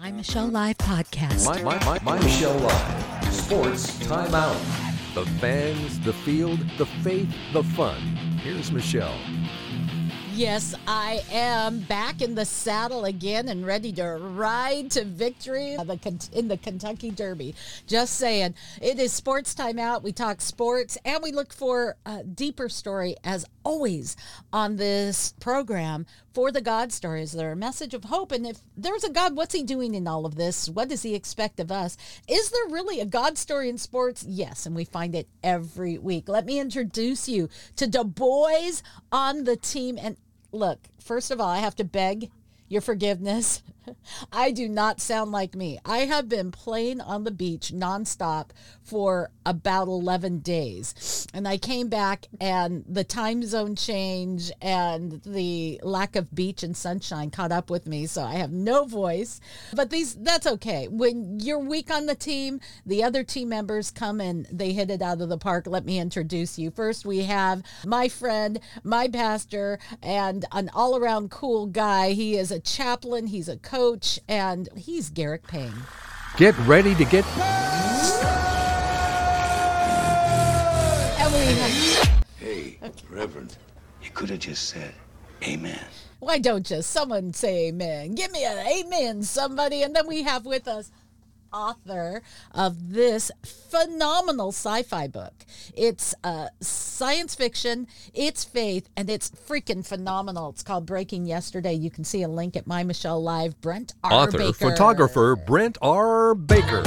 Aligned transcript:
My 0.00 0.10
Michelle 0.10 0.48
Live 0.48 0.78
podcast. 0.78 1.44
My, 1.44 1.60
my, 1.60 1.84
my, 1.84 1.98
my 2.02 2.18
Michelle 2.20 2.56
Live. 2.56 3.34
Sports 3.34 3.98
Timeout. 3.98 4.58
The 5.12 5.26
fans, 5.38 6.00
the 6.00 6.14
field, 6.14 6.58
the 6.78 6.86
faith, 6.86 7.28
the 7.52 7.62
fun. 7.62 8.00
Here's 8.42 8.72
Michelle. 8.72 9.18
Yes, 10.32 10.74
I 10.86 11.22
am 11.30 11.80
back 11.80 12.22
in 12.22 12.34
the 12.34 12.46
saddle 12.46 13.04
again 13.04 13.48
and 13.48 13.66
ready 13.66 13.92
to 13.92 14.04
ride 14.04 14.90
to 14.92 15.04
victory 15.04 15.74
in 15.74 16.48
the 16.48 16.56
Kentucky 16.56 17.10
Derby. 17.10 17.54
Just 17.86 18.14
saying, 18.14 18.54
it 18.80 18.98
is 18.98 19.12
sports 19.12 19.54
time 19.54 19.78
out. 19.78 20.02
We 20.02 20.12
talk 20.12 20.40
sports 20.40 20.96
and 21.04 21.22
we 21.22 21.30
look 21.30 21.52
for 21.52 21.96
a 22.06 22.22
deeper 22.22 22.70
story 22.70 23.16
as 23.22 23.44
always 23.64 24.16
on 24.52 24.76
this 24.76 25.34
program 25.40 26.06
for 26.32 26.50
the 26.52 26.60
God 26.60 26.92
stories. 26.92 27.32
They're 27.32 27.52
a 27.52 27.56
message 27.56 27.94
of 27.94 28.04
hope. 28.04 28.32
And 28.32 28.46
if 28.46 28.58
there's 28.76 29.04
a 29.04 29.10
God, 29.10 29.36
what's 29.36 29.54
he 29.54 29.62
doing 29.62 29.94
in 29.94 30.06
all 30.06 30.26
of 30.26 30.36
this? 30.36 30.68
What 30.68 30.88
does 30.88 31.02
he 31.02 31.14
expect 31.14 31.60
of 31.60 31.70
us? 31.70 31.96
Is 32.28 32.50
there 32.50 32.68
really 32.68 33.00
a 33.00 33.06
God 33.06 33.38
story 33.38 33.68
in 33.68 33.78
sports? 33.78 34.24
Yes, 34.28 34.66
and 34.66 34.74
we 34.74 34.84
find 34.84 35.14
it 35.14 35.28
every 35.42 35.98
week. 35.98 36.28
Let 36.28 36.46
me 36.46 36.58
introduce 36.58 37.28
you 37.28 37.48
to 37.76 37.86
the 37.86 38.04
boys 38.04 38.82
on 39.12 39.44
the 39.44 39.56
team 39.56 39.98
and 40.00 40.16
look, 40.52 40.78
first 40.98 41.30
of 41.30 41.40
all, 41.40 41.48
I 41.48 41.58
have 41.58 41.76
to 41.76 41.84
beg 41.84 42.30
your 42.68 42.80
forgiveness. 42.80 43.62
I 44.32 44.50
do 44.50 44.68
not 44.68 45.00
sound 45.00 45.32
like 45.32 45.54
me. 45.54 45.78
I 45.84 45.98
have 45.98 46.28
been 46.28 46.50
playing 46.50 47.00
on 47.00 47.24
the 47.24 47.30
beach 47.30 47.72
nonstop 47.74 48.50
for 48.82 49.30
about 49.46 49.88
11 49.88 50.40
days. 50.40 51.26
And 51.32 51.46
I 51.46 51.58
came 51.58 51.88
back 51.88 52.26
and 52.40 52.84
the 52.88 53.04
time 53.04 53.44
zone 53.44 53.76
change 53.76 54.50
and 54.60 55.20
the 55.24 55.80
lack 55.82 56.16
of 56.16 56.34
beach 56.34 56.62
and 56.62 56.76
sunshine 56.76 57.30
caught 57.30 57.52
up 57.52 57.70
with 57.70 57.86
me. 57.86 58.06
So 58.06 58.22
I 58.22 58.34
have 58.34 58.50
no 58.50 58.84
voice. 58.84 59.40
But 59.74 59.90
these 59.90 60.14
that's 60.16 60.46
okay. 60.46 60.88
When 60.88 61.38
you're 61.40 61.58
weak 61.58 61.90
on 61.90 62.06
the 62.06 62.14
team, 62.14 62.60
the 62.84 63.04
other 63.04 63.22
team 63.22 63.48
members 63.48 63.90
come 63.90 64.20
and 64.20 64.46
they 64.50 64.72
hit 64.72 64.90
it 64.90 65.02
out 65.02 65.20
of 65.20 65.28
the 65.28 65.38
park. 65.38 65.66
Let 65.66 65.84
me 65.84 65.98
introduce 65.98 66.58
you. 66.58 66.70
First, 66.70 67.06
we 67.06 67.24
have 67.24 67.62
my 67.86 68.08
friend, 68.08 68.58
my 68.82 69.08
pastor, 69.08 69.78
and 70.02 70.44
an 70.52 70.70
all 70.74 70.96
around 70.96 71.30
cool 71.30 71.66
guy. 71.66 72.12
He 72.12 72.36
is 72.36 72.50
a 72.50 72.60
chaplain, 72.60 73.28
he's 73.28 73.48
a 73.48 73.56
coach, 73.70 74.18
and 74.28 74.68
he's 74.76 75.10
Garrick 75.10 75.46
Payne. 75.46 75.72
Get 76.36 76.58
ready 76.66 76.92
to 76.96 77.04
get. 77.04 77.24
Hey, 82.36 82.78
Reverend, 83.08 83.56
you 84.02 84.10
could 84.10 84.30
have 84.30 84.40
just 84.40 84.68
said 84.70 84.92
amen. 85.44 85.84
Why 86.18 86.38
don't 86.38 86.68
you? 86.68 86.82
Someone 86.82 87.32
say 87.32 87.68
amen. 87.68 88.16
Give 88.16 88.32
me 88.32 88.44
an 88.44 88.58
amen, 88.58 89.22
somebody. 89.22 89.84
And 89.84 89.94
then 89.94 90.08
we 90.08 90.24
have 90.24 90.44
with 90.44 90.66
us 90.66 90.90
author 91.52 92.22
of 92.52 92.92
this 92.92 93.30
phenomenal 93.44 94.48
sci-fi 94.48 95.06
book. 95.06 95.44
It's 95.76 96.14
uh, 96.24 96.48
science 96.60 97.34
fiction, 97.34 97.86
it's 98.14 98.44
faith, 98.44 98.88
and 98.96 99.08
it's 99.08 99.30
freaking 99.30 99.86
phenomenal. 99.86 100.50
It's 100.50 100.62
called 100.62 100.86
Breaking 100.86 101.26
Yesterday. 101.26 101.74
You 101.74 101.90
can 101.90 102.04
see 102.04 102.22
a 102.22 102.28
link 102.28 102.56
at 102.56 102.66
My 102.66 102.82
Michelle 102.82 103.22
Live. 103.22 103.60
Brent 103.60 103.94
R. 104.04 104.12
Author, 104.12 104.38
Baker. 104.38 104.70
photographer 104.70 105.36
Brent 105.36 105.78
R. 105.82 106.34
Baker. 106.34 106.82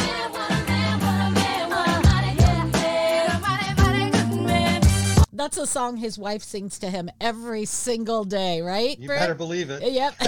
That's 5.44 5.58
a 5.58 5.68
song 5.68 5.98
his 5.98 6.18
wife 6.18 6.42
sings 6.42 6.80
to 6.80 6.90
him 6.90 7.10
every 7.20 7.66
single 7.66 8.24
day, 8.24 8.62
right? 8.62 8.98
You 8.98 9.10
better 9.10 9.36
believe 9.36 9.70
it. 9.70 9.84
Yep. 9.84 10.14
hey 10.22 10.24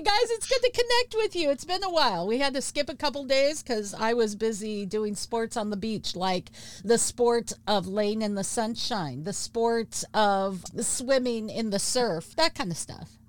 guys, 0.00 0.30
it's 0.30 0.48
good 0.48 0.62
to 0.62 0.70
connect 0.70 1.14
with 1.14 1.36
you. 1.36 1.50
It's 1.50 1.66
been 1.66 1.84
a 1.84 1.90
while. 1.90 2.26
We 2.26 2.38
had 2.38 2.54
to 2.54 2.62
skip 2.62 2.88
a 2.88 2.96
couple 2.96 3.24
days 3.24 3.62
because 3.62 3.92
I 3.92 4.14
was 4.14 4.36
busy 4.36 4.86
doing 4.86 5.14
sports 5.14 5.58
on 5.58 5.68
the 5.68 5.76
beach, 5.76 6.16
like 6.16 6.50
the 6.82 6.96
sport 6.96 7.52
of 7.66 7.86
laying 7.86 8.22
in 8.22 8.36
the 8.36 8.42
sunshine, 8.42 9.24
the 9.24 9.34
sport 9.34 10.02
of 10.14 10.64
swimming 10.80 11.50
in 11.50 11.68
the 11.68 11.78
surf, 11.78 12.34
that 12.36 12.54
kind 12.54 12.70
of 12.70 12.78
stuff. 12.78 13.19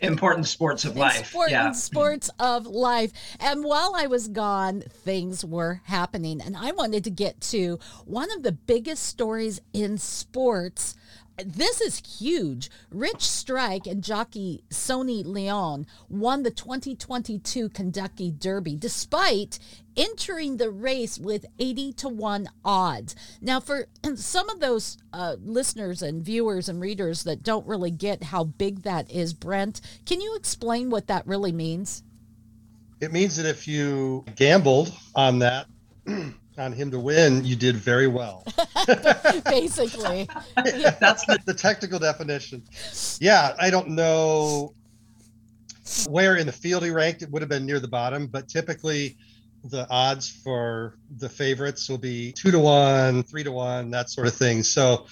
Important 0.00 0.46
sports 0.46 0.84
of 0.84 0.96
life. 0.96 1.32
Important 1.32 1.52
yeah. 1.52 1.72
sports 1.72 2.30
of 2.38 2.66
life. 2.66 3.12
And 3.40 3.64
while 3.64 3.94
I 3.96 4.06
was 4.06 4.28
gone, 4.28 4.82
things 4.82 5.44
were 5.44 5.82
happening. 5.84 6.40
And 6.40 6.56
I 6.56 6.72
wanted 6.72 7.04
to 7.04 7.10
get 7.10 7.40
to 7.42 7.78
one 8.04 8.30
of 8.32 8.42
the 8.42 8.52
biggest 8.52 9.04
stories 9.04 9.60
in 9.72 9.98
sports. 9.98 10.96
This 11.38 11.80
is 11.80 12.02
huge. 12.18 12.70
Rich 12.90 13.22
Strike 13.22 13.86
and 13.86 14.04
jockey 14.04 14.64
Sonny 14.70 15.22
Leon 15.22 15.86
won 16.08 16.42
the 16.42 16.50
2022 16.50 17.70
Kentucky 17.70 18.30
Derby 18.30 18.76
despite 18.76 19.58
entering 19.96 20.56
the 20.56 20.70
race 20.70 21.18
with 21.18 21.46
80 21.58 21.92
to 21.94 22.08
1 22.08 22.48
odds. 22.64 23.16
Now, 23.40 23.60
for 23.60 23.86
some 24.14 24.48
of 24.50 24.60
those 24.60 24.98
uh, 25.12 25.36
listeners 25.42 26.02
and 26.02 26.24
viewers 26.24 26.68
and 26.68 26.80
readers 26.80 27.24
that 27.24 27.42
don't 27.42 27.66
really 27.66 27.90
get 27.90 28.24
how 28.24 28.44
big 28.44 28.82
that 28.82 29.10
is, 29.10 29.32
Brent, 29.32 29.80
can 30.04 30.20
you 30.20 30.36
explain 30.36 30.90
what 30.90 31.06
that 31.06 31.26
really 31.26 31.52
means? 31.52 32.02
It 33.00 33.12
means 33.12 33.36
that 33.36 33.46
if 33.46 33.66
you 33.66 34.24
gambled 34.36 34.92
on 35.14 35.40
that, 35.40 35.66
on 36.58 36.72
him 36.72 36.90
to 36.90 36.98
win, 36.98 37.44
you 37.44 37.56
did 37.56 37.76
very 37.76 38.06
well. 38.06 38.44
Basically. 39.44 40.28
That's 40.56 41.24
the, 41.26 41.38
the 41.44 41.54
technical 41.54 41.98
definition. 41.98 42.62
Yeah, 43.20 43.54
I 43.58 43.70
don't 43.70 43.90
know 43.90 44.74
where 46.08 46.36
in 46.36 46.46
the 46.46 46.52
field 46.52 46.84
he 46.84 46.90
ranked. 46.90 47.22
It 47.22 47.30
would 47.30 47.42
have 47.42 47.48
been 47.48 47.66
near 47.66 47.80
the 47.80 47.88
bottom, 47.88 48.26
but 48.26 48.48
typically 48.48 49.16
the 49.64 49.86
odds 49.88 50.28
for 50.28 50.96
the 51.16 51.28
favorites 51.28 51.88
will 51.88 51.98
be 51.98 52.32
two 52.32 52.50
to 52.50 52.58
one, 52.58 53.22
three 53.22 53.44
to 53.44 53.52
one, 53.52 53.90
that 53.90 54.10
sort 54.10 54.26
of 54.26 54.34
thing. 54.34 54.62
So 54.62 55.06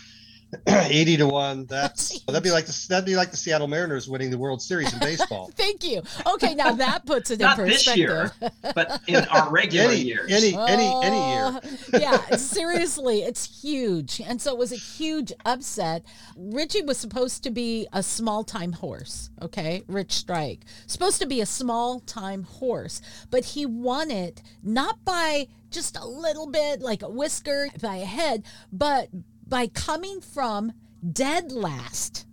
80 0.67 1.19
to 1.19 1.27
1 1.27 1.67
that's 1.69 2.21
that'd 2.25 2.43
be 2.43 2.51
like 2.51 2.67
the 2.67 2.87
that'd 2.89 3.05
be 3.05 3.17
like 3.17 3.31
the 3.31 3.37
Seattle 3.37 3.69
Mariners 3.69 4.09
winning 4.09 4.31
the 4.31 4.39
World 4.39 4.61
Series 4.61 4.93
in 4.93 4.99
baseball. 5.01 5.51
Thank 5.55 5.85
you. 5.85 6.03
Okay, 6.27 6.55
now 6.55 6.73
that 6.73 7.07
puts 7.07 7.31
it 7.31 7.41
not 7.41 7.59
in 7.59 7.67
this 7.67 7.85
perspective. 7.85 8.33
year, 8.43 8.73
but 8.75 9.01
in 9.07 9.25
our 9.27 9.51
regular 9.51 9.91
any, 9.91 10.01
years. 10.01 10.31
any 10.31 10.57
any 10.57 10.95
any 11.03 11.33
year. 11.33 11.61
Oh, 11.63 11.99
yeah, 11.99 12.37
seriously, 12.37 13.21
it's 13.23 13.63
huge. 13.63 14.21
And 14.21 14.41
so 14.41 14.53
it 14.53 14.59
was 14.59 14.73
a 14.73 14.77
huge 14.77 15.33
upset. 15.45 16.05
Richie 16.37 16.83
was 16.83 16.99
supposed 16.99 17.43
to 17.45 17.51
be 17.51 17.87
a 17.93 18.03
small 18.03 18.45
time 18.45 18.73
horse, 18.73 19.31
okay? 19.41 19.83
Rich 19.87 20.13
Strike. 20.13 20.65
Supposed 20.87 21.21
to 21.21 21.27
be 21.27 21.41
a 21.41 21.47
small 21.47 22.01
time 22.01 22.43
horse, 22.43 23.01
but 23.31 23.45
he 23.45 23.67
won 23.67 24.11
it 24.11 24.43
not 24.63 25.05
by 25.05 25.49
just 25.71 25.97
a 25.97 26.07
little 26.07 26.47
bit, 26.47 26.81
like 26.81 27.03
a 27.03 27.09
whisker 27.09 27.69
by 27.81 27.97
a 27.97 28.05
head, 28.05 28.45
but 28.73 29.09
by 29.51 29.67
coming 29.67 30.21
from 30.21 30.73
dead 31.13 31.53
last 31.53 32.27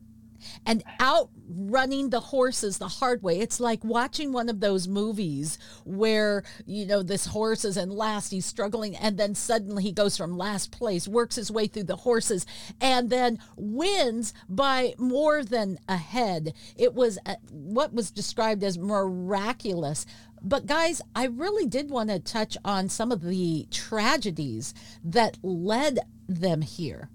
and 0.65 0.83
outrunning 0.99 2.09
the 2.09 2.19
horses 2.19 2.77
the 2.77 2.87
hard 2.87 3.23
way. 3.23 3.39
It's 3.39 3.59
like 3.59 3.83
watching 3.83 4.33
one 4.33 4.49
of 4.49 4.59
those 4.59 4.87
movies 4.87 5.57
where, 5.85 6.43
you 6.65 6.85
know, 6.85 7.03
this 7.03 7.25
horse 7.25 7.63
is 7.63 7.77
in 7.77 7.89
last, 7.89 8.31
he's 8.31 8.45
struggling, 8.45 8.95
and 8.95 9.17
then 9.17 9.33
suddenly 9.33 9.83
he 9.83 9.91
goes 9.91 10.17
from 10.17 10.37
last 10.37 10.71
place, 10.71 11.07
works 11.07 11.35
his 11.35 11.49
way 11.49 11.67
through 11.67 11.85
the 11.85 11.95
horses, 11.95 12.45
and 12.81 13.09
then 13.09 13.39
wins 13.55 14.33
by 14.49 14.93
more 14.97 15.43
than 15.43 15.79
a 15.87 15.97
head. 15.97 16.53
It 16.75 16.93
was 16.93 17.17
uh, 17.25 17.35
what 17.49 17.93
was 17.93 18.11
described 18.11 18.63
as 18.63 18.77
miraculous. 18.77 20.05
But 20.41 20.65
guys, 20.65 21.01
I 21.15 21.25
really 21.25 21.65
did 21.65 21.89
want 21.89 22.09
to 22.09 22.19
touch 22.19 22.57
on 22.63 22.89
some 22.89 23.11
of 23.11 23.21
the 23.21 23.67
tragedies 23.71 24.73
that 25.03 25.37
led 25.41 25.99
them 26.27 26.61
here. 26.61 27.09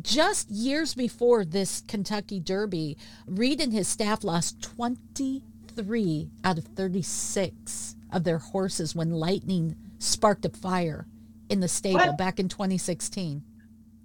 Just 0.00 0.50
years 0.50 0.94
before 0.94 1.44
this 1.44 1.82
Kentucky 1.88 2.40
Derby, 2.40 2.96
Reed 3.26 3.60
and 3.60 3.72
his 3.72 3.88
staff 3.88 4.22
lost 4.22 4.62
23 4.62 6.30
out 6.44 6.58
of 6.58 6.64
36 6.64 7.96
of 8.12 8.24
their 8.24 8.38
horses 8.38 8.94
when 8.94 9.10
lightning 9.10 9.76
sparked 9.98 10.44
a 10.44 10.50
fire 10.50 11.06
in 11.48 11.60
the 11.60 11.68
stable 11.68 11.98
What? 11.98 12.18
back 12.18 12.38
in 12.38 12.48
2016. 12.48 13.42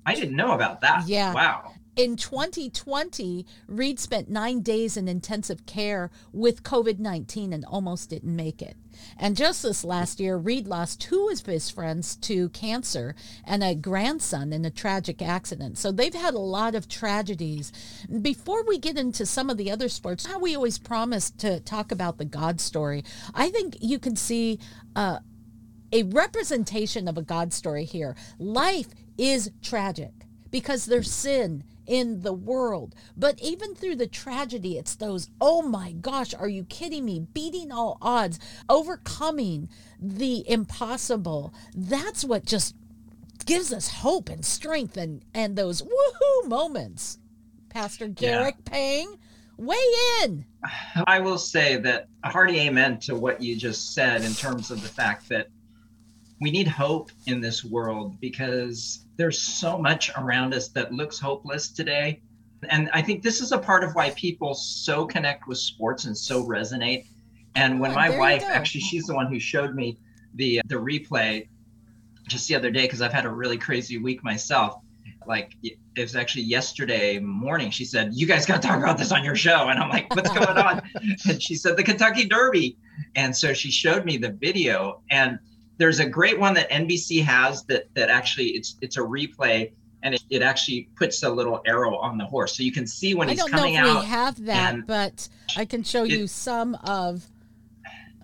I 0.05 0.15
didn't 0.15 0.35
know 0.35 0.51
about 0.51 0.81
that. 0.81 1.07
Yeah. 1.07 1.33
Wow. 1.33 1.72
In 1.95 2.15
2020, 2.15 3.45
Reed 3.67 3.99
spent 3.99 4.27
nine 4.27 4.61
days 4.61 4.97
in 4.97 5.07
intensive 5.07 5.67
care 5.67 6.09
with 6.31 6.63
COVID 6.63 6.97
19 6.97 7.53
and 7.53 7.63
almost 7.65 8.09
didn't 8.09 8.35
make 8.35 8.63
it. 8.63 8.75
And 9.15 9.37
just 9.37 9.61
this 9.61 9.83
last 9.83 10.19
year, 10.19 10.35
Reed 10.35 10.67
lost 10.67 11.01
two 11.01 11.29
of 11.31 11.45
his 11.45 11.69
friends 11.69 12.15
to 12.17 12.49
cancer 12.49 13.13
and 13.45 13.63
a 13.63 13.75
grandson 13.75 14.51
in 14.53 14.65
a 14.65 14.71
tragic 14.71 15.21
accident. 15.21 15.77
So 15.77 15.91
they've 15.91 16.13
had 16.13 16.33
a 16.33 16.39
lot 16.39 16.73
of 16.73 16.87
tragedies. 16.87 17.71
Before 18.21 18.63
we 18.65 18.79
get 18.79 18.97
into 18.97 19.27
some 19.27 19.51
of 19.51 19.57
the 19.57 19.69
other 19.69 19.87
sports, 19.87 20.25
how 20.25 20.39
we 20.39 20.55
always 20.55 20.79
promise 20.79 21.29
to 21.29 21.59
talk 21.59 21.91
about 21.91 22.17
the 22.17 22.25
God 22.25 22.59
story, 22.59 23.03
I 23.35 23.49
think 23.49 23.77
you 23.81 23.99
can 23.99 24.15
see 24.15 24.57
uh, 24.95 25.19
a 25.91 26.03
representation 26.03 27.07
of 27.07 27.19
a 27.19 27.23
God 27.23 27.53
story 27.53 27.85
here. 27.85 28.15
Life 28.39 28.87
is 29.15 29.51
tragic 29.61 30.11
because 30.49 30.85
there's 30.85 31.11
sin 31.11 31.63
in 31.85 32.21
the 32.21 32.33
world. 32.33 32.95
But 33.15 33.39
even 33.41 33.75
through 33.75 33.97
the 33.97 34.07
tragedy, 34.07 34.77
it's 34.77 34.95
those, 34.95 35.29
oh 35.39 35.61
my 35.61 35.91
gosh, 35.91 36.33
are 36.33 36.49
you 36.49 36.63
kidding 36.63 37.05
me? 37.05 37.27
Beating 37.33 37.71
all 37.71 37.97
odds, 38.01 38.39
overcoming 38.69 39.69
the 39.99 40.49
impossible. 40.49 41.53
That's 41.75 42.23
what 42.23 42.45
just 42.45 42.75
gives 43.45 43.73
us 43.73 43.89
hope 43.89 44.29
and 44.29 44.45
strength 44.45 44.97
and, 44.97 45.23
and 45.33 45.55
those 45.55 45.81
woohoo 45.81 46.47
moments. 46.47 47.19
Pastor 47.69 48.07
Garrick 48.07 48.55
yeah. 48.65 48.71
Pang, 48.71 49.17
weigh 49.57 49.75
in. 50.23 50.45
I 51.07 51.19
will 51.19 51.37
say 51.37 51.77
that 51.77 52.07
a 52.23 52.29
hearty 52.29 52.59
amen 52.59 52.99
to 53.01 53.15
what 53.15 53.41
you 53.41 53.55
just 53.55 53.93
said 53.93 54.23
in 54.23 54.33
terms 54.33 54.71
of 54.71 54.81
the 54.81 54.87
fact 54.87 55.27
that 55.29 55.47
we 56.43 56.51
need 56.51 56.67
hope 56.67 57.09
in 57.25 57.39
this 57.39 57.63
world 57.63 58.19
because 58.19 59.05
there's 59.15 59.39
so 59.39 59.77
much 59.77 60.11
around 60.17 60.53
us 60.53 60.67
that 60.69 60.91
looks 60.91 61.17
hopeless 61.17 61.69
today. 61.69 62.21
And 62.69 62.89
I 62.93 63.01
think 63.01 63.23
this 63.23 63.39
is 63.39 63.53
a 63.53 63.57
part 63.57 63.83
of 63.83 63.95
why 63.95 64.09
people 64.11 64.53
so 64.53 65.05
connect 65.05 65.47
with 65.47 65.57
sports 65.57 66.03
and 66.03 66.17
so 66.17 66.43
resonate. 66.45 67.05
And 67.55 67.79
when 67.79 67.91
oh, 67.91 67.95
my 67.95 68.17
wife, 68.17 68.43
actually, 68.43 68.81
she's 68.81 69.05
the 69.05 69.15
one 69.15 69.27
who 69.27 69.39
showed 69.39 69.73
me 69.73 69.97
the 70.35 70.59
uh, 70.59 70.63
the 70.67 70.75
replay 70.75 71.47
just 72.27 72.47
the 72.49 72.55
other 72.55 72.71
day 72.71 72.81
because 72.81 73.01
I've 73.01 73.13
had 73.13 73.25
a 73.25 73.29
really 73.29 73.57
crazy 73.57 73.97
week 73.97 74.21
myself. 74.23 74.81
Like 75.25 75.55
it 75.61 75.77
was 75.95 76.15
actually 76.17 76.43
yesterday 76.43 77.19
morning. 77.19 77.69
She 77.69 77.85
said, 77.85 78.11
"You 78.13 78.27
guys 78.27 78.45
got 78.45 78.61
to 78.61 78.67
talk 78.67 78.79
about 78.79 78.97
this 78.97 79.13
on 79.13 79.23
your 79.23 79.35
show," 79.35 79.69
and 79.69 79.79
I'm 79.79 79.89
like, 79.89 80.13
"What's 80.13 80.31
going 80.31 80.57
on?" 80.57 80.81
and 81.29 81.41
she 81.41 81.55
said, 81.55 81.77
"The 81.77 81.83
Kentucky 81.83 82.25
Derby," 82.25 82.77
and 83.15 83.33
so 83.35 83.53
she 83.53 83.71
showed 83.71 84.03
me 84.03 84.17
the 84.17 84.31
video. 84.31 85.01
And 85.09 85.39
there's 85.77 85.99
a 85.99 86.05
great 86.05 86.39
one 86.39 86.53
that 86.53 86.69
NBC 86.69 87.23
has 87.23 87.63
that 87.65 87.93
that 87.95 88.09
actually 88.09 88.49
it's 88.49 88.77
it's 88.81 88.97
a 88.97 89.01
replay 89.01 89.71
and 90.03 90.15
it, 90.15 90.23
it 90.29 90.41
actually 90.41 90.89
puts 90.95 91.23
a 91.23 91.29
little 91.29 91.61
arrow 91.65 91.95
on 91.95 92.17
the 92.17 92.25
horse 92.25 92.57
so 92.57 92.63
you 92.63 92.71
can 92.71 92.85
see 92.85 93.15
when 93.15 93.29
I 93.29 93.31
he's 93.31 93.43
coming 93.43 93.77
out. 93.77 93.83
I 93.83 93.85
don't 93.85 93.93
know 93.95 93.99
if 93.99 94.05
we 94.05 94.09
have 94.09 94.45
that, 94.45 94.87
but 94.87 95.29
I 95.55 95.65
can 95.65 95.83
show 95.83 96.03
it, 96.03 96.11
you 96.11 96.27
some 96.27 96.75
of. 96.83 97.25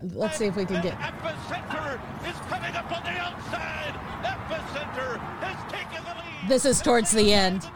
Let's 0.01 0.37
see 0.37 0.45
if 0.45 0.55
we 0.55 0.63
can 0.63 0.81
get. 0.81 0.97
Epicenter 0.97 1.99
is 2.25 2.37
coming 2.47 2.73
up 2.73 2.89
on 2.89 3.03
the 3.03 3.19
outside. 3.19 3.93
Epicenter 4.23 5.19
has 5.41 5.71
taken 5.71 6.05
the 6.05 6.15
lead. 6.15 6.49
This 6.49 6.63
is 6.65 6.81
towards 6.81 7.11
the 7.11 7.33
end. 7.33 7.69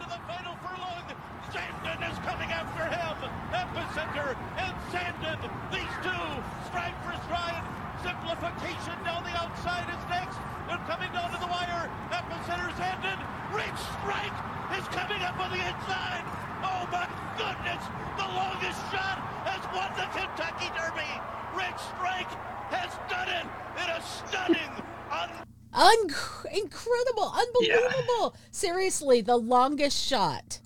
Un- 25.74 26.14
incredible, 26.52 27.32
unbelievable. 27.34 28.34
Yeah. 28.34 28.40
Seriously, 28.50 29.20
the 29.20 29.36
longest 29.36 30.02
shot. 30.02 30.60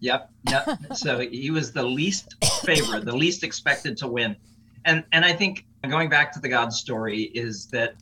Yep, 0.00 0.30
yep. 0.48 0.78
so 0.94 1.20
he 1.20 1.50
was 1.50 1.72
the 1.72 1.82
least 1.82 2.34
favorite, 2.64 3.04
the 3.04 3.16
least 3.16 3.44
expected 3.44 3.96
to 3.98 4.08
win. 4.08 4.36
And 4.84 5.04
and 5.12 5.24
I 5.24 5.32
think 5.32 5.66
going 5.88 6.08
back 6.08 6.32
to 6.32 6.40
the 6.40 6.48
God 6.48 6.72
story 6.72 7.22
is 7.22 7.66
that 7.68 7.94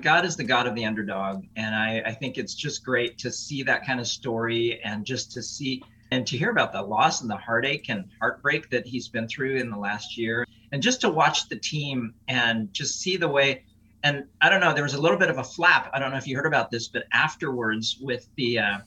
God 0.00 0.24
is 0.24 0.36
the 0.36 0.44
God 0.44 0.66
of 0.66 0.74
the 0.74 0.84
underdog. 0.84 1.44
And 1.56 1.74
I, 1.74 2.02
I 2.06 2.12
think 2.12 2.38
it's 2.38 2.54
just 2.54 2.84
great 2.84 3.18
to 3.18 3.30
see 3.30 3.62
that 3.64 3.86
kind 3.86 4.00
of 4.00 4.06
story 4.06 4.80
and 4.84 5.04
just 5.04 5.32
to 5.32 5.42
see 5.42 5.82
and 6.10 6.26
to 6.26 6.36
hear 6.36 6.50
about 6.50 6.72
the 6.72 6.82
loss 6.82 7.22
and 7.22 7.30
the 7.30 7.36
heartache 7.36 7.88
and 7.88 8.04
heartbreak 8.20 8.68
that 8.70 8.86
he's 8.86 9.08
been 9.08 9.26
through 9.28 9.56
in 9.56 9.70
the 9.70 9.76
last 9.76 10.16
year. 10.18 10.46
And 10.70 10.82
just 10.82 11.00
to 11.02 11.10
watch 11.10 11.48
the 11.48 11.56
team 11.56 12.14
and 12.28 12.72
just 12.72 13.00
see 13.00 13.16
the 13.16 13.28
way 13.28 13.64
and 14.04 14.24
I 14.40 14.48
don't 14.48 14.60
know, 14.60 14.74
there 14.74 14.82
was 14.82 14.94
a 14.94 15.00
little 15.00 15.18
bit 15.18 15.30
of 15.30 15.38
a 15.38 15.44
flap. 15.44 15.90
I 15.92 15.98
don't 15.98 16.10
know 16.10 16.16
if 16.16 16.26
you 16.26 16.36
heard 16.36 16.46
about 16.46 16.70
this, 16.70 16.88
but 16.88 17.04
afterwards 17.12 17.98
with 18.00 18.28
the 18.36 18.58
uh, 18.58 18.78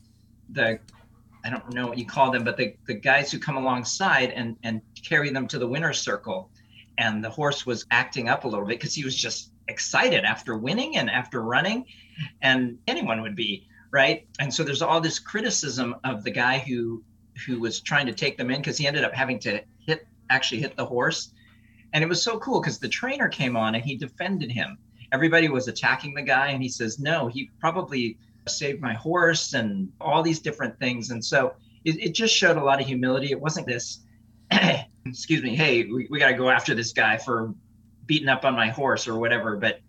the 0.50 0.80
I 1.44 1.50
don't 1.50 1.74
know 1.74 1.88
what 1.88 1.98
you 1.98 2.06
call 2.06 2.32
them, 2.32 2.44
but 2.44 2.58
the, 2.58 2.76
the 2.88 2.96
guys 2.96 3.32
who 3.32 3.40
come 3.40 3.56
alongside 3.56 4.32
and 4.32 4.58
and 4.64 4.82
carry 5.08 5.30
them 5.30 5.48
to 5.50 5.60
the 5.60 5.68
winner's 5.68 6.00
circle, 6.00 6.50
and 6.98 7.24
the 7.24 7.30
horse 7.30 7.66
was 7.66 7.86
acting 7.92 8.28
up 8.28 8.44
a 8.44 8.48
little 8.48 8.66
bit 8.66 8.80
because 8.80 8.94
he 8.94 9.06
was 9.06 9.16
just 9.16 9.52
excited 9.68 10.26
after 10.26 10.58
winning 10.58 10.98
and 10.98 11.10
after 11.10 11.42
running, 11.42 11.86
and 12.42 12.78
anyone 12.88 13.22
would 13.22 13.36
be 13.36 13.68
right. 13.92 14.28
And 14.40 14.54
so 14.54 14.64
there's 14.64 14.82
all 14.82 15.00
this 15.00 15.20
criticism 15.20 15.96
of 16.04 16.24
the 16.24 16.32
guy 16.32 16.60
who 16.60 17.04
who 17.46 17.60
was 17.60 17.80
trying 17.80 18.08
to 18.08 18.14
take 18.14 18.38
them 18.38 18.50
in 18.50 18.60
because 18.60 18.78
he 18.78 18.88
ended 18.88 19.04
up 19.06 19.14
having 19.14 19.40
to 19.40 19.62
hit 19.80 20.08
actually 20.30 20.60
hit 20.60 20.76
the 20.76 20.86
horse, 20.86 21.32
and 21.94 22.04
it 22.04 22.08
was 22.08 22.22
so 22.22 22.38
cool 22.40 22.60
because 22.60 22.80
the 22.80 22.90
trainer 22.90 23.30
came 23.30 23.56
on 23.56 23.76
and 23.76 23.86
he 23.86 23.96
defended 23.96 24.52
him 24.52 24.78
everybody 25.16 25.48
was 25.50 25.68
attacking 25.68 26.14
the 26.14 26.22
guy 26.22 26.50
and 26.50 26.62
he 26.62 26.70
says 26.70 27.00
no 27.00 27.28
he 27.28 27.50
probably 27.60 28.18
saved 28.50 28.82
my 28.82 28.94
horse 28.94 29.54
and 29.54 29.92
all 30.00 30.22
these 30.22 30.40
different 30.40 30.78
things. 30.80 31.12
And 31.12 31.24
so 31.24 31.54
it, 31.84 32.02
it 32.02 32.14
just 32.14 32.36
showed 32.36 32.58
a 32.58 32.64
lot 32.64 32.80
of 32.80 32.88
humility. 32.88 33.32
It 33.32 33.40
wasn't 33.40 33.68
this 33.68 34.02
excuse 35.06 35.42
me 35.42 35.56
hey 35.56 35.86
we, 35.86 36.08
we 36.10 36.20
got 36.20 36.28
to 36.28 36.36
go 36.36 36.50
after 36.50 36.76
this 36.76 36.94
guy 36.94 37.18
for 37.18 37.54
beating 38.06 38.30
up 38.30 38.46
on 38.46 38.54
my 38.56 38.70
horse 38.70 39.08
or 39.08 39.18
whatever. 39.18 39.58
But 39.58 39.80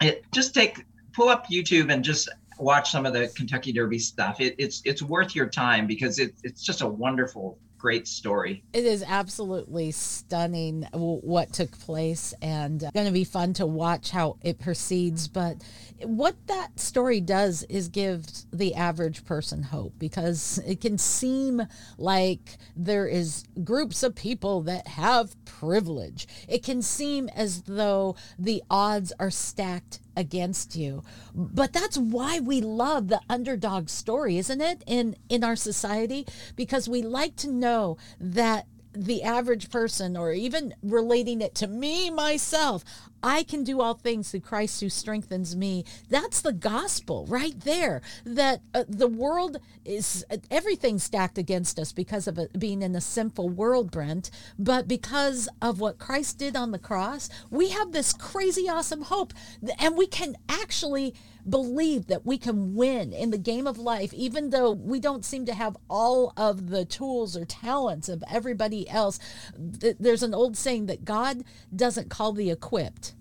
it 0.00 0.24
just 0.32 0.54
take 0.54 0.84
pull 1.12 1.28
up 1.28 1.48
youtube 1.48 1.92
and 1.92 2.02
just 2.02 2.28
watch 2.58 2.90
some 2.90 3.04
of 3.04 3.12
the 3.12 3.28
kentucky 3.28 3.72
derby 3.72 3.98
stuff. 3.98 4.40
It, 4.40 4.54
it's 4.58 4.80
it's 4.84 5.02
worth 5.02 5.34
your 5.34 5.46
time 5.46 5.86
because 5.86 6.18
it, 6.18 6.34
it's 6.42 6.62
just 6.62 6.80
a 6.80 6.86
wonderful 6.86 7.58
great 7.82 8.06
story. 8.06 8.62
It 8.72 8.84
is 8.84 9.02
absolutely 9.02 9.90
stunning 9.90 10.86
what 10.92 11.52
took 11.52 11.76
place 11.80 12.32
and 12.40 12.84
uh, 12.84 12.92
going 12.92 13.08
to 13.08 13.12
be 13.12 13.24
fun 13.24 13.54
to 13.54 13.66
watch 13.66 14.10
how 14.10 14.36
it 14.40 14.60
proceeds. 14.60 15.26
But 15.26 15.56
what 16.00 16.36
that 16.46 16.78
story 16.78 17.20
does 17.20 17.64
is 17.64 17.88
give 17.88 18.24
the 18.52 18.76
average 18.76 19.24
person 19.24 19.64
hope 19.64 19.94
because 19.98 20.60
it 20.64 20.80
can 20.80 20.96
seem 20.96 21.60
like 21.98 22.56
there 22.76 23.08
is 23.08 23.44
groups 23.64 24.04
of 24.04 24.14
people 24.14 24.62
that 24.62 24.86
have 24.86 25.34
privilege. 25.44 26.28
It 26.48 26.62
can 26.62 26.82
seem 26.82 27.28
as 27.30 27.62
though 27.62 28.14
the 28.38 28.62
odds 28.70 29.12
are 29.18 29.30
stacked 29.30 29.98
against 30.16 30.76
you. 30.76 31.02
But 31.34 31.72
that's 31.72 31.96
why 31.96 32.40
we 32.40 32.60
love 32.60 33.08
the 33.08 33.20
underdog 33.28 33.88
story, 33.88 34.38
isn't 34.38 34.60
it? 34.60 34.82
In 34.86 35.16
in 35.28 35.44
our 35.44 35.56
society 35.56 36.26
because 36.56 36.88
we 36.88 37.02
like 37.02 37.36
to 37.36 37.50
know 37.50 37.96
that 38.20 38.66
the 38.94 39.22
average 39.22 39.70
person 39.70 40.16
or 40.16 40.32
even 40.32 40.74
relating 40.82 41.40
it 41.40 41.54
to 41.54 41.66
me 41.66 42.10
myself 42.10 42.84
I 43.22 43.44
can 43.44 43.62
do 43.62 43.80
all 43.80 43.94
things 43.94 44.30
through 44.30 44.40
Christ 44.40 44.80
who 44.80 44.88
strengthens 44.88 45.54
me. 45.54 45.84
That's 46.08 46.40
the 46.40 46.52
gospel 46.52 47.24
right 47.26 47.58
there. 47.60 48.02
That 48.24 48.62
uh, 48.74 48.84
the 48.88 49.06
world 49.06 49.58
is 49.84 50.24
uh, 50.30 50.38
everything 50.50 50.98
stacked 50.98 51.38
against 51.38 51.78
us 51.78 51.92
because 51.92 52.26
of 52.26 52.38
it 52.38 52.58
being 52.58 52.82
in 52.82 52.96
a 52.96 53.00
sinful 53.00 53.50
world, 53.50 53.90
Brent. 53.92 54.30
But 54.58 54.88
because 54.88 55.48
of 55.60 55.78
what 55.78 55.98
Christ 55.98 56.38
did 56.38 56.56
on 56.56 56.72
the 56.72 56.78
cross, 56.78 57.28
we 57.50 57.68
have 57.68 57.92
this 57.92 58.12
crazy 58.12 58.68
awesome 58.68 59.02
hope. 59.02 59.32
And 59.78 59.96
we 59.96 60.06
can 60.06 60.36
actually 60.48 61.14
believe 61.48 62.06
that 62.06 62.24
we 62.24 62.38
can 62.38 62.74
win 62.74 63.12
in 63.12 63.30
the 63.30 63.38
game 63.38 63.66
of 63.66 63.78
life, 63.78 64.12
even 64.14 64.50
though 64.50 64.72
we 64.72 65.00
don't 65.00 65.24
seem 65.24 65.44
to 65.46 65.54
have 65.54 65.76
all 65.90 66.32
of 66.36 66.70
the 66.70 66.84
tools 66.84 67.36
or 67.36 67.44
talents 67.44 68.08
of 68.08 68.22
everybody 68.30 68.88
else. 68.88 69.18
There's 69.56 70.22
an 70.22 70.34
old 70.34 70.56
saying 70.56 70.86
that 70.86 71.04
God 71.04 71.44
doesn't 71.74 72.10
call 72.10 72.32
the 72.32 72.50
equipped, 72.50 73.14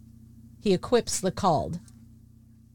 He 0.60 0.74
equips 0.74 1.20
the 1.20 1.32
called. 1.32 1.80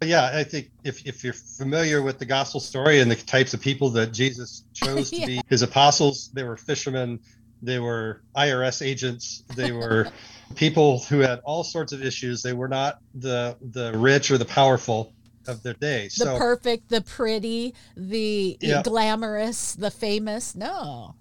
Yeah, 0.05 0.31
I 0.35 0.45
think 0.45 0.71
if, 0.85 1.07
if 1.07 1.25
you're 1.25 1.33
familiar 1.33 2.03
with 2.03 2.19
the 2.19 2.27
gospel 2.27 2.61
story 2.61 3.01
and 3.01 3.11
the 3.11 3.17
types 3.17 3.55
of 3.55 3.63
people 3.63 3.89
that 3.91 4.13
Jesus 4.13 4.65
chose 4.75 5.11
to 5.11 5.17
yeah. 5.21 5.27
be 5.27 5.41
his 5.49 5.63
apostles, 5.63 6.31
they 6.35 6.43
were 6.43 6.59
fishermen, 6.59 7.19
they 7.63 7.79
were 7.79 8.21
IRS 8.37 8.85
agents, 8.85 9.43
they 9.57 9.73
were 9.73 10.09
people 10.55 11.01
who 11.01 11.21
had 11.21 11.41
all 11.45 11.65
sorts 11.65 11.93
of 11.93 12.05
issues. 12.05 12.43
They 12.43 12.53
were 12.53 12.69
not 12.69 12.99
the 13.15 13.57
the 13.61 13.97
rich 13.97 14.31
or 14.31 14.37
the 14.37 14.45
powerful 14.45 15.15
of 15.49 15.63
their 15.63 15.75
day. 15.75 16.05
The 16.05 16.11
so, 16.11 16.39
perfect, 16.39 16.89
the 16.89 17.01
pretty, 17.01 17.75
the 17.97 18.57
yeah. 18.61 18.83
glamorous, 18.83 19.75
the 19.75 19.91
famous. 19.91 20.55
No. 20.55 21.15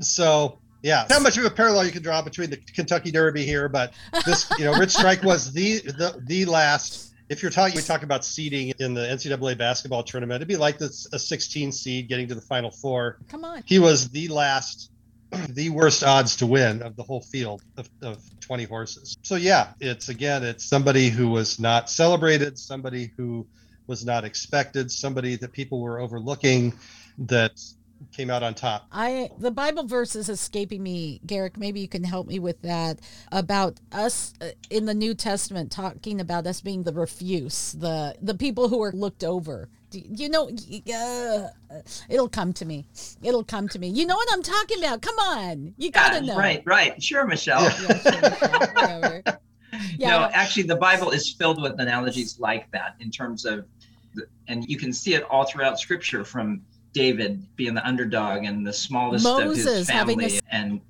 So 0.00 0.58
yeah, 0.82 1.06
not 1.08 1.22
much 1.22 1.38
of 1.38 1.44
a 1.44 1.50
parallel 1.50 1.86
you 1.86 1.92
can 1.92 2.02
draw 2.02 2.22
between 2.22 2.50
the 2.50 2.56
Kentucky 2.56 3.12
Derby 3.12 3.44
here, 3.44 3.68
but 3.68 3.94
this, 4.26 4.50
you 4.58 4.64
know, 4.64 4.74
Rich 4.74 4.90
Strike 4.90 5.22
was 5.22 5.52
the 5.52 5.78
the, 5.78 6.20
the 6.26 6.44
last. 6.44 7.10
If 7.28 7.40
you're 7.40 7.52
talking, 7.52 7.76
we 7.76 7.82
talk 7.82 8.02
about 8.02 8.26
seeding 8.26 8.74
in 8.78 8.92
the 8.92 9.00
NCAA 9.00 9.56
basketball 9.56 10.02
tournament. 10.02 10.38
It'd 10.38 10.48
be 10.48 10.56
like 10.56 10.76
this, 10.76 11.06
a 11.14 11.18
16 11.18 11.72
seed 11.72 12.08
getting 12.08 12.28
to 12.28 12.34
the 12.34 12.42
Final 12.42 12.70
Four. 12.70 13.20
Come 13.28 13.42
on. 13.44 13.62
He 13.64 13.78
was 13.78 14.10
the 14.10 14.28
last, 14.28 14.90
the 15.48 15.70
worst 15.70 16.02
odds 16.04 16.36
to 16.36 16.46
win 16.46 16.82
of 16.82 16.96
the 16.96 17.02
whole 17.02 17.22
field 17.22 17.62
of, 17.76 17.88
of 18.02 18.18
20 18.40 18.64
horses. 18.64 19.16
So 19.22 19.36
yeah, 19.36 19.72
it's 19.80 20.08
again, 20.08 20.42
it's 20.42 20.64
somebody 20.64 21.08
who 21.08 21.28
was 21.28 21.58
not 21.58 21.88
celebrated, 21.88 22.58
somebody 22.58 23.12
who 23.16 23.46
was 23.86 24.04
not 24.04 24.24
expected, 24.24 24.90
somebody 24.90 25.36
that 25.36 25.52
people 25.52 25.80
were 25.80 26.00
overlooking, 26.00 26.72
that 27.18 27.60
came 28.10 28.30
out 28.30 28.42
on 28.42 28.54
top. 28.54 28.86
I 28.90 29.30
the 29.38 29.50
Bible 29.50 29.84
verse 29.84 30.16
is 30.16 30.28
escaping 30.28 30.82
me, 30.82 31.20
Garrick. 31.24 31.56
Maybe 31.56 31.80
you 31.80 31.88
can 31.88 32.04
help 32.04 32.26
me 32.26 32.38
with 32.38 32.60
that 32.62 33.00
about 33.30 33.80
us 33.92 34.34
uh, 34.40 34.48
in 34.70 34.86
the 34.86 34.94
New 34.94 35.14
Testament 35.14 35.70
talking 35.70 36.20
about 36.20 36.46
us 36.46 36.60
being 36.60 36.82
the 36.82 36.92
refuse, 36.92 37.72
the 37.72 38.16
the 38.20 38.34
people 38.34 38.68
who 38.68 38.82
are 38.82 38.92
looked 38.92 39.24
over. 39.24 39.68
You 39.94 40.28
know, 40.28 40.50
uh, 40.94 41.48
it'll 42.08 42.28
come 42.28 42.52
to 42.54 42.64
me. 42.64 42.86
It'll 43.22 43.44
come 43.44 43.68
to 43.68 43.78
me. 43.78 43.88
You 43.88 44.06
know 44.06 44.16
what 44.16 44.28
I'm 44.32 44.42
talking 44.42 44.78
about? 44.78 45.02
Come 45.02 45.18
on, 45.18 45.74
you 45.78 45.90
gotta 45.90 46.24
Yeah, 46.24 46.32
know. 46.32 46.38
right, 46.38 46.62
right. 46.66 47.02
Sure, 47.02 47.26
Michelle. 47.26 47.62
Yeah, 47.62 47.98
sure. 48.00 49.22
Yeah, 49.96 50.08
no, 50.10 50.30
actually, 50.34 50.64
the 50.64 50.76
Bible 50.76 51.12
is 51.12 51.30
filled 51.32 51.60
with 51.62 51.80
analogies 51.80 52.38
like 52.38 52.70
that 52.72 52.94
in 53.00 53.10
terms 53.10 53.46
of, 53.46 53.64
the, 54.14 54.26
and 54.46 54.64
you 54.68 54.76
can 54.76 54.92
see 54.92 55.14
it 55.14 55.24
all 55.30 55.44
throughout 55.46 55.80
Scripture 55.80 56.24
from 56.26 56.60
David 56.92 57.42
being 57.56 57.72
the 57.72 57.86
underdog 57.86 58.44
and 58.44 58.66
the 58.66 58.72
smallest 58.72 59.26
of 59.26 59.46
Moses 59.46 59.78
his 59.78 59.88
having 59.88 60.20
family. 60.20 60.36
a- 60.50 60.54
and 60.54 60.80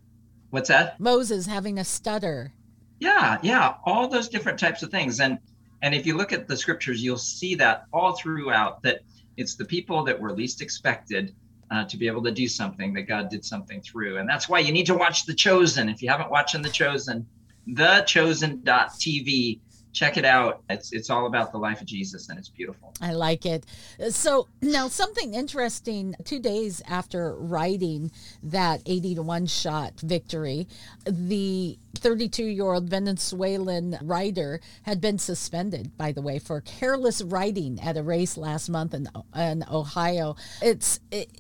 what's 0.51 0.69
that? 0.69 0.99
Moses 0.99 1.47
having 1.47 1.79
a 1.79 1.85
stutter. 1.85 2.53
Yeah, 2.99 3.39
yeah, 3.43 3.75
all 3.85 4.09
those 4.09 4.29
different 4.29 4.59
types 4.59 4.83
of 4.83 4.91
things. 4.91 5.21
And 5.21 5.39
and 5.83 5.95
if 5.95 6.07
you 6.07 6.17
look 6.17 6.33
at 6.33 6.49
the 6.49 6.57
scriptures, 6.57 7.03
you'll 7.03 7.19
see 7.19 7.55
that 7.57 7.85
all 7.93 8.17
throughout 8.17 8.83
that 8.83 9.01
it's 9.37 9.57
the 9.57 9.65
people 9.65 10.05
that 10.05 10.19
were 10.19 10.33
least 10.33 10.63
expected 10.63 11.35
uh, 11.71 11.85
to 11.85 11.97
be 11.97 12.07
able 12.07 12.23
to 12.23 12.31
do 12.31 12.47
something 12.47 12.93
that 12.95 13.03
God 13.03 13.29
did 13.29 13.45
something 13.45 13.81
through. 13.81 14.19
And 14.19 14.29
that's 14.29 14.49
why 14.49 14.61
you 14.61 14.73
need 14.73 14.87
to 14.87 14.95
watch 14.95 15.27
The 15.27 15.35
Chosen. 15.35 15.89
If 15.89 16.03
you 16.03 16.09
haven't 16.09 16.31
watched 16.31 16.61
The 16.63 16.69
Chosen, 16.69 17.27
thechosen.tv, 17.69 19.61
check 19.93 20.17
it 20.17 20.25
out. 20.25 20.63
It's 20.71 20.93
it's 20.93 21.11
all 21.11 21.27
about 21.27 21.53
the 21.53 21.59
life 21.59 21.81
of 21.81 21.87
Jesus 21.87 22.29
and 22.29 22.39
it's 22.39 22.49
beautiful. 22.49 22.95
I 23.01 23.13
like 23.13 23.47
it. 23.47 23.67
So 24.11 24.49
now 24.61 24.89
something 24.89 25.35
interesting. 25.35 26.15
Two 26.25 26.39
days 26.39 26.83
after 26.89 27.37
writing 27.37 28.11
that 28.43 28.83
80 28.87 29.17
to 29.17 29.23
1 29.23 29.47
shot 29.47 30.01
victory, 30.01 30.67
the 31.05 31.79
32 31.97 32.45
year 32.45 32.73
old 32.73 32.89
Venezuelan 32.89 33.99
rider 34.03 34.61
had 34.83 35.01
been 35.01 35.19
suspended, 35.19 35.97
by 35.97 36.13
the 36.13 36.23
way, 36.23 36.39
for 36.39 36.61
careless 36.61 37.23
riding 37.23 37.81
at 37.81 37.97
a 37.97 38.03
race 38.03 38.37
last 38.37 38.69
month 38.69 38.95
in, 38.95 39.09
in 39.37 39.65
Ohio. 39.71 40.37
It's, 40.61 41.01
it, 41.11 41.31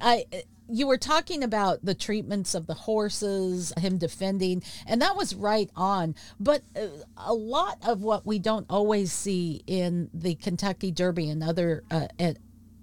I, 0.00 0.24
you 0.70 0.86
were 0.86 0.98
talking 0.98 1.42
about 1.42 1.84
the 1.84 1.94
treatments 1.94 2.54
of 2.54 2.66
the 2.66 2.74
horses, 2.74 3.72
him 3.78 3.98
defending, 3.98 4.62
and 4.86 5.02
that 5.02 5.16
was 5.16 5.34
right 5.34 5.70
on. 5.76 6.14
But 6.38 6.62
uh, 6.76 6.86
a 7.16 7.34
lot 7.34 7.78
of 7.86 8.02
what 8.02 8.26
we 8.26 8.38
don't 8.38 8.66
always 8.70 9.12
see 9.12 9.62
in 9.66 10.10
the 10.14 10.34
Kentucky 10.34 10.90
Derby 10.90 11.28
and 11.28 11.42
other 11.42 11.84
uh, 11.90 12.08
and 12.18 12.38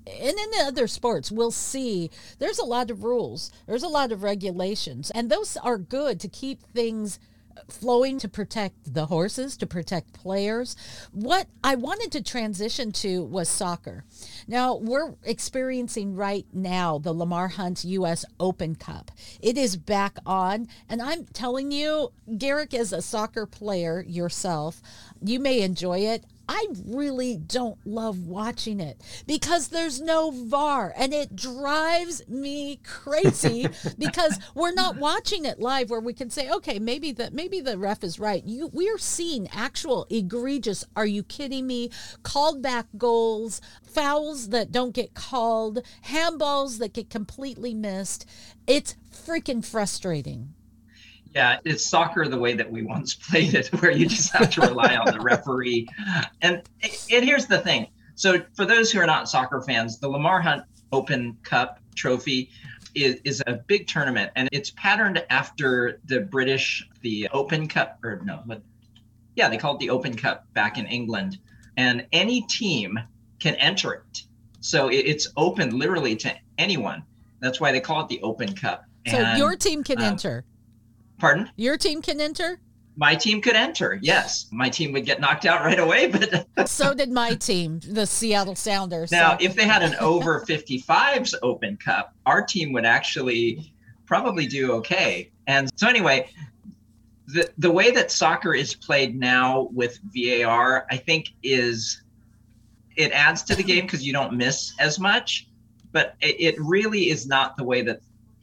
and 0.06 0.38
in 0.38 0.52
the 0.52 0.64
other 0.66 0.88
sports, 0.88 1.32
we'll 1.32 1.52
see 1.52 2.10
there's 2.40 2.60
a 2.60 2.66
lot 2.66 2.90
of 2.90 3.04
rules, 3.04 3.52
there's 3.66 3.84
a 3.84 3.90
lot 3.90 4.12
of 4.12 4.24
regulations, 4.24 5.12
and 5.12 5.30
those 5.30 5.58
are 5.58 5.78
good 5.78 6.20
to 6.22 6.28
keep 6.28 6.64
things 6.64 7.20
flowing 7.68 8.20
to 8.20 8.28
protect 8.28 8.94
the 8.94 9.08
horses, 9.08 9.58
to 9.58 9.68
protect 9.68 10.14
players. 10.14 10.76
What 11.12 11.48
I 11.64 11.76
wanted 11.76 12.12
to 12.14 12.22
transition 12.24 12.92
to 12.94 13.24
was 13.24 13.50
soccer. 13.50 14.04
Now, 14.48 14.76
we're 14.76 15.16
experiencing 15.24 16.16
right 16.16 16.46
now 16.54 16.98
the 16.98 17.14
Lamar 17.14 17.50
Hunt 17.50 17.84
U.S. 17.84 18.26
Open 18.40 18.76
Cup. 18.76 19.12
It 19.42 19.58
is 19.58 19.78
back 19.78 20.18
on, 20.26 20.68
and 20.90 21.02
I'm 21.02 21.26
telling 21.26 21.72
you, 21.72 22.12
Garrick, 22.38 22.74
as 22.74 22.94
a 22.94 23.02
soccer 23.02 23.46
player 23.46 24.04
yourself, 24.08 24.82
you 25.22 25.40
may 25.40 25.62
enjoy 25.62 26.00
it. 26.00 26.24
I 26.50 26.68
really 26.86 27.36
don't 27.36 27.78
love 27.86 28.26
watching 28.26 28.80
it 28.80 29.02
because 29.26 29.68
there's 29.68 30.00
no 30.02 30.32
VAR 30.32 30.94
and 30.96 31.14
it 31.14 31.36
drives 31.36 32.28
me 32.28 32.80
crazy 32.84 33.68
because 33.98 34.40
we're 34.56 34.74
not 34.74 34.98
watching 34.98 35.46
it 35.46 35.60
live 35.60 35.90
where 35.90 36.00
we 36.00 36.14
can 36.14 36.30
say, 36.30 36.50
okay, 36.50 36.80
maybe 36.80 37.12
the 37.12 37.32
maybe 37.32 37.60
the 37.60 37.78
ref 37.78 38.04
is 38.04 38.20
right. 38.20 38.44
You 38.46 38.68
we 38.74 38.90
are 38.90 38.98
seeing 38.98 39.48
actual 39.52 40.08
egregious, 40.10 40.86
are 40.96 41.06
you 41.06 41.24
kidding 41.24 41.68
me? 41.68 41.90
Called 42.24 42.62
back 42.62 42.88
goals, 42.98 43.62
fouls 43.84 44.50
that 44.50 44.72
don't 44.72 44.94
get 44.94 45.14
called, 45.14 45.80
handballs 46.06 46.80
that 46.80 46.94
get 46.94 47.10
completely 47.10 47.74
missed. 47.74 48.26
It's 48.68 48.96
freaking 49.12 49.66
frustrating. 49.66 50.54
Yeah, 51.38 51.60
it's 51.66 51.86
soccer 51.86 52.28
the 52.28 52.40
way 52.40 52.56
that 52.56 52.72
we 52.72 52.82
once 52.82 53.14
played 53.30 53.54
it, 53.54 53.68
where 53.80 53.92
you 53.92 54.08
just 54.08 54.34
have 54.34 54.50
to 54.50 54.62
rely 54.62 54.96
on 54.96 55.06
the 55.14 55.20
referee. 55.20 55.88
And 56.42 56.64
and 56.82 57.24
here's 57.24 57.46
the 57.46 57.60
thing. 57.60 57.90
So 58.16 58.42
for 58.56 58.66
those 58.66 58.92
who 58.92 59.00
are 59.00 59.06
not 59.06 59.30
soccer 59.30 59.62
fans, 59.62 60.00
the 60.00 60.10
Lamar 60.10 60.42
Hunt 60.42 60.64
Open 60.92 61.38
Cup 61.44 61.80
trophy 61.94 62.50
is, 62.96 63.22
is 63.24 63.44
a 63.46 63.54
big 63.54 63.86
tournament 63.86 64.32
and 64.36 64.50
it's 64.52 64.72
patterned 64.72 65.24
after 65.30 66.00
the 66.06 66.22
British 66.22 66.90
the 67.02 67.30
Open 67.32 67.68
Cup 67.68 68.00
or 68.04 68.20
no, 68.26 68.42
but 68.48 68.64
yeah, 69.36 69.48
they 69.48 69.58
call 69.58 69.76
it 69.76 69.80
the 69.80 69.92
Open 69.92 70.16
Cup 70.16 70.52
back 70.56 70.80
in 70.80 70.88
England. 70.88 71.38
And 71.78 72.08
any 72.12 72.42
team 72.48 73.00
can 73.40 73.54
enter 73.58 73.94
it. 73.94 74.24
So 74.62 74.88
it, 74.88 75.06
it's 75.06 75.28
open 75.38 75.78
literally 75.78 76.16
to 76.16 76.34
anyone. 76.58 77.04
That's 77.42 77.62
why 77.62 77.72
they 77.72 77.80
call 77.80 78.02
it 78.02 78.08
the 78.08 78.20
Open 78.24 78.56
Cup. 78.56 78.86
So 79.06 79.34
your 79.36 79.56
team 79.56 79.84
can 79.84 80.00
um, 80.00 80.06
enter. 80.06 80.44
Pardon? 81.20 81.50
Your 81.56 81.78
team 81.78 82.02
can 82.02 82.20
enter. 82.22 82.60
my 82.96 83.14
team 83.16 83.42
could 83.42 83.56
enter. 83.56 84.00
Yes, 84.02 84.48
my 84.52 84.70
team 84.70 84.92
would 84.94 85.06
get 85.06 85.20
knocked 85.22 85.46
out 85.46 85.62
right 85.64 85.80
away. 85.80 86.08
But 86.08 86.48
So 86.70 86.94
did 86.96 87.12
my 87.12 87.36
team, 87.36 87.80
the 87.88 88.06
Seattle 88.08 88.56
Sounders. 88.56 89.12
now, 89.12 89.38
So- 89.38 89.46
if 89.46 89.56
they 89.56 89.66
had 89.66 89.84
an 89.84 89.96
over 90.00 90.42
55s 90.48 91.36
Open 91.44 91.78
Cup, 91.78 92.14
our 92.26 92.44
team 92.44 92.72
would 92.74 92.86
actually 92.86 93.72
probably 94.06 94.48
do 94.48 94.72
okay. 94.74 95.30
And 95.48 95.70
so, 95.76 95.88
anyway, 95.88 96.30
the 97.28 97.50
the 97.58 97.70
way 97.72 97.92
that 97.92 98.10
soccer 98.12 98.54
is 98.56 98.74
played 98.74 99.18
now 99.20 99.70
with 99.74 100.00
VAR, 100.16 100.86
I 100.90 100.98
think, 100.98 101.34
is 101.44 102.02
it 102.96 103.12
adds 103.12 103.44
to 103.44 103.56
the 103.56 103.64
game 103.64 103.86
because 103.86 104.06
you 104.06 104.12
don't 104.14 104.34
miss 104.34 104.74
as 104.80 104.98
much. 105.00 105.48
But 105.92 106.16
it, 106.22 106.36
it 106.40 106.56
really 106.60 107.10
is 107.12 107.28
not 107.28 107.58
the 107.58 107.64
way 107.64 107.82
that 107.84 108.00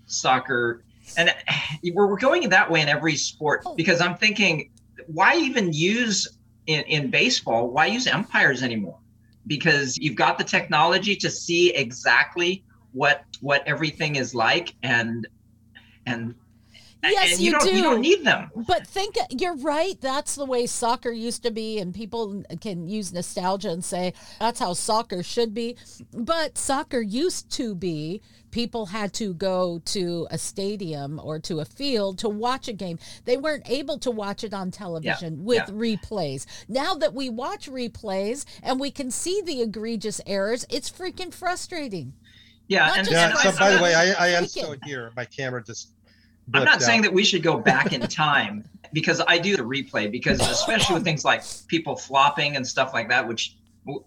soccer 0.07 0.84
and 1.17 1.35
we're 1.95 2.17
going 2.19 2.49
that 2.49 2.71
way 2.71 2.81
in 2.81 2.89
every 2.89 3.17
sport 3.17 3.63
oh. 3.67 3.75
because 3.75 4.01
I'm 4.01 4.17
thinking, 4.17 4.71
why 5.07 5.37
even 5.37 5.73
use 5.73 6.39
in, 6.67 6.83
in 6.83 7.11
baseball? 7.11 7.69
Why 7.69 7.87
use 7.87 8.07
umpires 8.07 8.63
anymore? 8.63 8.99
Because 9.47 9.99
you've 9.99 10.17
got 10.17 10.39
the 10.39 10.45
technology 10.45 11.17
to 11.17 11.31
see 11.31 11.75
exactly 11.75 12.65
what 12.93 13.25
what 13.41 13.67
everything 13.67 14.17
is 14.17 14.35
like, 14.35 14.75
and 14.83 15.27
and 16.07 16.35
Yes, 17.11 17.33
and 17.33 17.41
you 17.41 17.53
don't 17.53 17.67
you 17.67 17.73
do. 17.73 17.83
don't 17.83 18.01
need 18.01 18.25
them. 18.25 18.51
But 18.55 18.87
think 18.87 19.17
you're 19.31 19.57
right. 19.57 20.01
That's 20.01 20.35
the 20.35 20.47
way 20.47 20.67
soccer 20.67 21.11
used 21.11 21.43
to 21.43 21.51
be, 21.51 21.79
and 21.79 21.95
people 21.95 22.45
can 22.61 22.89
use 22.89 23.13
nostalgia 23.13 23.71
and 23.71 23.85
say 23.85 24.15
that's 24.41 24.61
how 24.61 24.73
soccer 24.73 25.23
should 25.23 25.55
be. 25.55 25.77
But 26.13 26.59
soccer 26.59 27.01
used 27.01 27.51
to 27.53 27.75
be 27.75 28.23
people 28.55 28.87
had 28.87 29.13
to 29.13 29.35
go 29.35 29.81
to 29.85 30.29
a 30.31 30.39
stadium 30.39 31.21
or 31.23 31.41
to 31.41 31.59
a 31.59 31.65
field 31.65 32.19
to 32.21 32.29
watch 32.29 32.69
a 32.69 32.73
game. 32.73 33.01
They 33.25 33.37
weren't 33.37 33.69
able 33.69 33.99
to 33.99 34.13
watch 34.13 34.45
it 34.45 34.55
on 34.55 34.71
television 34.71 35.45
with 35.45 35.65
yeah. 35.69 35.75
replays. 35.75 36.47
Now 36.69 36.95
that 36.95 37.15
we 37.15 37.29
watch 37.29 37.69
replays 37.69 38.45
and 38.63 38.79
we 38.79 38.93
can 38.93 39.11
see 39.11 39.43
the 39.45 39.61
egregious 39.61 40.21
errors, 40.25 40.65
it's 40.71 40.89
freaking 40.89 41.35
frustrating. 41.35 42.15
Yeah, 42.69 42.87
Not 42.87 42.99
and, 42.99 43.09
Yeah. 43.11 43.35
So 43.35 43.59
by 43.59 43.73
the 43.73 43.83
way, 43.83 43.93
I, 43.93 44.13
I 44.13 44.29
am 44.29 44.47
still 44.47 44.77
here. 44.85 45.11
My 45.17 45.25
camera 45.25 45.63
just. 45.63 45.91
I'm 46.53 46.63
blipped 46.63 46.65
not 46.67 46.83
saying 46.83 47.01
uh, 47.01 47.05
that 47.05 47.13
we 47.13 47.25
should 47.25 47.43
go 47.43 47.59
back 47.59 47.93
in 47.93 48.01
time 48.09 48.65
because 48.93 49.21
I 49.27 49.39
do 49.39 49.57
the 49.57 49.63
replay 49.63 50.11
because 50.11 50.41
especially 50.41 50.95
with 50.95 51.05
things 51.05 51.25
like 51.25 51.43
people 51.69 51.97
flopping 51.97 52.57
and 52.57 52.67
stuff 52.67 52.93
like 52.93 53.09
that, 53.09 53.27
which 53.27 53.57
w- 53.87 54.05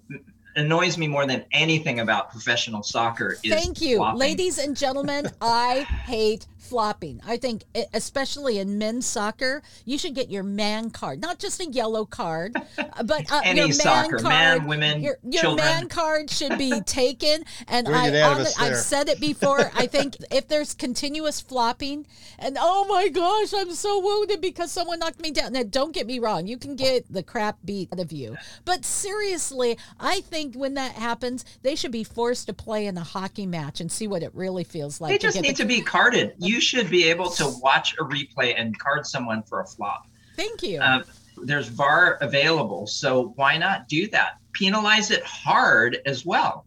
annoys 0.56 0.98
me 0.98 1.08
more 1.08 1.26
than 1.26 1.46
anything 1.52 2.00
about 2.00 2.32
professional 2.32 2.84
soccer. 2.84 3.38
Is 3.44 3.54
Thank 3.54 3.82
you, 3.82 3.98
flopping. 3.98 4.20
ladies 4.20 4.58
and 4.58 4.76
gentlemen. 4.76 5.30
I 5.42 5.82
hate 5.82 6.48
flopping. 6.68 7.22
I 7.26 7.38
think, 7.38 7.64
especially 7.94 8.60
in 8.60 8.78
men's 8.78 9.06
soccer, 9.06 9.62
you 9.86 9.98
should 9.98 10.14
get 10.16 10.30
your 10.30 10.44
man 10.44 10.90
card, 10.90 11.22
not 11.22 11.40
just 11.40 11.60
a 11.62 11.66
yellow 11.66 12.06
card, 12.06 12.56
uh, 12.78 13.04
but 13.04 13.32
uh, 13.32 13.42
Any 13.44 13.60
your 13.60 13.68
man 13.68 13.74
soccer, 13.74 14.18
card. 14.18 14.24
man, 14.24 14.66
women, 14.68 15.02
your, 15.02 15.18
your 15.24 15.42
children. 15.42 15.66
man 15.66 15.90
card 15.90 16.30
should 16.30 16.58
be 16.58 16.82
taken. 16.86 17.44
And 17.68 17.88
I, 17.88 18.08
unanimous 18.08 18.56
hon- 18.56 18.72
I've 18.72 18.78
said 18.78 19.10
it 19.10 19.20
before. 19.20 19.72
I 19.76 19.88
think 19.88 20.18
if 20.32 20.48
there's 20.48 20.74
continuous 20.74 21.42
flopping, 21.42 22.06
and 22.40 22.58
oh 22.60 22.86
my 22.88 23.08
gosh, 23.10 23.54
I'm 23.56 23.72
so 23.74 24.00
wounded 24.00 24.42
because 24.42 24.72
someone 24.72 25.00
knocked 25.00 25.20
me 25.22 25.32
down. 25.32 25.54
Now, 25.54 25.64
don't 25.64 25.94
get 25.94 26.06
me 26.08 26.20
wrong, 26.20 26.48
you 26.48 26.58
can 26.58 26.76
get 26.76 27.12
the 27.12 27.24
crap 27.24 27.58
beat 27.66 27.90
out 27.94 28.00
of 28.00 28.12
you, 28.12 28.36
but 28.66 28.86
seriously, 28.86 29.78
I 30.00 30.22
think 30.22 30.56
when 30.56 30.74
that 30.76 30.94
happens, 30.94 31.46
they 31.64 31.76
should 31.76 31.92
be 31.92 32.04
forced 32.04 32.48
to 32.48 32.54
play 32.54 32.86
in 32.88 32.98
a 32.98 33.04
hockey 33.04 33.46
match 33.46 33.80
and 33.82 33.92
see 33.92 34.08
what 34.08 34.22
it 34.22 34.32
really 34.36 34.64
feels 34.64 35.00
like. 35.02 35.12
They 35.12 35.18
to 35.18 35.28
just 35.28 35.36
get 35.36 35.42
need 35.44 35.56
the- 35.58 35.64
to 35.64 35.68
be 35.68 35.82
carded. 35.82 36.34
You 36.38 36.57
should 36.62 36.90
be 36.90 37.06
able 37.06 37.30
to 37.32 37.48
watch 37.62 37.94
a 38.00 38.04
replay 38.04 38.54
and 38.58 38.78
card 38.78 39.06
someone 39.06 39.44
for 39.44 39.62
a 39.62 39.66
flop. 39.66 40.08
Thank 40.36 40.64
you. 40.64 40.80
Um, 40.80 41.04
there's 41.44 41.68
VAR 41.68 42.18
available, 42.22 42.88
so 42.88 43.34
why 43.36 43.58
not 43.58 43.88
do 43.88 44.08
that? 44.10 44.38
Penalize 44.54 45.12
it 45.12 45.24
hard 45.24 46.00
as 46.06 46.26
well. 46.26 46.66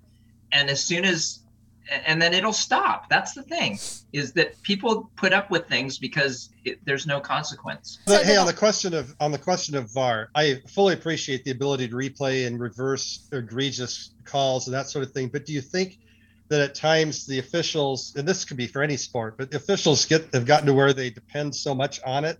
And 0.53 0.71
as 0.71 0.83
soon 0.83 1.05
as 1.05 1.41
and 2.07 2.21
then 2.21 2.35
it'll 2.35 2.53
stop. 2.53 3.09
That's 3.09 3.35
the 3.35 3.43
thing 3.43 3.79
is 4.13 4.33
that 4.35 4.61
people 4.63 5.11
put 5.17 5.33
up 5.33 5.51
with 5.51 5.67
things 5.67 5.99
because 5.99 6.51
it, 6.65 6.79
there's 6.85 7.07
no 7.07 7.21
consequence. 7.21 7.99
But 8.07 8.25
hey, 8.25 8.37
on 8.37 8.47
the 8.47 8.53
question 8.53 8.95
of 8.95 9.15
on 9.21 9.33
the 9.33 9.39
question 9.39 9.77
of 9.77 9.93
VAR, 9.93 10.31
I 10.35 10.63
fully 10.69 10.95
appreciate 10.95 11.45
the 11.45 11.51
ability 11.51 11.89
to 11.89 11.95
replay 11.95 12.47
and 12.47 12.61
reverse 12.61 13.29
egregious 13.33 14.13
calls 14.25 14.67
and 14.67 14.75
that 14.75 14.89
sort 14.89 15.05
of 15.05 15.13
thing. 15.13 15.29
But 15.29 15.47
do 15.47 15.53
you 15.53 15.61
think 15.61 15.99
that 16.51 16.61
at 16.61 16.75
times 16.75 17.27
the 17.27 17.39
officials, 17.39 18.15
and 18.17 18.29
this 18.29 18.45
could 18.45 18.57
be 18.57 18.67
for 18.67 18.83
any 18.83 18.97
sport, 18.97 19.39
but 19.39 19.55
officials 19.55 20.05
get 20.05 20.35
have 20.35 20.45
gotten 20.45 20.67
to 20.67 20.75
where 20.75 20.93
they 20.93 21.09
depend 21.09 21.55
so 21.55 21.75
much 21.75 22.01
on 22.05 22.25
it 22.25 22.39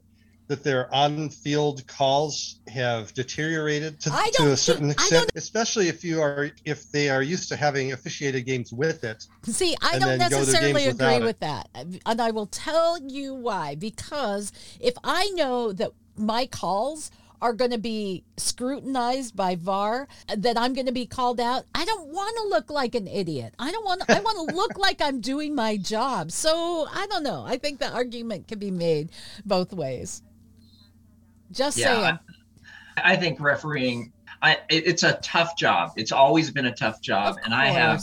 that 0.49 0.65
their 0.65 0.93
on-field 0.93 1.87
calls 1.87 2.59
have 2.67 3.15
deteriorated 3.15 4.01
to, 4.01 4.11
to 4.35 4.51
a 4.51 4.57
certain 4.57 4.89
think, 4.89 5.01
extent, 5.01 5.31
especially 5.37 5.87
if 5.87 6.03
you 6.03 6.21
are 6.21 6.51
if 6.65 6.91
they 6.91 7.09
are 7.09 7.23
used 7.23 7.49
to 7.49 7.57
having 7.57 7.93
officiated 7.93 8.45
games 8.45 8.73
with 8.73 9.05
it. 9.05 9.25
See, 9.45 9.77
I 9.81 10.01
don't 10.01 10.19
necessarily 10.19 10.87
agree 10.87 11.21
with 11.21 11.39
that, 11.39 11.69
and 11.73 12.21
I 12.21 12.33
will 12.33 12.47
tell 12.47 12.99
you 13.01 13.33
why. 13.33 13.77
Because 13.77 14.53
if 14.81 14.95
I 15.05 15.31
know 15.35 15.73
that 15.73 15.93
my 16.17 16.47
calls 16.47 17.13
are 17.43 17.53
going 17.53 17.71
to 17.71 17.79
be 17.79 18.25
scrutinized 18.37 19.35
by 19.35 19.57
VAR, 19.57 20.09
uh, 20.29 20.37
that 20.39 20.59
I'm 20.59 20.75
going 20.75 20.87
to 20.87 20.93
be 20.93 21.07
called 21.07 21.41
out. 21.41 21.65
I 21.75 21.85
don't 21.85 22.09
want 22.09 22.37
to 22.37 22.49
look 22.49 22.71
like 22.71 22.95
an 22.95 23.07
idiot. 23.07 23.55
I 23.59 23.71
don't 23.71 23.85
want. 23.85 24.03
I 24.09 24.21
want 24.25 24.51
to 24.51 24.57
look 24.57 24.79
like 24.79 25.01
I'm 25.01 25.21
doing 25.21 25.55
my 25.55 25.77
job. 25.77 26.33
So 26.33 26.87
I 26.93 27.07
don't 27.09 27.23
know. 27.23 27.45
I 27.47 27.59
think 27.59 27.79
the 27.79 27.91
argument 27.91 28.49
can 28.49 28.59
be 28.59 28.71
made 28.71 29.11
both 29.45 29.73
ways. 29.73 30.23
Just 31.51 31.79
yeah, 31.79 31.87
saying. 31.87 32.19
I, 32.97 33.13
I 33.13 33.17
think 33.17 33.41
refereeing. 33.41 34.13
I, 34.43 34.59
it's 34.71 35.03
a 35.03 35.15
tough 35.23 35.57
job. 35.57 35.93
It's 35.97 36.13
always 36.13 36.51
been 36.51 36.67
a 36.67 36.75
tough 36.75 37.03
job, 37.03 37.37
and 37.45 37.53
I 37.53 37.67
have, 37.67 38.03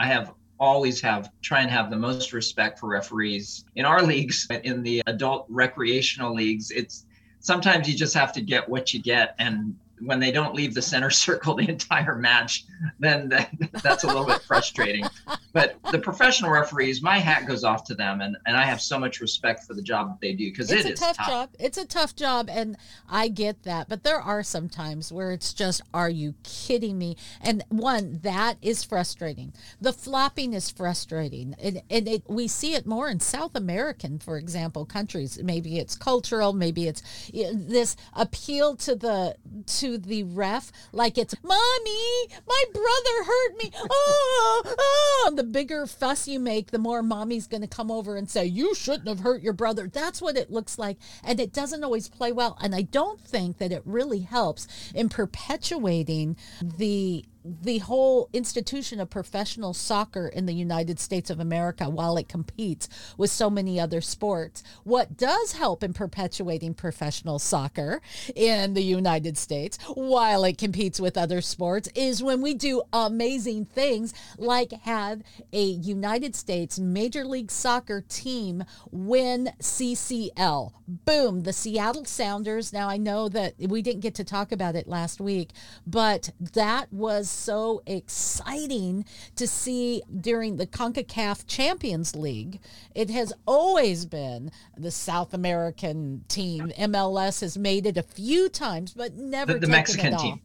I 0.00 0.06
have 0.06 0.34
always 0.60 1.00
have 1.00 1.30
try 1.42 1.62
and 1.62 1.70
have 1.70 1.90
the 1.90 1.96
most 1.96 2.32
respect 2.32 2.78
for 2.78 2.88
referees 2.88 3.64
in 3.76 3.86
our 3.86 4.02
leagues 4.12 4.46
in 4.62 4.82
the 4.82 5.02
adult 5.06 5.46
recreational 5.48 6.34
leagues 6.34 6.70
it's 6.70 7.06
sometimes 7.40 7.88
you 7.88 7.96
just 7.96 8.14
have 8.14 8.32
to 8.34 8.40
get 8.40 8.68
what 8.68 8.94
you 8.94 9.02
get 9.02 9.34
and 9.38 9.74
when 10.00 10.20
they 10.20 10.32
don't 10.32 10.54
leave 10.54 10.74
the 10.74 10.82
center 10.82 11.10
circle 11.20 11.54
the 11.54 11.68
entire 11.68 12.16
match, 12.16 12.64
then 12.98 13.28
that, 13.28 13.50
that's 13.82 14.04
a 14.04 14.06
little 14.06 14.26
bit 14.26 14.40
frustrating. 14.42 15.04
But 15.52 15.76
the 15.90 15.98
professional 15.98 16.50
referees, 16.50 17.02
my 17.02 17.18
hat 17.18 17.46
goes 17.46 17.64
off 17.64 17.84
to 17.84 17.94
them, 17.94 18.20
and, 18.20 18.36
and 18.46 18.56
I 18.56 18.64
have 18.64 18.80
so 18.80 18.98
much 18.98 19.20
respect 19.20 19.64
for 19.64 19.74
the 19.74 19.82
job 19.82 20.08
that 20.08 20.20
they 20.20 20.32
do 20.32 20.50
because 20.50 20.70
it 20.70 20.86
is 20.86 21.00
tough, 21.00 21.16
tough, 21.16 21.26
job. 21.26 21.50
It's 21.58 21.78
a 21.78 21.86
tough 21.86 22.14
job, 22.14 22.48
and 22.50 22.76
I 23.08 23.28
get 23.28 23.64
that. 23.64 23.88
But 23.88 24.04
there 24.04 24.20
are 24.20 24.42
some 24.42 24.68
times 24.68 25.12
where 25.12 25.32
it's 25.32 25.52
just, 25.52 25.82
are 25.92 26.10
you 26.10 26.34
kidding 26.42 26.98
me? 26.98 27.16
And 27.40 27.64
one 27.68 28.20
that 28.22 28.58
is 28.62 28.84
frustrating. 28.84 29.52
The 29.80 29.92
flopping 29.92 30.52
is 30.54 30.70
frustrating, 30.70 31.54
and, 31.58 31.82
and 31.90 32.08
it, 32.08 32.22
we 32.28 32.48
see 32.48 32.74
it 32.74 32.86
more 32.86 33.08
in 33.08 33.20
South 33.20 33.54
American, 33.54 34.18
for 34.18 34.38
example, 34.38 34.84
countries. 34.84 35.38
Maybe 35.42 35.78
it's 35.78 35.96
cultural, 35.96 36.52
maybe 36.52 36.86
it's 36.86 37.02
this 37.32 37.96
appeal 38.14 38.76
to 38.76 38.94
the 38.94 39.36
to 39.66 39.89
the 39.98 40.22
ref 40.22 40.72
like 40.92 41.18
it's 41.18 41.34
mommy 41.42 42.28
my 42.46 42.64
brother 42.72 43.24
hurt 43.24 43.56
me 43.58 43.70
oh, 43.90 44.62
oh. 44.78 45.32
the 45.34 45.44
bigger 45.44 45.86
fuss 45.86 46.28
you 46.28 46.38
make 46.38 46.70
the 46.70 46.78
more 46.78 47.02
mommy's 47.02 47.46
going 47.46 47.60
to 47.60 47.66
come 47.66 47.90
over 47.90 48.16
and 48.16 48.28
say 48.28 48.44
you 48.44 48.74
shouldn't 48.74 49.08
have 49.08 49.20
hurt 49.20 49.42
your 49.42 49.52
brother 49.52 49.88
that's 49.92 50.20
what 50.20 50.36
it 50.36 50.50
looks 50.50 50.78
like 50.78 50.96
and 51.24 51.40
it 51.40 51.52
doesn't 51.52 51.84
always 51.84 52.08
play 52.08 52.32
well 52.32 52.56
and 52.60 52.74
i 52.74 52.82
don't 52.82 53.20
think 53.20 53.58
that 53.58 53.72
it 53.72 53.82
really 53.84 54.20
helps 54.20 54.66
in 54.94 55.08
perpetuating 55.08 56.36
the 56.62 57.24
the 57.44 57.78
whole 57.78 58.28
institution 58.32 59.00
of 59.00 59.08
professional 59.08 59.72
soccer 59.72 60.28
in 60.28 60.46
the 60.46 60.52
United 60.52 61.00
States 61.00 61.30
of 61.30 61.40
America 61.40 61.88
while 61.88 62.16
it 62.16 62.28
competes 62.28 62.88
with 63.16 63.30
so 63.30 63.48
many 63.48 63.80
other 63.80 64.00
sports. 64.00 64.62
What 64.84 65.16
does 65.16 65.52
help 65.52 65.82
in 65.82 65.92
perpetuating 65.92 66.74
professional 66.74 67.38
soccer 67.38 68.02
in 68.34 68.74
the 68.74 68.82
United 68.82 69.38
States 69.38 69.78
while 69.94 70.44
it 70.44 70.58
competes 70.58 71.00
with 71.00 71.16
other 71.16 71.40
sports 71.40 71.88
is 71.94 72.22
when 72.22 72.42
we 72.42 72.54
do 72.54 72.82
amazing 72.92 73.64
things 73.64 74.12
like 74.36 74.72
have 74.82 75.22
a 75.52 75.62
United 75.62 76.36
States 76.36 76.78
Major 76.78 77.24
League 77.24 77.50
Soccer 77.50 78.02
team 78.08 78.64
win 78.90 79.50
CCL. 79.60 80.72
Boom, 80.86 81.42
the 81.44 81.52
Seattle 81.52 82.04
Sounders. 82.04 82.72
Now 82.72 82.88
I 82.88 82.96
know 82.96 83.28
that 83.28 83.54
we 83.58 83.80
didn't 83.80 84.00
get 84.00 84.14
to 84.16 84.24
talk 84.24 84.52
about 84.52 84.74
it 84.74 84.88
last 84.88 85.20
week, 85.20 85.50
but 85.86 86.30
that 86.38 86.92
was 86.92 87.29
so 87.30 87.82
exciting 87.86 89.04
to 89.36 89.46
see 89.46 90.02
during 90.20 90.56
the 90.56 90.66
CONCACAF 90.66 91.46
Champions 91.46 92.14
League. 92.16 92.60
It 92.94 93.10
has 93.10 93.32
always 93.46 94.06
been 94.06 94.50
the 94.76 94.90
South 94.90 95.32
American 95.34 96.24
team. 96.28 96.72
MLS 96.78 97.40
has 97.40 97.56
made 97.56 97.86
it 97.86 97.96
a 97.96 98.02
few 98.02 98.48
times, 98.48 98.92
but 98.94 99.14
never 99.14 99.54
the, 99.54 99.60
the 99.60 99.66
Mexican 99.68 100.16
team. 100.16 100.40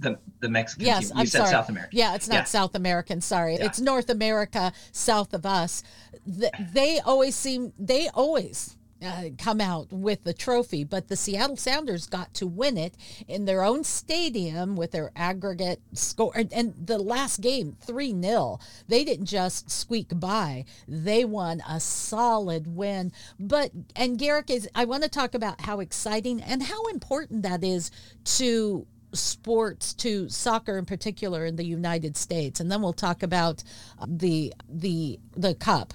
The, 0.00 0.18
the 0.40 0.48
Mexican 0.48 0.86
yes, 0.86 1.08
team. 1.08 1.16
You 1.16 1.20
I'm 1.20 1.26
said 1.26 1.38
sorry. 1.38 1.50
South 1.50 1.68
America. 1.68 1.96
Yeah, 1.96 2.14
it's 2.14 2.28
not 2.28 2.34
yeah. 2.34 2.44
South 2.44 2.74
American. 2.74 3.20
Sorry, 3.20 3.54
yeah. 3.54 3.66
it's 3.66 3.80
North 3.80 4.10
America 4.10 4.72
south 4.90 5.32
of 5.32 5.46
us. 5.46 5.82
They 6.26 6.98
always 7.00 7.36
seem. 7.36 7.72
They 7.78 8.08
always 8.08 8.76
uh, 9.02 9.30
come 9.38 9.60
out 9.60 9.92
with 9.92 10.24
the 10.24 10.34
trophy, 10.34 10.84
but 10.84 11.08
the 11.08 11.16
Seattle 11.16 11.56
Sounders 11.56 12.06
got 12.06 12.34
to 12.34 12.46
win 12.46 12.76
it 12.76 12.94
in 13.28 13.44
their 13.44 13.62
own 13.62 13.84
stadium 13.84 14.76
with 14.76 14.92
their 14.92 15.10
aggregate 15.16 15.80
score. 15.92 16.32
And, 16.34 16.52
and 16.52 16.74
the 16.86 16.98
last 16.98 17.40
game, 17.40 17.76
3 17.80 18.20
0, 18.22 18.58
they 18.88 19.04
didn't 19.04 19.26
just 19.26 19.70
squeak 19.70 20.18
by, 20.18 20.64
they 20.86 21.24
won 21.24 21.62
a 21.68 21.80
solid 21.80 22.76
win. 22.76 23.12
But, 23.38 23.72
and 23.96 24.18
Garrick 24.18 24.50
is, 24.50 24.68
I 24.74 24.84
want 24.84 25.02
to 25.02 25.08
talk 25.08 25.34
about 25.34 25.60
how 25.62 25.80
exciting 25.80 26.40
and 26.40 26.62
how 26.62 26.86
important 26.86 27.42
that 27.42 27.64
is 27.64 27.90
to 28.24 28.86
sports 29.14 29.92
to 29.92 30.28
soccer 30.28 30.78
in 30.78 30.86
particular 30.86 31.44
in 31.44 31.56
the 31.56 31.64
United 31.64 32.16
States 32.16 32.60
and 32.60 32.72
then 32.72 32.80
we'll 32.80 32.94
talk 32.94 33.22
about 33.22 33.62
the 34.06 34.54
the 34.70 35.20
the 35.36 35.54
cup 35.54 35.92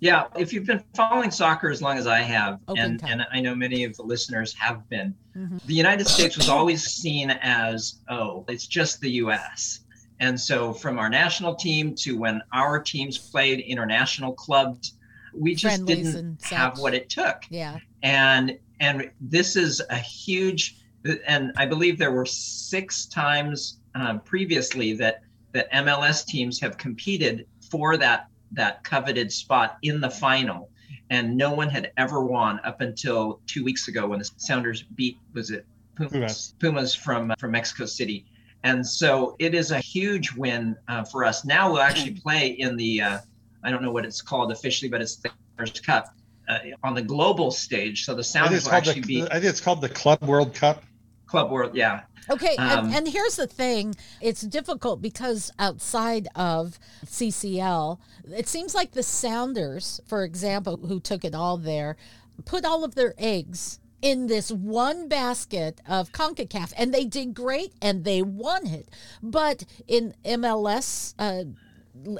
yeah, 0.00 0.24
if 0.36 0.52
you've 0.52 0.66
been 0.66 0.82
following 0.96 1.30
soccer 1.30 1.70
as 1.70 1.82
long 1.82 1.98
as 1.98 2.06
I 2.06 2.20
have, 2.20 2.58
and, 2.68 3.02
and 3.06 3.26
I 3.32 3.40
know 3.40 3.54
many 3.54 3.84
of 3.84 3.94
the 3.96 4.02
listeners 4.02 4.54
have 4.54 4.88
been, 4.88 5.14
mm-hmm. 5.36 5.58
the 5.66 5.74
United 5.74 6.08
States 6.08 6.38
was 6.38 6.48
always 6.48 6.82
seen 6.84 7.30
as, 7.30 8.00
oh, 8.08 8.46
it's 8.48 8.66
just 8.66 9.00
the 9.02 9.10
US. 9.12 9.80
And 10.18 10.38
so 10.38 10.72
from 10.72 10.98
our 10.98 11.10
national 11.10 11.54
team 11.54 11.94
to 11.96 12.16
when 12.16 12.40
our 12.52 12.78
teams 12.78 13.18
played 13.18 13.60
international 13.60 14.32
clubs, 14.32 14.94
we 15.34 15.54
just 15.54 15.76
Friendlies 15.76 16.14
didn't 16.14 16.42
have 16.44 16.78
what 16.78 16.94
it 16.94 17.08
took. 17.08 17.42
Yeah. 17.50 17.78
And 18.02 18.58
and 18.80 19.10
this 19.20 19.56
is 19.56 19.82
a 19.90 19.98
huge 19.98 20.78
and 21.26 21.52
I 21.56 21.66
believe 21.66 21.98
there 21.98 22.12
were 22.12 22.26
six 22.26 23.06
times 23.06 23.78
um, 23.94 24.20
previously 24.20 24.92
that 24.94 25.22
that 25.52 25.72
MLS 25.72 26.26
teams 26.26 26.60
have 26.60 26.76
competed 26.76 27.46
for 27.70 27.96
that 27.96 28.28
that 28.52 28.82
coveted 28.84 29.32
spot 29.32 29.78
in 29.82 30.00
the 30.00 30.10
final. 30.10 30.70
And 31.10 31.36
no 31.36 31.52
one 31.52 31.68
had 31.68 31.92
ever 31.96 32.24
won 32.24 32.60
up 32.64 32.80
until 32.80 33.40
two 33.46 33.64
weeks 33.64 33.88
ago 33.88 34.06
when 34.06 34.20
the 34.20 34.30
Sounders 34.36 34.82
beat, 34.94 35.18
was 35.34 35.50
it 35.50 35.66
Pumas, 35.96 36.54
Pumas 36.58 36.94
from, 36.94 37.32
uh, 37.32 37.34
from 37.38 37.50
Mexico 37.50 37.86
City. 37.86 38.26
And 38.62 38.86
so 38.86 39.36
it 39.38 39.54
is 39.54 39.70
a 39.70 39.78
huge 39.78 40.32
win 40.32 40.76
uh, 40.88 41.04
for 41.04 41.24
us. 41.24 41.44
Now 41.44 41.72
we'll 41.72 41.82
actually 41.82 42.12
play 42.12 42.48
in 42.48 42.76
the, 42.76 43.02
uh, 43.02 43.18
I 43.64 43.70
don't 43.70 43.82
know 43.82 43.90
what 43.90 44.04
it's 44.04 44.22
called 44.22 44.52
officially, 44.52 44.88
but 44.88 45.00
it's 45.00 45.16
the 45.16 45.30
Sounders 45.56 45.80
Cup 45.80 46.14
uh, 46.48 46.58
on 46.82 46.94
the 46.94 47.02
global 47.02 47.50
stage. 47.50 48.04
So 48.04 48.14
the 48.14 48.24
Sounders 48.24 48.66
will 48.66 48.72
actually 48.72 49.00
the, 49.00 49.06
be. 49.06 49.22
I 49.22 49.34
think 49.34 49.44
it's 49.46 49.60
called 49.60 49.80
the 49.80 49.88
Club 49.88 50.22
World 50.22 50.54
Cup. 50.54 50.84
Club 51.30 51.50
World, 51.50 51.76
yeah. 51.76 52.02
Okay, 52.28 52.56
um, 52.56 52.86
and, 52.86 52.94
and, 52.94 53.08
here's 53.08 53.36
the 53.36 53.46
thing 53.46 53.94
it's 54.20 54.40
difficult 54.40 55.00
because 55.00 55.52
outside 55.58 56.26
of 56.34 56.78
CCL, 57.06 57.98
it 58.32 58.48
seems 58.48 58.74
like 58.74 58.92
the 58.92 59.02
Sounders, 59.02 60.00
for 60.06 60.24
example, 60.24 60.76
who 60.76 60.98
took 60.98 61.24
it 61.24 61.34
all 61.34 61.56
there, 61.56 61.96
put 62.44 62.64
all 62.64 62.84
of 62.84 62.96
their 62.96 63.14
eggs 63.16 63.78
in 64.02 64.26
this 64.26 64.50
one 64.50 65.08
basket 65.08 65.80
of 65.86 66.10
CONCACAF, 66.10 66.72
and 66.76 66.92
they 66.92 67.04
did 67.04 67.32
great 67.32 67.72
and 67.80 68.04
they 68.04 68.22
won 68.22 68.66
it. 68.66 68.88
But 69.22 69.64
in 69.86 70.14
MLS, 70.24 71.14
uh, 71.18 71.44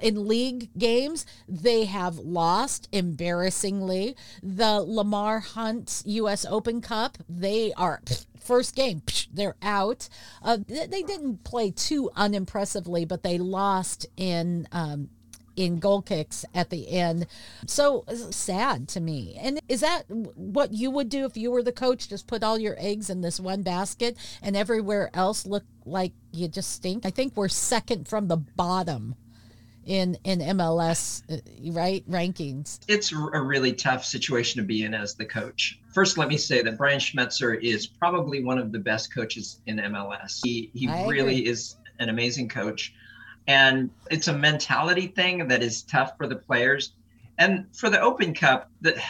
in 0.02 0.28
league 0.28 0.70
games, 0.76 1.26
they 1.48 1.84
have 1.84 2.18
lost 2.18 2.88
embarrassingly. 2.92 4.16
The 4.42 4.80
Lamar 4.80 5.40
Hunt 5.40 6.02
U.S. 6.06 6.44
Open 6.48 6.80
Cup, 6.80 7.18
they 7.28 7.72
are 7.74 8.00
first 8.40 8.74
game, 8.74 9.02
they're 9.32 9.56
out. 9.62 10.08
Uh, 10.42 10.58
they 10.66 11.02
didn't 11.02 11.44
play 11.44 11.70
too 11.70 12.10
unimpressively, 12.16 13.06
but 13.06 13.22
they 13.22 13.38
lost 13.38 14.06
in. 14.16 14.66
Um, 14.72 15.10
in 15.56 15.78
goal 15.78 16.00
kicks 16.00 16.44
at 16.54 16.70
the 16.70 16.88
end. 16.90 17.26
So 17.66 18.04
sad 18.30 18.88
to 18.90 19.00
me. 19.00 19.36
And 19.38 19.60
is 19.68 19.80
that 19.80 20.04
what 20.08 20.72
you 20.72 20.90
would 20.90 21.08
do 21.08 21.26
if 21.26 21.36
you 21.36 21.50
were 21.50 21.62
the 21.62 21.72
coach? 21.72 22.08
Just 22.08 22.26
put 22.26 22.42
all 22.42 22.58
your 22.58 22.76
eggs 22.78 23.10
in 23.10 23.20
this 23.20 23.38
one 23.38 23.62
basket 23.62 24.16
and 24.42 24.56
everywhere 24.56 25.10
else 25.12 25.44
look 25.44 25.64
like 25.84 26.12
you 26.32 26.48
just 26.48 26.72
stink? 26.72 27.04
I 27.04 27.10
think 27.10 27.36
we're 27.36 27.48
second 27.48 28.08
from 28.08 28.28
the 28.28 28.38
bottom 28.38 29.16
in 29.90 30.16
in 30.22 30.38
MLS, 30.38 31.22
uh, 31.28 31.72
right 31.72 32.08
rankings. 32.08 32.78
It's 32.86 33.10
a 33.12 33.40
really 33.40 33.72
tough 33.72 34.04
situation 34.04 34.60
to 34.60 34.66
be 34.66 34.84
in 34.84 34.94
as 34.94 35.16
the 35.16 35.24
coach. 35.24 35.80
First, 35.92 36.16
let 36.16 36.28
me 36.28 36.36
say 36.36 36.62
that 36.62 36.78
Brian 36.78 37.00
Schmetzer 37.00 37.60
is 37.60 37.88
probably 37.88 38.44
one 38.44 38.56
of 38.56 38.70
the 38.70 38.78
best 38.78 39.12
coaches 39.12 39.60
in 39.66 39.78
MLS. 39.78 40.38
He 40.44 40.70
he 40.74 40.88
I 40.88 41.08
really 41.08 41.40
agree. 41.40 41.50
is 41.50 41.76
an 41.98 42.08
amazing 42.08 42.48
coach, 42.48 42.94
and 43.48 43.90
it's 44.12 44.28
a 44.28 44.32
mentality 44.32 45.08
thing 45.08 45.48
that 45.48 45.60
is 45.60 45.82
tough 45.82 46.16
for 46.16 46.28
the 46.28 46.36
players. 46.36 46.92
And 47.36 47.66
for 47.74 47.90
the 47.90 48.00
Open 48.00 48.32
Cup, 48.32 48.70
the, 48.82 49.02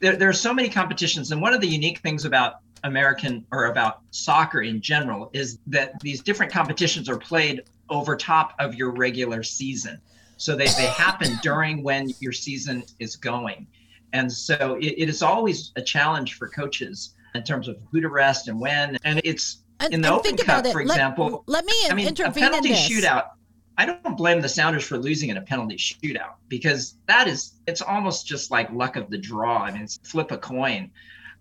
there, 0.00 0.16
there 0.16 0.28
are 0.30 0.32
so 0.32 0.54
many 0.54 0.70
competitions, 0.70 1.32
and 1.32 1.42
one 1.42 1.52
of 1.52 1.60
the 1.60 1.68
unique 1.68 1.98
things 1.98 2.24
about 2.24 2.60
American 2.82 3.44
or 3.52 3.66
about 3.66 4.00
soccer 4.10 4.62
in 4.62 4.80
general 4.80 5.28
is 5.34 5.58
that 5.66 6.00
these 6.00 6.22
different 6.22 6.50
competitions 6.50 7.10
are 7.10 7.18
played 7.18 7.64
over 7.90 8.16
top 8.16 8.54
of 8.58 8.74
your 8.74 8.90
regular 8.90 9.42
season. 9.42 10.00
So 10.36 10.54
they, 10.56 10.66
they 10.66 10.86
happen 10.86 11.38
during 11.42 11.82
when 11.82 12.10
your 12.20 12.32
season 12.32 12.84
is 12.98 13.16
going. 13.16 13.66
And 14.12 14.32
so 14.32 14.76
it, 14.80 14.94
it 14.96 15.08
is 15.08 15.22
always 15.22 15.72
a 15.76 15.82
challenge 15.82 16.34
for 16.34 16.48
coaches 16.48 17.14
in 17.34 17.42
terms 17.42 17.68
of 17.68 17.76
who 17.90 18.00
to 18.00 18.08
rest 18.08 18.48
and 18.48 18.58
when. 18.60 18.96
And 19.04 19.20
it's 19.24 19.62
And, 19.80 19.92
in 19.92 20.00
the 20.00 20.10
Open 20.12 20.36
think 20.36 20.44
Cup, 20.46 20.66
for 20.68 20.84
Let- 20.84 20.94
example, 20.96 21.44
let, 21.46 21.64
me 21.64 21.72
I 21.90 21.94
mean, 21.94 22.06
a 22.06 22.08
intervene 22.10 22.44
in 22.44 22.50
penalty 22.50 22.68
this. 22.70 22.88
shootout. 22.88 23.30
I 23.76 23.86
don't 23.86 24.16
blame 24.16 24.40
the 24.40 24.48
Sounders 24.48 24.84
for 24.84 24.98
losing 24.98 25.28
in 25.30 25.36
a 25.36 25.42
penalty 25.42 25.76
shootout 25.76 26.34
because 26.48 26.96
that 27.06 27.28
is, 27.28 27.52
it's 27.66 27.80
almost 27.82 28.26
just 28.26 28.50
like 28.50 28.70
luck 28.72 28.96
of 28.96 29.08
the 29.10 29.18
draw. 29.18 29.58
I 29.64 29.70
mean, 29.72 29.82
it's 29.82 29.98
flip 30.02 30.30
a 30.32 30.38
coin. 30.38 30.90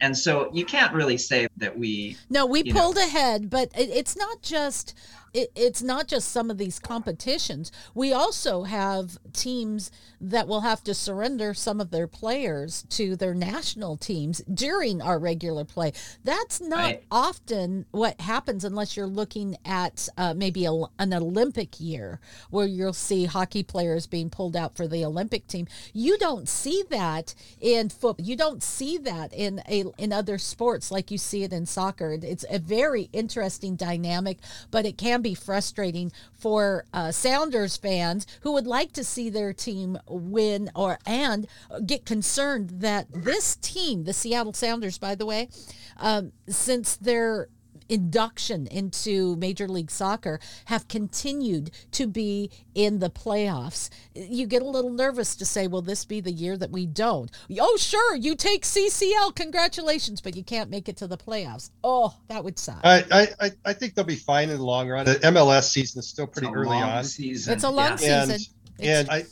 And 0.01 0.15
so 0.15 0.51
you 0.53 0.63
can't 0.63 0.93
really 0.93 1.17
say 1.17 1.47
that 1.57 1.75
we 1.75 2.15
No, 2.29 2.45
we 2.45 2.61
you 2.63 2.73
know. 2.73 2.79
pulled 2.81 2.97
ahead, 2.97 3.49
but 3.49 3.69
it, 3.75 3.89
it's 3.89 4.15
not 4.15 4.43
just 4.43 4.93
it, 5.33 5.51
it's 5.55 5.81
not 5.81 6.07
just 6.07 6.29
some 6.29 6.49
of 6.49 6.57
these 6.57 6.79
competitions. 6.79 7.71
We 7.93 8.13
also 8.13 8.63
have 8.63 9.17
teams 9.33 9.91
that 10.19 10.47
will 10.47 10.61
have 10.61 10.83
to 10.85 10.93
surrender 10.93 11.53
some 11.53 11.79
of 11.79 11.91
their 11.91 12.07
players 12.07 12.83
to 12.89 13.15
their 13.15 13.33
national 13.33 13.97
teams 13.97 14.39
during 14.51 15.01
our 15.01 15.19
regular 15.19 15.63
play. 15.65 15.93
That's 16.23 16.59
not 16.61 16.77
Right. 16.77 17.03
often 17.11 17.85
what 17.91 18.19
happens 18.21 18.63
unless 18.63 18.95
you're 18.95 19.07
looking 19.07 19.57
at 19.65 20.07
uh, 20.17 20.33
maybe 20.33 20.65
a, 20.65 20.71
an 20.99 21.13
Olympic 21.13 21.79
year 21.79 22.19
where 22.49 22.65
you'll 22.67 22.93
see 22.93 23.25
hockey 23.25 23.63
players 23.63 24.07
being 24.07 24.29
pulled 24.29 24.55
out 24.55 24.75
for 24.75 24.87
the 24.87 25.03
Olympic 25.05 25.47
team. 25.47 25.67
You 25.93 26.17
don't 26.17 26.47
see 26.47 26.83
that 26.89 27.35
in 27.59 27.89
football. 27.89 28.25
You 28.25 28.35
don't 28.35 28.63
see 28.63 28.97
that 28.99 29.33
in 29.33 29.61
a, 29.69 29.85
in 29.97 30.13
other 30.13 30.37
sports 30.37 30.91
like 30.91 31.11
you 31.11 31.17
see 31.17 31.43
it 31.43 31.51
in 31.53 31.65
soccer. 31.65 32.17
It's 32.21 32.45
a 32.49 32.59
very 32.59 33.09
interesting 33.13 33.75
dynamic, 33.75 34.39
but 34.71 34.85
it 34.85 34.97
can 34.97 35.16
be 35.23 35.33
frustrating 35.33 36.11
for 36.33 36.85
uh, 36.93 37.11
Sounders 37.11 37.77
fans 37.77 38.25
who 38.41 38.51
would 38.53 38.67
like 38.67 38.91
to 38.93 39.03
see 39.03 39.29
their 39.29 39.53
team 39.53 39.97
win 40.07 40.69
or 40.75 40.99
and 41.05 41.47
get 41.85 42.05
concerned 42.05 42.69
that 42.81 43.07
this 43.11 43.55
team, 43.57 44.03
the 44.03 44.13
Seattle 44.13 44.53
Sounders, 44.53 44.97
by 44.97 45.15
the 45.15 45.25
way, 45.25 45.49
um, 45.97 46.31
since 46.47 46.95
their 46.97 47.49
induction 47.89 48.67
into 48.67 49.35
Major 49.37 49.67
League 49.67 49.91
Soccer 49.91 50.39
have 50.65 50.87
continued 50.87 51.71
to 51.91 52.07
be 52.07 52.49
in 52.75 52.99
the 52.99 53.09
playoffs. 53.09 53.89
You 54.15 54.45
get 54.47 54.61
a 54.61 54.65
little 54.65 54.91
nervous 54.91 55.35
to 55.37 55.45
say, 55.45 55.67
will 55.67 55.81
this 55.81 56.05
be 56.05 56.19
the 56.21 56.31
year 56.31 56.57
that 56.57 56.71
we 56.71 56.85
don't? 56.85 57.29
Oh, 57.59 57.77
sure, 57.77 58.15
you 58.15 58.35
take 58.35 58.63
CCL, 58.63 59.35
congratulations, 59.35 60.21
but 60.21 60.35
you 60.35 60.43
can't 60.43 60.69
make 60.69 60.87
it 60.89 60.97
to 60.97 61.07
the 61.07 61.17
playoffs. 61.17 61.69
Oh, 61.83 62.15
that 62.27 62.43
would 62.43 62.59
suck. 62.59 62.79
I, 62.83 63.03
I, 63.11 63.27
I- 63.39 63.51
I 63.65 63.73
think 63.73 63.95
they'll 63.95 64.05
be 64.05 64.15
fine 64.15 64.49
in 64.49 64.57
the 64.57 64.63
long 64.63 64.87
run. 64.89 65.05
The 65.05 65.15
MLS 65.15 65.63
season 65.69 65.99
is 65.99 66.07
still 66.07 66.27
pretty 66.27 66.47
early 66.53 66.77
on. 66.77 67.03
season. 67.03 67.53
It's 67.53 67.63
a 67.63 67.69
long 67.69 67.97
Yeah. 68.01 68.25
season. 68.25 68.53
and 68.79 68.87
and 68.87 69.09
I 69.09 69.25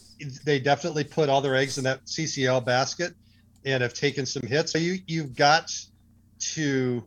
they 0.43 0.59
definitely 0.59 1.03
put 1.03 1.29
all 1.29 1.41
their 1.41 1.55
eggs 1.55 1.77
in 1.77 1.83
that 1.83 2.05
CCL 2.05 2.65
basket 2.65 3.13
and 3.65 3.81
have 3.83 3.93
taken 3.93 4.25
some 4.25 4.41
hits. 4.43 4.71
So 4.71 4.77
you 4.77 4.99
you've 5.07 5.35
got 5.35 5.71
to 6.53 7.03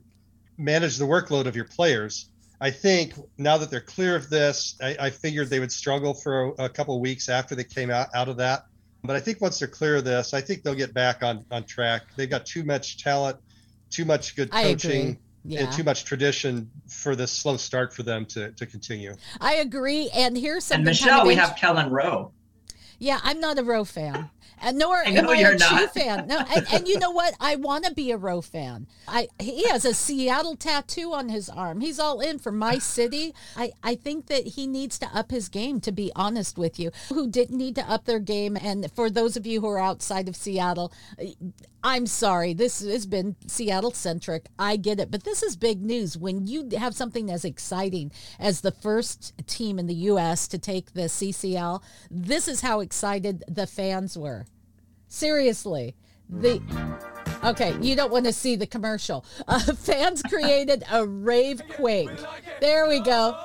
manage 0.59 0.97
the 0.97 1.05
workload 1.07 1.47
of 1.47 1.57
your 1.57 1.65
players. 1.65 2.31
I 2.61 2.71
think 2.73 3.15
now 3.39 3.57
that 3.59 3.71
they're 3.71 3.81
clear 3.81 4.17
of 4.17 4.29
this, 4.29 4.77
I, 4.83 4.97
I 4.99 5.11
figured 5.11 5.49
they 5.49 5.61
would 5.61 5.71
struggle 5.73 6.13
for 6.13 6.47
a, 6.59 6.65
a 6.65 6.69
couple 6.69 6.95
of 6.97 7.01
weeks 7.01 7.29
after 7.29 7.55
they 7.55 7.65
came 7.65 7.91
out, 7.91 8.09
out 8.15 8.29
of 8.29 8.37
that. 8.39 8.65
But 9.05 9.15
I 9.15 9.21
think 9.21 9.41
once 9.41 9.61
they're 9.61 9.69
clear 9.69 9.97
of 9.97 10.05
this, 10.05 10.35
I 10.35 10.41
think 10.41 10.65
they'll 10.65 10.75
get 10.75 10.93
back 10.93 11.23
on, 11.23 11.45
on 11.53 11.63
track. 11.65 12.03
They've 12.17 12.29
got 12.29 12.45
too 12.47 12.65
much 12.65 12.99
talent, 13.03 13.39
too 13.91 14.05
much 14.05 14.35
good 14.35 14.51
coaching, 14.51 15.19
Yeah. 15.45 15.63
and 15.65 15.73
too 15.73 15.85
much 15.85 16.05
tradition 16.05 16.69
for 16.89 17.15
this 17.15 17.31
slow 17.31 17.57
start 17.57 17.95
for 17.95 18.03
them 18.03 18.27
to, 18.27 18.51
to 18.51 18.67
continue. 18.67 19.15
I 19.41 19.55
agree. 19.55 20.11
And 20.13 20.37
here's 20.37 20.65
something 20.65 20.89
And 20.89 20.99
kind 20.99 21.07
Michelle, 21.07 21.21
of 21.21 21.27
we 21.29 21.35
int- 21.35 21.43
have 21.43 21.55
Kelyn 21.57 21.91
Rowe. 21.93 22.33
Yeah, 22.99 23.21
I'm 23.23 23.41
not 23.41 23.59
a 23.59 23.63
Rowe 23.63 23.85
fan. 23.85 24.31
And 24.61 24.79
nor 24.79 24.97
I 24.97 25.11
am 25.11 25.29
I 25.29 25.37
a 25.37 25.57
Chi 25.59 25.87
fan. 25.87 26.27
No, 26.27 26.39
and, 26.39 26.67
and 26.73 26.89
you 26.89 26.99
know 26.99 27.11
what? 27.11 27.35
I 27.41 27.57
want 27.57 27.85
to 27.85 27.95
be 27.95 28.11
a 28.11 28.17
Rowe 28.17 28.41
fan. 28.41 28.87
I 29.07 29.29
he 29.39 29.69
has 29.69 29.85
a 29.85 29.95
Seattle 29.95 30.57
tattoo 30.57 31.13
on 31.13 31.29
his 31.29 31.49
arm. 31.49 31.81
He's 31.81 31.99
all 31.99 32.21
in 32.21 32.39
for 32.39 32.51
my 32.51 32.79
city. 32.79 33.35
I, 33.57 33.73
I 33.83 33.95
think 33.95 34.27
that 34.27 34.49
he 34.49 34.67
needs 34.67 34.99
to 35.01 35.07
up 35.15 35.31
his 35.31 35.49
game. 35.49 35.81
To 35.83 35.93
be 35.93 36.11
honest 36.17 36.59
with 36.59 36.79
you, 36.79 36.91
who 37.09 37.29
didn't 37.29 37.57
need 37.57 37.77
to 37.77 37.89
up 37.89 38.05
their 38.05 38.19
game, 38.19 38.57
and 38.61 38.91
for 38.93 39.11
those 39.11 39.37
of 39.37 39.47
you 39.47 39.61
who 39.61 39.69
are 39.69 39.79
outside 39.79 40.29
of 40.29 40.35
Seattle, 40.35 40.93
I'm 41.83 42.07
sorry. 42.07 42.55
This 42.55 42.81
has 42.81 43.07
been 43.07 43.37
Seattle 43.47 43.93
centric. 43.93 44.47
I 44.59 44.77
get 44.77 44.99
it, 44.99 45.11
but 45.11 45.23
this 45.23 45.45
is 45.45 45.57
big 45.57 45.81
news 45.81 46.19
when 46.19 46.47
you 46.47 46.69
have 46.77 46.95
something 46.95 47.31
as 47.31 47.45
exciting 47.45 48.11
as 48.39 48.61
the 48.61 48.73
first 48.73 49.33
team 49.47 49.79
in 49.79 49.87
the 49.87 49.95
U.S. 49.95 50.49
to 50.49 50.59
take 50.59 50.93
the 50.93 51.03
CCL. 51.03 51.81
This 52.11 52.49
is 52.49 52.63
how 52.63 52.81
excited 52.89 53.45
the 53.47 53.67
fans 53.67 54.17
were. 54.17 54.47
Seriously, 55.09 55.95
the 56.31 56.59
okay. 57.45 57.77
You 57.83 57.95
don't 57.95 58.11
want 58.11 58.25
to 58.25 58.33
see 58.33 58.57
the 58.57 58.67
commercial. 58.67 59.27
Uh, 59.47 59.59
fans 59.75 60.23
created 60.23 60.85
a 60.91 61.07
rave 61.07 61.61
quake. 61.77 62.09
There 62.63 62.89
we 62.89 63.01
go. 63.01 63.37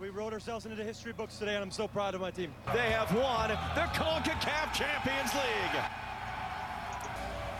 We 0.00 0.08
wrote 0.08 0.32
ourselves 0.32 0.64
into 0.64 0.78
the 0.78 0.84
history 0.84 1.12
books 1.12 1.36
today, 1.36 1.56
and 1.56 1.62
I'm 1.62 1.70
so 1.70 1.86
proud 1.88 2.14
of 2.14 2.22
my 2.22 2.30
team. 2.30 2.54
They 2.72 2.90
have 2.92 3.14
won 3.14 3.50
the 3.50 3.82
CONCACAF 3.98 4.72
Champions 4.72 5.34
League. 5.34 5.82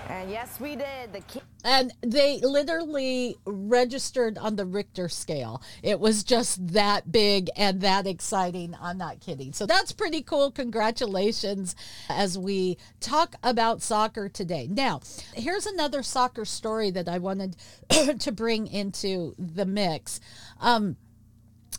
And 0.09 0.31
yes, 0.31 0.59
we 0.59 0.75
did. 0.75 1.13
The 1.13 1.21
ki- 1.21 1.43
And 1.65 1.93
they 2.03 2.41
literally 2.41 3.37
registered 3.45 4.39
on 4.39 4.57
the 4.57 4.65
Richter 4.65 5.09
scale. 5.09 5.61
It 5.83 5.99
was 5.99 6.23
just 6.23 6.69
that 6.69 7.11
big 7.11 7.51
and 7.57 7.81
that 7.81 8.07
exciting. 8.07 8.77
I'm 8.81 8.99
not 8.99 9.21
kidding. 9.21 9.53
So 9.53 9.67
that's 9.67 9.93
pretty 9.93 10.23
cool. 10.23 10.53
Congratulations 10.53 11.75
as 12.09 12.39
we 12.39 12.79
talk 13.01 13.35
about 13.43 13.83
soccer 13.83 14.29
today. 14.29 14.69
Now, 14.71 15.01
here's 15.35 15.67
another 15.67 16.03
soccer 16.03 16.45
story 16.45 16.91
that 16.93 17.09
I 17.09 17.19
wanted 17.19 17.57
to 18.21 18.33
bring 18.33 18.69
into 18.69 19.35
the 19.37 19.67
mix. 19.67 20.21
Um, 20.61 20.97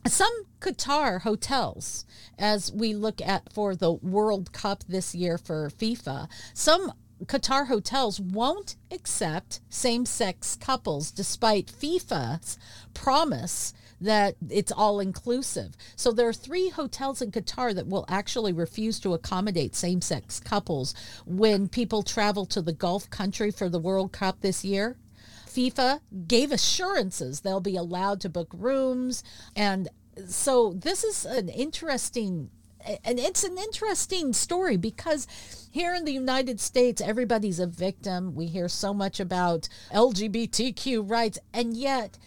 some 0.08 0.32
Qatar 0.60 1.22
hotels, 1.22 2.06
as 2.38 2.72
we 2.72 2.94
look 2.94 3.22
at 3.22 3.52
for 3.54 3.76
the 3.76 3.92
World 3.92 4.52
Cup 4.52 4.84
this 4.88 5.14
year 5.16 5.38
for 5.38 5.70
FIFA, 5.70 6.28
some 6.54 6.94
Qatar 7.26 7.68
hotels 7.68 8.20
won't 8.20 8.76
accept 8.92 9.60
same 9.70 10.06
sex 10.06 10.56
couples 10.56 11.12
despite 11.12 11.68
FIFA's 11.68 12.58
promise 12.94 13.74
that 14.02 14.36
it's 14.50 14.72
all 14.72 15.00
inclusive. 15.00 15.76
So 15.96 16.12
there 16.12 16.28
are 16.28 16.34
three 16.34 16.70
hotels 16.70 17.22
in 17.22 17.32
Qatar 17.32 17.76
that 17.76 17.88
will 17.88 18.06
actually 18.08 18.54
refuse 18.54 19.00
to 19.02 19.14
accommodate 19.14 19.76
same 19.76 20.02
sex 20.02 20.40
couples 20.40 20.96
when 21.26 21.68
people 21.68 22.04
travel 22.04 22.46
to 22.48 22.62
the 22.62 22.74
Gulf 22.74 23.10
country 23.10 23.52
for 23.52 23.68
the 23.68 23.80
World 23.80 24.12
Cup 24.12 24.40
this 24.42 24.64
year. 24.64 24.98
FIFA 25.48 26.00
gave 26.28 26.52
assurances 26.52 27.42
they'll 27.42 27.60
be 27.60 27.76
allowed 27.76 28.22
to 28.22 28.30
book 28.30 28.50
rooms. 28.54 29.24
And 29.56 29.90
so 30.28 30.74
this 30.74 31.04
is 31.04 31.26
an 31.26 31.50
interesting 31.50 32.52
and 33.04 33.20
it's 33.20 33.44
an 33.44 33.58
interesting 33.58 34.34
story 34.34 34.78
because 34.78 35.28
here 35.72 35.94
in 35.94 36.06
the 36.06 36.14
United 36.14 36.60
States, 36.60 37.02
everybody's 37.02 37.60
a 37.60 37.68
victim. 37.68 38.36
We 38.36 38.48
hear 38.48 38.70
so 38.70 38.94
much 38.94 39.20
about 39.20 39.68
LGBTQ 39.94 41.10
rights, 41.10 41.40
and 41.54 41.76
yet 41.76 42.18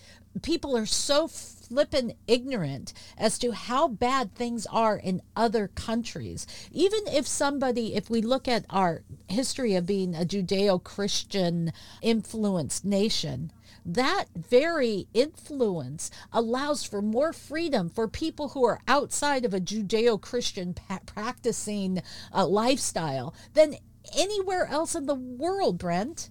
people 0.43 0.77
are 0.77 0.87
so 0.87 1.29
flippin' 1.73 2.13
ignorant 2.27 2.93
as 3.17 3.39
to 3.39 3.53
how 3.53 3.89
bad 3.89 4.35
things 4.35 4.67
are 4.67 4.99
in 4.99 5.23
other 5.35 5.69
countries. 5.69 6.47
Even 6.71 7.01
if 7.07 7.27
somebody, 7.27 7.95
if 7.95 8.11
we 8.11 8.21
look 8.21 8.47
at 8.47 8.67
our 8.69 9.03
history 9.27 9.75
of 9.75 9.87
being 9.87 10.15
a 10.15 10.27
Judeo 10.27 10.83
Christian 10.85 11.73
influenced 12.03 12.85
nation, 12.85 13.51
that 13.87 14.27
very 14.37 15.09
influence 15.15 16.11
allows 16.31 16.85
for 16.85 17.01
more 17.01 17.33
freedom 17.33 17.89
for 17.89 18.07
people 18.07 18.51
who 18.51 18.67
are 18.67 18.81
outside 18.87 19.47
of 19.47 19.55
a 19.55 19.61
Judeo 19.61 20.21
Christian 20.21 20.75
pa- 20.75 21.01
practicing 21.07 22.03
uh, 22.35 22.47
lifestyle 22.47 23.35
than 23.55 23.77
anywhere 24.15 24.67
else 24.67 24.95
in 24.95 25.07
the 25.07 25.15
world, 25.15 25.79
Brent. 25.79 26.29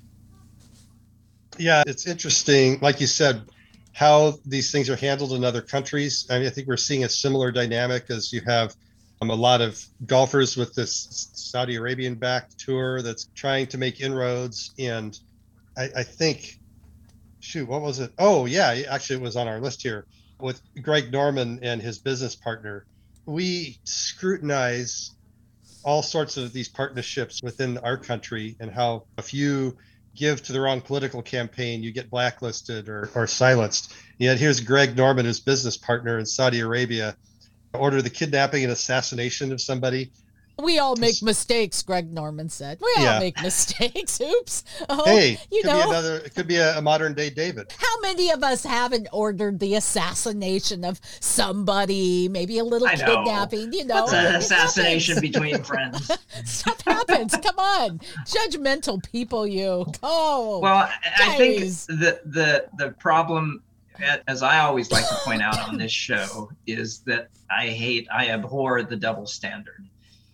Yeah, 1.58 1.82
it's 1.88 2.06
interesting, 2.06 2.77
like 2.80 3.01
you 3.01 3.08
said, 3.08 3.41
how 3.93 4.39
these 4.45 4.71
things 4.71 4.89
are 4.89 4.95
handled 4.95 5.34
in 5.34 5.43
other 5.43 5.62
countries. 5.62 6.27
I 6.30 6.39
mean, 6.39 6.47
I 6.47 6.51
think 6.51 6.67
we're 6.67 6.77
seeing 6.77 7.04
a 7.04 7.10
similar 7.10 7.51
dynamic 7.51 8.10
as 8.10 8.32
you 8.34 8.41
have 8.45 8.75
Um, 9.23 9.30
a 9.30 9.36
lot 9.36 9.62
of 9.62 9.77
golfers 10.04 10.58
with 10.58 10.73
this 10.73 11.30
Saudi 11.36 11.75
Arabian 11.75 12.15
backed 12.15 12.58
tour 12.58 13.04
that's 13.04 13.30
trying 13.36 13.67
to 13.67 13.77
make 13.77 14.01
inroads. 14.01 14.73
And 14.80 15.15
I, 15.77 15.89
I 16.01 16.04
think, 16.04 16.58
shoot, 17.39 17.69
what 17.69 17.84
was 17.84 17.99
it? 17.99 18.12
Oh, 18.17 18.47
yeah, 18.47 18.73
actually, 18.89 19.17
it 19.17 19.21
was 19.21 19.36
on 19.36 19.47
our 19.47 19.62
list 19.62 19.84
here 19.84 20.08
with 20.39 20.60
Greg 20.82 21.12
Norman 21.12 21.60
and 21.62 21.84
his 21.84 21.99
business 21.99 22.36
partner. 22.36 22.88
We 23.27 23.77
scrutinize 23.84 25.12
all 25.84 26.01
sorts 26.01 26.38
of 26.38 26.51
these 26.51 26.69
partnerships 26.69 27.43
within 27.43 27.77
our 27.77 27.97
country 27.97 28.56
and 28.60 28.71
how 28.71 29.06
if 29.19 29.36
you 29.36 29.77
give 30.15 30.43
to 30.43 30.54
the 30.54 30.62
wrong 30.62 30.82
political 30.82 31.21
campaign, 31.21 31.84
you 31.84 31.91
get 31.91 32.10
blacklisted 32.10 32.89
or, 32.89 33.10
or 33.15 33.28
silenced. 33.28 33.93
Yet 34.17 34.38
here's 34.38 34.60
Greg 34.60 34.95
Norman, 34.95 35.26
his 35.26 35.39
business 35.39 35.78
partner 35.78 36.19
in 36.19 36.26
Saudi 36.26 36.60
Arabia, 36.60 37.15
order 37.74 38.02
the 38.02 38.10
kidnapping 38.10 38.63
and 38.63 38.71
assassination 38.71 39.52
of 39.52 39.62
somebody 39.62 40.12
we 40.60 40.80
all 40.80 40.96
make 40.96 41.22
mistakes, 41.22 41.82
Greg 41.82 42.12
Norman 42.12 42.50
said. 42.50 42.80
We 42.82 42.94
all 42.98 43.04
yeah. 43.04 43.20
make 43.20 43.42
mistakes. 43.44 44.20
Oops. 44.22 44.64
Oh, 44.90 45.06
hey, 45.06 45.38
you 45.52 45.64
know, 45.64 45.90
another. 45.90 46.18
It 46.18 46.36
could 46.36 46.48
be 46.48 46.58
a, 46.58 46.78
a, 46.78 46.82
modern 46.82 47.14
day 47.14 47.30
David. 47.30 47.74
How 47.78 48.00
many 48.02 48.32
of 48.32 48.44
us 48.44 48.64
haven't 48.64 49.08
ordered 49.12 49.60
the 49.60 49.76
assassination 49.76 50.84
of 50.84 51.00
somebody? 51.20 52.30
Maybe 52.30 52.60
a 52.60 52.64
little 52.64 52.88
kidnapping. 52.88 53.74
You 53.74 53.86
know, 53.86 54.04
it's 54.04 54.14
an 54.14 54.36
assassination 54.36 55.20
between 55.20 55.64
friends. 55.64 56.12
Stuff 56.46 56.82
happens. 56.82 57.36
Come 57.38 57.60
on, 57.60 58.00
judgmental 58.26 59.04
people. 59.12 59.48
You. 59.48 59.86
Oh. 60.04 60.60
Well, 60.60 60.90
I 61.20 61.38
think 61.38 61.62
the 61.62 62.22
the 62.26 62.66
the 62.78 62.92
problem 63.00 63.64
as 64.28 64.44
I 64.44 64.60
always 64.60 64.92
like 64.92 65.08
to 65.08 65.16
point 65.24 65.42
out 65.42 65.60
on 65.68 65.78
this 65.78 65.92
show, 65.92 66.52
is 66.66 67.00
that 67.02 67.30
I 67.50 67.68
hate, 67.68 68.08
I 68.14 68.30
abhor 68.30 68.84
the 68.84 68.96
double 68.96 69.26
standard. 69.26 69.88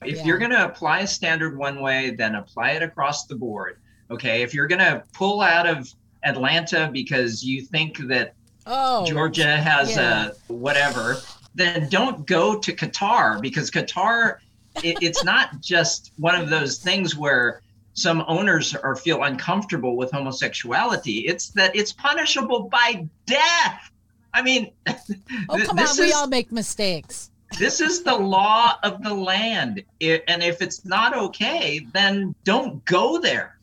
If 0.03 0.17
yeah. 0.17 0.25
you're 0.25 0.37
going 0.37 0.51
to 0.51 0.65
apply 0.65 0.99
a 0.99 1.07
standard 1.07 1.57
one 1.57 1.81
way, 1.81 2.11
then 2.11 2.35
apply 2.35 2.71
it 2.71 2.83
across 2.83 3.25
the 3.25 3.35
board. 3.35 3.79
Okay. 4.11 4.41
If 4.41 4.53
you're 4.53 4.67
going 4.67 4.79
to 4.79 5.03
pull 5.13 5.41
out 5.41 5.67
of 5.67 5.91
Atlanta 6.23 6.89
because 6.91 7.43
you 7.43 7.61
think 7.61 7.97
that 8.07 8.33
oh, 8.65 9.05
Georgia 9.05 9.57
has 9.57 9.95
yeah. 9.95 10.29
a 10.49 10.53
whatever, 10.53 11.17
then 11.55 11.89
don't 11.89 12.25
go 12.27 12.59
to 12.59 12.73
Qatar 12.73 13.41
because 13.41 13.71
Qatar, 13.71 14.37
it, 14.83 14.97
it's 15.01 15.23
not 15.23 15.59
just 15.61 16.11
one 16.17 16.39
of 16.39 16.49
those 16.49 16.77
things 16.77 17.15
where 17.15 17.61
some 17.93 18.23
owners 18.27 18.75
are 18.75 18.95
feel 18.95 19.23
uncomfortable 19.23 19.97
with 19.97 20.11
homosexuality. 20.11 21.25
It's 21.27 21.49
that 21.49 21.75
it's 21.75 21.91
punishable 21.91 22.69
by 22.69 23.07
death. 23.25 23.91
I 24.33 24.43
mean, 24.43 24.71
oh 24.87 25.57
come 25.65 25.79
on, 25.79 25.85
is, 25.85 25.97
we 25.97 26.13
all 26.13 26.27
make 26.27 26.51
mistakes 26.51 27.31
this 27.59 27.81
is 27.81 28.03
the 28.03 28.15
law 28.15 28.77
of 28.83 29.03
the 29.03 29.13
land. 29.13 29.83
It, 29.99 30.23
and 30.27 30.43
if 30.43 30.61
it's 30.61 30.85
not 30.85 31.15
okay, 31.15 31.85
then 31.93 32.35
don't 32.43 32.83
go 32.85 33.19
there. 33.19 33.57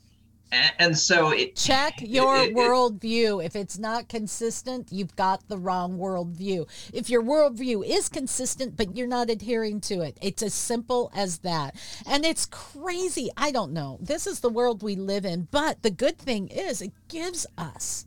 And, 0.79 0.97
so 0.97 1.31
it, 1.31 1.57
check 1.57 1.95
your 2.01 2.37
it, 2.37 2.55
worldview. 2.55 3.45
If 3.45 3.57
it's 3.57 3.79
not 3.79 4.09
consistent, 4.09 4.93
you've 4.93 5.17
got 5.17 5.49
the 5.49 5.59
wrong 5.59 5.99
worldview. 5.99 6.69
If 6.93 7.11
your 7.11 7.23
worldview 7.23 7.85
is 7.85 8.09
consistent, 8.09 8.77
but 8.77 8.97
you're 8.97 9.09
not 9.09 9.31
adhering 9.31 9.81
to 9.83 10.01
it, 10.03 10.17
it's 10.23 10.43
as 10.43 10.55
simple 10.55 11.11
as 11.15 11.39
that. 11.39 11.75
And 12.07 12.25
it's 12.25 12.47
crazy. 12.47 13.31
I 13.37 13.51
don't 13.51 13.73
know. 13.73 13.99
This 14.01 14.27
is 14.27 14.41
the 14.41 14.49
world 14.49 14.83
we 14.83 14.95
live 14.95 15.25
in. 15.25 15.49
But 15.51 15.83
the 15.83 15.91
good 15.91 16.19
thing 16.19 16.49
is, 16.49 16.81
it 16.81 16.93
gives 17.09 17.47
us 17.59 18.07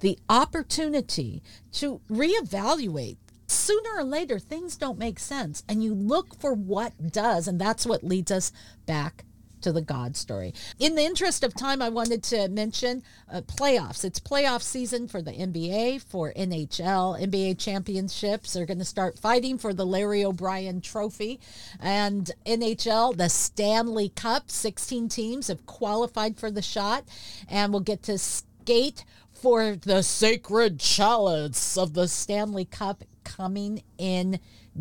the 0.00 0.18
opportunity 0.28 1.42
to 1.72 2.00
reevaluate 2.10 3.16
sooner 3.46 3.90
or 3.96 4.04
later 4.04 4.38
things 4.38 4.76
don't 4.76 4.98
make 4.98 5.18
sense 5.18 5.62
and 5.68 5.82
you 5.82 5.94
look 5.94 6.38
for 6.40 6.52
what 6.52 7.12
does 7.12 7.46
and 7.46 7.60
that's 7.60 7.86
what 7.86 8.02
leads 8.02 8.30
us 8.30 8.52
back 8.86 9.24
to 9.64 9.72
the 9.72 9.82
God 9.82 10.16
story. 10.16 10.54
In 10.78 10.94
the 10.94 11.02
interest 11.02 11.42
of 11.42 11.54
time, 11.54 11.82
I 11.82 11.88
wanted 11.88 12.22
to 12.24 12.48
mention 12.48 13.02
uh, 13.32 13.40
playoffs. 13.40 14.04
It's 14.04 14.20
playoff 14.20 14.62
season 14.62 15.08
for 15.08 15.20
the 15.20 15.32
NBA, 15.32 16.02
for 16.02 16.32
NHL. 16.34 17.20
NBA 17.20 17.58
championships 17.58 18.56
are 18.56 18.66
going 18.66 18.78
to 18.78 18.84
start 18.84 19.18
fighting 19.18 19.58
for 19.58 19.74
the 19.74 19.86
Larry 19.86 20.24
O'Brien 20.24 20.80
trophy. 20.80 21.40
And 21.80 22.30
NHL, 22.46 23.16
the 23.16 23.28
Stanley 23.28 24.10
Cup, 24.10 24.50
16 24.50 25.08
teams 25.08 25.48
have 25.48 25.66
qualified 25.66 26.36
for 26.36 26.50
the 26.50 26.62
shot 26.62 27.04
and 27.48 27.72
will 27.72 27.80
get 27.80 28.02
to 28.04 28.18
skate 28.18 29.04
for 29.32 29.76
the 29.76 30.02
sacred 30.02 30.78
chalice 30.78 31.76
of 31.76 31.94
the 31.94 32.06
Stanley 32.06 32.66
Cup 32.66 33.02
coming 33.24 33.82
in 33.98 34.38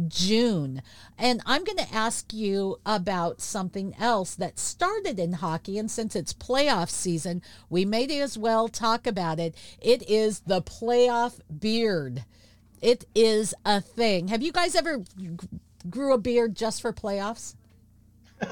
June. 0.07 0.81
And 1.17 1.41
I'm 1.45 1.63
going 1.63 1.77
to 1.77 1.93
ask 1.93 2.33
you 2.33 2.79
about 2.85 3.41
something 3.41 3.95
else 3.99 4.35
that 4.35 4.59
started 4.59 5.19
in 5.19 5.33
hockey. 5.33 5.77
And 5.77 5.89
since 5.89 6.15
it's 6.15 6.33
playoff 6.33 6.89
season, 6.89 7.41
we 7.69 7.85
may 7.85 8.03
as 8.19 8.37
well 8.37 8.67
talk 8.67 9.07
about 9.07 9.39
it. 9.39 9.55
It 9.81 10.07
is 10.09 10.41
the 10.41 10.61
playoff 10.61 11.39
beard. 11.59 12.25
It 12.81 13.05
is 13.15 13.53
a 13.65 13.79
thing. 13.79 14.27
Have 14.27 14.41
you 14.41 14.51
guys 14.51 14.75
ever 14.75 15.03
grew 15.89 16.13
a 16.13 16.17
beard 16.17 16.55
just 16.55 16.81
for 16.81 16.91
playoffs? 16.91 17.55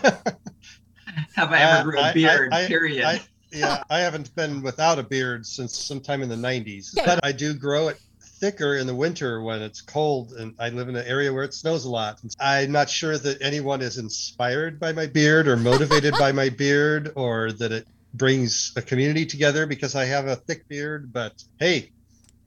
Have 1.35 1.51
I 1.51 1.59
ever 1.59 1.91
grew 1.91 1.99
a 1.99 2.03
uh, 2.03 2.13
beard, 2.13 2.53
I, 2.53 2.63
I, 2.63 2.67
period? 2.67 3.03
I, 3.03 3.21
yeah, 3.51 3.83
I 3.89 3.99
haven't 3.99 4.33
been 4.35 4.61
without 4.61 4.97
a 4.99 5.03
beard 5.03 5.45
since 5.45 5.77
sometime 5.77 6.21
in 6.21 6.29
the 6.29 6.35
90s. 6.35 6.97
Okay. 6.97 7.05
But 7.05 7.19
I 7.25 7.33
do 7.33 7.53
grow 7.53 7.89
it 7.89 7.99
thicker 8.41 8.75
in 8.75 8.87
the 8.87 8.95
winter 8.95 9.41
when 9.41 9.61
it's 9.61 9.81
cold 9.81 10.33
and 10.33 10.55
I 10.59 10.69
live 10.69 10.89
in 10.89 10.95
an 10.95 11.05
area 11.05 11.31
where 11.31 11.43
it 11.43 11.53
snows 11.53 11.85
a 11.85 11.89
lot. 11.89 12.19
I'm 12.39 12.71
not 12.71 12.89
sure 12.89 13.17
that 13.17 13.41
anyone 13.41 13.81
is 13.81 13.99
inspired 13.99 14.79
by 14.79 14.91
my 14.93 15.05
beard 15.05 15.47
or 15.47 15.55
motivated 15.55 16.15
by 16.17 16.31
my 16.31 16.49
beard 16.49 17.13
or 17.15 17.51
that 17.53 17.71
it 17.71 17.87
brings 18.15 18.73
a 18.75 18.81
community 18.81 19.27
together 19.27 19.67
because 19.67 19.95
I 19.95 20.05
have 20.05 20.25
a 20.25 20.35
thick 20.35 20.67
beard, 20.67 21.13
but 21.13 21.43
hey, 21.59 21.91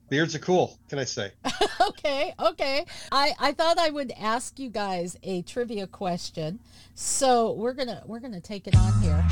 beards 0.09 0.35
are 0.35 0.39
cool 0.39 0.77
can 0.89 0.99
i 0.99 1.03
say? 1.03 1.31
Okay 1.87 2.33
okay. 2.39 2.85
I 3.11 3.33
i 3.39 3.51
thought 3.51 3.77
i 3.79 3.89
would 3.89 4.11
ask 4.19 4.59
you 4.59 4.69
guys 4.69 5.17
a 5.23 5.41
trivia 5.43 5.87
question. 5.87 6.59
So 6.93 7.53
we're 7.53 7.73
gonna 7.73 8.03
we're 8.05 8.19
gonna 8.19 8.41
take 8.41 8.67
it 8.67 8.75
on 8.75 9.01
here. 9.01 9.25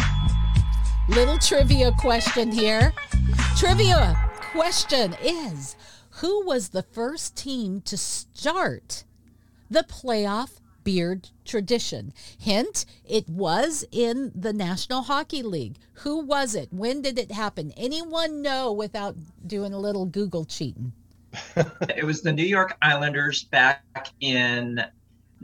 Little 1.10 1.38
trivia 1.38 1.92
question 2.00 2.52
here. 2.52 2.94
Trivia 3.58 4.18
question 4.54 5.16
is 5.22 5.76
who 6.18 6.46
was 6.46 6.70
the 6.70 6.84
first 6.84 7.36
team 7.36 7.82
to 7.82 7.98
start 7.98 9.04
the 9.70 9.84
playoff 9.84 10.60
beard 10.84 11.30
tradition. 11.46 12.14
Hint, 12.38 12.86
it 13.06 13.30
was 13.30 13.86
in 13.92 14.32
the 14.36 14.54
National 14.54 15.04
Hockey 15.04 15.42
League. 15.42 15.78
Who 15.96 16.20
was 16.20 16.56
it? 16.56 16.72
When 16.72 17.02
did 17.02 17.18
it 17.18 17.32
happen? 17.32 17.72
Anyone 17.76 18.42
know 18.42 18.72
without 18.72 19.16
doing 19.48 19.74
a 19.74 19.80
little 19.80 20.06
Google 20.06 20.46
cheating? 20.46 20.94
it 21.56 22.06
was 22.06 22.22
the 22.22 22.32
New 22.32 22.46
York 22.46 22.78
Islanders 22.82 23.44
back 23.46 23.84
in 24.20 24.84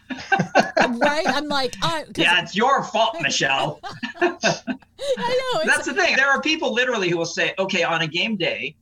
Right? 0.10 1.26
I'm 1.28 1.48
like, 1.48 1.76
I, 1.82 2.06
yeah, 2.16 2.42
it's 2.42 2.56
your 2.56 2.84
fault, 2.84 3.18
Michelle. 3.22 3.80
I 4.22 4.32
know. 5.18 5.62
That's 5.66 5.86
the 5.86 5.94
thing. 5.94 6.16
There 6.16 6.30
are 6.30 6.42
people 6.42 6.74
literally 6.74 7.10
who 7.10 7.18
will 7.18 7.26
say, 7.26 7.54
okay, 7.60 7.84
on 7.84 8.02
a 8.02 8.08
game 8.08 8.36
day, 8.36 8.76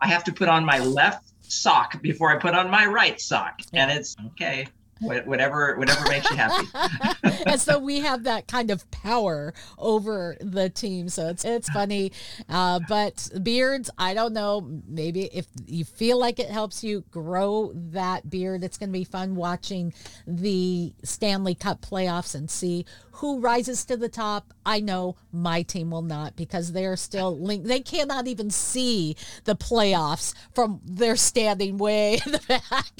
I 0.00 0.08
have 0.08 0.24
to 0.24 0.32
put 0.32 0.48
on 0.48 0.64
my 0.64 0.78
left 0.78 1.32
sock 1.42 2.00
before 2.02 2.30
I 2.30 2.38
put 2.38 2.54
on 2.54 2.70
my 2.70 2.86
right 2.86 3.20
sock. 3.20 3.60
And 3.72 3.90
it's 3.90 4.16
okay 4.26 4.66
whatever 5.00 5.76
whatever 5.76 6.08
makes 6.08 6.30
you 6.30 6.36
happy. 6.36 6.66
And 7.46 7.60
so 7.60 7.78
we 7.78 8.00
have 8.00 8.24
that 8.24 8.48
kind 8.48 8.70
of 8.70 8.90
power 8.90 9.54
over 9.78 10.36
the 10.40 10.68
team 10.68 11.08
so 11.08 11.28
it's 11.28 11.44
it's 11.44 11.68
funny. 11.70 12.12
Uh, 12.48 12.80
but 12.88 13.28
beards 13.42 13.90
i 13.98 14.14
don't 14.14 14.32
know. 14.32 14.68
Maybe 14.86 15.24
if 15.26 15.46
you 15.66 15.84
feel 15.84 16.18
like 16.18 16.38
it 16.38 16.50
helps 16.50 16.82
you 16.82 17.04
grow 17.10 17.72
that 17.74 18.28
beard 18.28 18.64
it's 18.64 18.76
going 18.78 18.90
to 18.90 18.98
be 18.98 19.04
fun 19.04 19.34
watching 19.36 19.92
the 20.26 20.92
stanley 21.02 21.54
cup 21.54 21.80
playoffs 21.80 22.34
and 22.34 22.50
see 22.50 22.84
who 23.18 23.40
rises 23.40 23.84
to 23.84 23.96
the 23.96 24.08
top. 24.08 24.54
I 24.64 24.78
know 24.78 25.16
my 25.32 25.62
team 25.62 25.90
will 25.90 26.02
not 26.02 26.36
because 26.36 26.70
they're 26.72 26.96
still 26.96 27.36
linked. 27.36 27.66
They 27.66 27.80
cannot 27.80 28.28
even 28.28 28.48
see 28.50 29.16
the 29.42 29.56
playoffs 29.56 30.34
from 30.54 30.80
their 30.84 31.16
standing 31.16 31.78
way 31.78 32.20
in 32.24 32.32
the 32.32 32.40
back. 32.46 32.92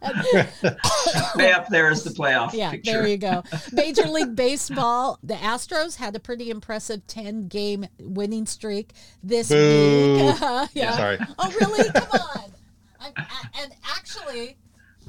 way 1.36 1.52
up 1.52 1.68
there 1.68 1.90
is 1.90 2.02
the 2.04 2.10
playoff 2.10 2.54
yeah, 2.54 2.70
picture. 2.70 2.92
there 2.92 3.06
you 3.06 3.18
go. 3.18 3.42
Major 3.72 4.04
League 4.04 4.34
Baseball, 4.34 5.18
the 5.22 5.34
Astros 5.34 5.96
had 5.96 6.16
a 6.16 6.20
pretty 6.20 6.48
impressive 6.48 7.06
10 7.06 7.48
game 7.48 7.86
winning 8.00 8.46
streak 8.46 8.92
this 9.22 9.48
Boo. 9.50 10.14
week. 10.14 10.36
yeah. 10.40 10.66
yeah. 10.72 10.96
Sorry. 10.96 11.18
Oh, 11.38 11.50
really? 11.60 11.90
Come 11.90 12.08
on. 12.12 12.50
I, 12.98 13.12
I, 13.14 13.62
and 13.62 13.74
actually, 13.84 14.56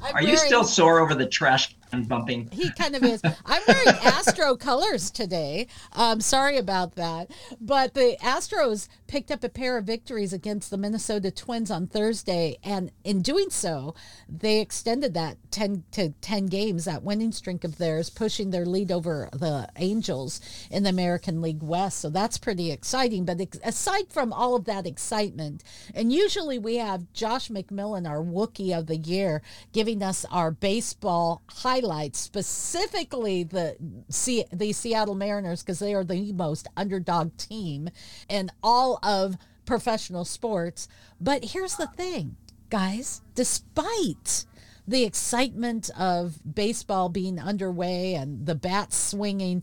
I'm 0.02 0.10
Are 0.10 0.12
wearing, 0.14 0.28
you 0.28 0.36
still 0.36 0.64
sore 0.64 1.00
over 1.00 1.14
the 1.14 1.26
trash 1.26 1.74
can 1.96 2.08
bumping? 2.08 2.48
He 2.52 2.70
kind 2.70 2.94
of 2.94 3.02
is. 3.02 3.20
I'm 3.44 3.62
wearing 3.66 3.88
Astro 4.02 4.56
colors 4.56 5.10
today. 5.10 5.66
Um, 5.92 6.20
sorry 6.20 6.58
about 6.58 6.94
that. 6.96 7.30
But 7.60 7.94
the 7.94 8.16
Astros 8.20 8.88
picked 9.06 9.30
up 9.30 9.44
a 9.44 9.48
pair 9.48 9.76
of 9.78 9.84
victories 9.84 10.32
against 10.32 10.70
the 10.70 10.76
Minnesota 10.76 11.30
Twins 11.30 11.70
on 11.70 11.86
Thursday. 11.86 12.58
And 12.62 12.90
in 13.04 13.22
doing 13.22 13.50
so, 13.50 13.94
they 14.28 14.60
extended 14.60 15.14
that 15.14 15.36
10 15.50 15.84
to 15.92 16.10
10 16.20 16.46
games, 16.46 16.84
that 16.84 17.02
winning 17.02 17.32
streak 17.32 17.64
of 17.64 17.78
theirs, 17.78 18.10
pushing 18.10 18.50
their 18.50 18.66
lead 18.66 18.92
over 18.92 19.28
the 19.32 19.68
Angels 19.76 20.40
in 20.70 20.82
the 20.82 20.90
American 20.90 21.40
League 21.40 21.62
West. 21.62 21.98
So 22.00 22.10
that's 22.10 22.38
pretty 22.38 22.70
exciting. 22.70 23.24
But 23.24 23.40
aside 23.64 24.10
from 24.10 24.32
all 24.32 24.54
of 24.54 24.64
that 24.66 24.86
excitement, 24.86 25.62
and 25.94 26.12
usually 26.12 26.58
we 26.58 26.76
have 26.76 27.12
Josh 27.12 27.48
McMillan, 27.48 28.08
our 28.08 28.22
Wookie 28.22 28.76
of 28.76 28.86
the 28.86 28.96
Year, 28.96 29.42
giving 29.72 30.02
us 30.02 30.24
our 30.30 30.50
baseball 30.50 31.42
highlights, 31.48 31.85
specifically 32.16 33.42
the, 33.42 33.76
C- 34.08 34.46
the 34.52 34.72
Seattle 34.72 35.14
Mariners, 35.14 35.62
because 35.62 35.78
they 35.78 35.94
are 35.94 36.04
the 36.04 36.32
most 36.32 36.68
underdog 36.76 37.36
team 37.36 37.88
in 38.28 38.50
all 38.62 38.98
of 39.02 39.36
professional 39.64 40.24
sports. 40.24 40.88
But 41.20 41.46
here's 41.46 41.76
the 41.76 41.88
thing, 41.88 42.36
guys, 42.70 43.22
despite 43.34 44.44
the 44.86 45.04
excitement 45.04 45.90
of 45.98 46.38
baseball 46.54 47.08
being 47.08 47.40
underway 47.40 48.14
and 48.14 48.46
the 48.46 48.54
bats 48.54 48.96
swinging, 48.96 49.62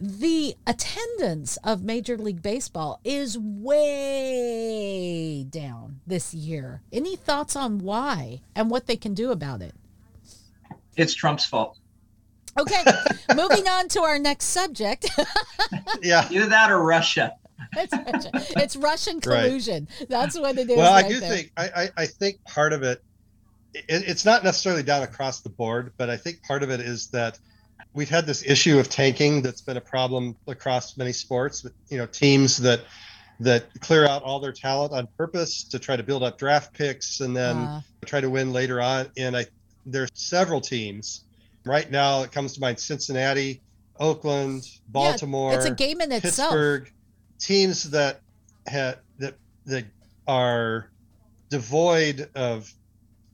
the 0.00 0.54
attendance 0.66 1.56
of 1.58 1.84
Major 1.84 2.18
League 2.18 2.42
Baseball 2.42 3.00
is 3.04 3.38
way 3.38 5.46
down 5.48 6.00
this 6.06 6.34
year. 6.34 6.82
Any 6.92 7.16
thoughts 7.16 7.54
on 7.54 7.78
why 7.78 8.40
and 8.56 8.70
what 8.70 8.86
they 8.86 8.96
can 8.96 9.14
do 9.14 9.30
about 9.30 9.62
it? 9.62 9.74
It's 10.96 11.14
Trump's 11.14 11.44
fault. 11.44 11.78
Okay, 12.58 12.84
moving 13.34 13.66
on 13.66 13.88
to 13.88 14.02
our 14.02 14.18
next 14.18 14.46
subject. 14.46 15.10
yeah. 16.02 16.28
Either 16.30 16.46
that 16.46 16.70
or 16.70 16.82
Russia. 16.82 17.34
it's, 17.76 18.26
it's 18.56 18.76
Russian 18.76 19.20
collusion. 19.20 19.88
Right. 19.98 20.08
That's 20.08 20.38
what 20.38 20.56
it 20.58 20.70
is. 20.70 20.76
Well, 20.76 20.92
right 20.92 21.04
I 21.04 21.08
do 21.08 21.18
there. 21.18 21.30
think 21.30 21.52
I, 21.56 21.64
I, 21.64 21.90
I, 21.96 22.06
think 22.06 22.44
part 22.44 22.72
of 22.72 22.82
it, 22.82 23.02
it, 23.74 23.84
it's 23.88 24.24
not 24.24 24.44
necessarily 24.44 24.82
down 24.82 25.02
across 25.02 25.40
the 25.40 25.48
board, 25.48 25.92
but 25.96 26.10
I 26.10 26.16
think 26.16 26.42
part 26.42 26.62
of 26.62 26.70
it 26.70 26.80
is 26.80 27.08
that 27.08 27.38
we've 27.92 28.08
had 28.08 28.26
this 28.26 28.44
issue 28.44 28.78
of 28.78 28.88
tanking 28.88 29.42
that's 29.42 29.60
been 29.60 29.76
a 29.76 29.80
problem 29.80 30.36
across 30.46 30.96
many 30.96 31.12
sports. 31.12 31.66
You 31.88 31.98
know, 31.98 32.06
teams 32.06 32.58
that 32.58 32.82
that 33.40 33.66
clear 33.80 34.06
out 34.06 34.22
all 34.22 34.38
their 34.38 34.52
talent 34.52 34.92
on 34.92 35.08
purpose 35.16 35.64
to 35.64 35.78
try 35.78 35.96
to 35.96 36.02
build 36.02 36.22
up 36.22 36.38
draft 36.38 36.72
picks 36.72 37.20
and 37.20 37.36
then 37.36 37.56
uh. 37.56 37.80
try 38.04 38.20
to 38.20 38.30
win 38.30 38.52
later 38.52 38.80
on. 38.80 39.06
And 39.16 39.36
I 39.36 39.46
there's 39.86 40.10
several 40.14 40.60
teams 40.60 41.24
right 41.64 41.90
now. 41.90 42.22
It 42.22 42.32
comes 42.32 42.54
to 42.54 42.60
mind: 42.60 42.78
Cincinnati, 42.78 43.60
Oakland, 43.98 44.68
Baltimore. 44.88 45.52
Yeah, 45.52 45.56
it's 45.56 45.66
a 45.66 45.74
game 45.74 46.00
in 46.00 46.10
Pittsburgh, 46.10 46.82
itself. 46.82 46.94
Teams 47.38 47.90
that 47.90 48.20
had 48.66 48.98
that 49.18 49.34
that 49.66 49.84
are 50.26 50.90
devoid 51.50 52.28
of, 52.34 52.72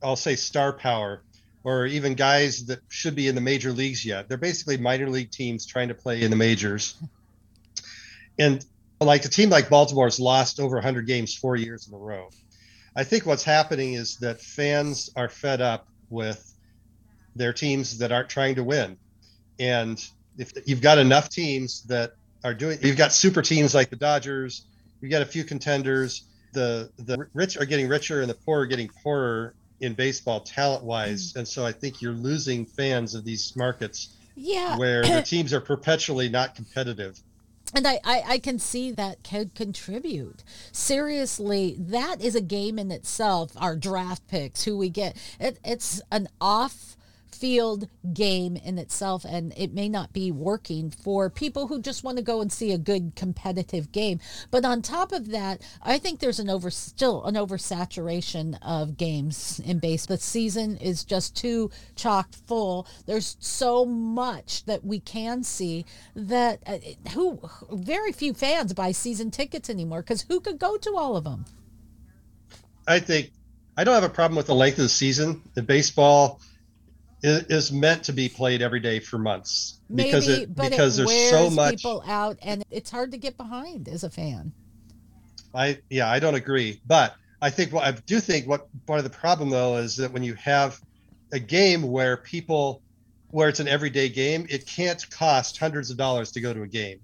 I'll 0.03 0.17
say, 0.17 0.37
star 0.37 0.73
power 0.73 1.23
or 1.63 1.87
even 1.87 2.15
guys 2.15 2.67
that 2.67 2.81
should 2.89 3.15
be 3.15 3.29
in 3.29 3.35
the 3.35 3.41
major 3.41 3.73
leagues 3.73 4.05
yet. 4.05 4.29
They're 4.29 4.39
basically 4.39 4.79
minor 4.79 5.09
league 5.09 5.31
teams 5.31 5.67
trying 5.67 5.89
to 5.89 5.95
play 5.95 6.23
in 6.23 6.31
the 6.31 6.37
majors. 6.37 6.97
And 8.39 8.65
like 9.01 9.25
a 9.25 9.29
team 9.29 9.51
like 9.51 9.69
Baltimore's 9.69 10.19
lost 10.19 10.61
over 10.61 10.77
100 10.77 11.07
games 11.07 11.35
four 11.35 11.57
years 11.57 11.89
in 11.89 11.95
a 11.95 11.99
row. 11.99 12.31
I 12.97 13.05
think 13.05 13.27
what's 13.27 13.45
happening 13.45 13.95
is 13.95 14.17
that 14.19 14.41
fans 14.41 15.11
are 15.17 15.29
fed 15.29 15.61
up 15.61 15.87
with 16.11 16.55
their 17.37 17.53
teams 17.53 17.99
that 17.99 18.13
aren't 18.13 18.29
trying 18.29 18.57
to 18.57 18.65
win. 18.65 18.97
And 19.59 20.03
if 20.37 20.53
you've 20.67 20.81
got 20.81 20.99
enough 20.99 21.29
teams 21.29 21.83
that 21.85 22.15
are 22.45 22.55
doing, 22.55 22.79
you've 22.83 22.97
got 22.97 23.13
super 23.13 23.43
teams 23.43 23.75
like 23.75 23.91
the 23.91 23.97
Dodgers, 23.97 24.65
you've 25.01 25.11
got 25.11 25.23
a 25.23 25.27
few 25.27 25.45
contenders. 25.45 26.25
The 26.53 26.91
the 26.97 27.29
rich 27.33 27.57
are 27.57 27.65
getting 27.65 27.87
richer 27.87 28.21
and 28.23 28.29
the 28.29 28.35
poor 28.35 28.61
are 28.61 28.67
getting 28.67 28.89
poorer 29.03 29.55
in 29.81 29.95
baseball 29.95 30.41
talent 30.41 30.85
wise. 30.85 31.31
Mm-hmm. 31.31 31.39
And 31.41 31.49
so 31.49 31.65
I 31.65 31.73
think 31.73 32.03
you're 32.03 32.13
losing 32.13 32.67
fans 32.67 33.15
of 33.15 33.25
these 33.25 33.55
markets 33.57 34.17
yeah. 34.35 34.77
where 34.77 35.03
the 35.03 35.23
teams 35.27 35.53
are 35.53 35.61
perpetually 35.61 36.29
not 36.29 36.55
competitive. 36.55 37.21
And 37.75 37.87
I, 37.87 38.01
I, 38.05 38.23
I, 38.27 38.39
can 38.39 38.59
see 38.59 38.91
that 38.93 39.23
could 39.23 39.55
contribute. 39.55 40.43
Seriously, 40.73 41.77
that 41.79 42.21
is 42.21 42.35
a 42.35 42.41
game 42.41 42.79
in 42.79 42.91
itself. 42.91 43.53
Our 43.57 43.77
draft 43.77 44.27
picks, 44.27 44.65
who 44.65 44.77
we 44.77 44.89
get, 44.89 45.17
it, 45.39 45.59
it's 45.65 46.03
an 46.11 46.29
off 46.41 46.97
field 47.35 47.89
game 48.13 48.57
in 48.57 48.79
itself 48.79 49.25
and 49.25 49.53
it 49.57 49.73
may 49.73 49.89
not 49.89 50.13
be 50.13 50.31
working 50.31 50.91
for 50.91 51.31
people 51.31 51.67
who 51.67 51.81
just 51.81 52.05
want 52.05 52.17
to 52.17 52.23
go 52.23 52.41
and 52.41 52.53
see 52.53 52.73
a 52.73 52.79
good 52.79 53.15
competitive 53.17 53.93
game. 53.93 54.21
But 54.51 54.65
on 54.65 54.83
top 54.83 55.13
of 55.13 55.31
that 55.31 55.63
i 55.83 55.99
think 55.99 56.21
there's 56.21 56.39
an 56.39 56.51
over 56.51 56.71
still 56.71 57.25
an 57.25 57.35
oversaturation 57.35 58.59
of 58.63 58.97
games 58.97 59.61
in 59.65 59.79
base. 59.79 60.07
The 60.07 60.19
season 60.19 60.77
is 60.77 61.05
just 61.05 61.37
too 61.37 61.71
chock 61.97 62.33
full. 62.47 62.87
There's 63.07 63.37
so 63.41 63.85
much 63.85 64.65
that 64.65 64.85
we 64.85 65.01
can 65.01 65.43
see 65.43 65.85
that 66.15 66.61
uh, 66.67 66.79
who 67.13 67.41
very 67.71 68.13
few 68.13 68.35
fans 68.35 68.73
buy 68.73 68.93
season 68.93 69.31
tickets 69.31 69.71
anymore 69.71 70.03
because 70.03 70.23
who 70.23 70.41
could 70.41 70.59
go 70.59 70.77
to 70.77 70.97
all 70.97 71.17
of 71.17 71.25
them 71.25 71.45
i 72.87 72.99
think 72.99 73.31
i 73.77 73.85
don't 73.85 73.95
have 73.95 74.05
a 74.05 74.09
problem 74.09 74.37
with 74.37 74.47
the 74.47 74.55
length 74.55 74.79
of 74.79 74.85
the 74.85 74.89
season. 74.89 75.43
The 75.55 75.63
baseball 75.63 76.41
is 77.23 77.71
meant 77.71 78.05
to 78.05 78.13
be 78.13 78.29
played 78.29 78.63
every 78.63 78.81
day 78.81 79.01
for 79.01 79.19
months 79.19 79.81
because 79.95 80.29
it 80.29 80.55
because 80.55 80.99
it 80.99 81.07
there's 81.07 81.31
so 81.31 81.51
much 81.51 81.77
people 81.77 82.03
out 82.07 82.39
and 82.43 82.65
it's 82.71 82.91
hard 82.91 83.11
to 83.11 83.19
get 83.19 83.37
behind 83.37 83.89
as 83.89 84.05
a 84.05 84.11
fan. 84.11 84.53
I 85.55 85.79
yeah, 85.91 86.09
I 86.09 86.19
don't 86.19 86.35
agree, 86.35 86.81
but 86.87 87.15
I 87.43 87.51
think 87.51 87.73
what 87.73 87.85
I 87.85 87.93
do 87.93 88.21
think 88.21 88.47
what 88.47 88.69
part 88.87 88.99
of 88.99 89.05
the 89.05 89.11
problem 89.11 89.51
though 89.51 89.77
is 89.77 89.97
that 89.97 90.13
when 90.13 90.23
you 90.23 90.35
have 90.35 90.81
a 91.33 91.39
game 91.39 91.83
where 91.83 92.17
people 92.17 92.83
where 93.31 93.49
it's 93.49 93.61
an 93.61 93.69
everyday 93.69 94.09
game, 94.09 94.47
it 94.49 94.67
can't 94.67 95.09
cost 95.11 95.59
hundreds 95.59 95.91
of 95.91 95.97
dollars 95.97 96.33
to 96.33 96.41
go 96.41 96.53
to 96.53 96.63
a 96.63 96.67
game. 96.67 97.01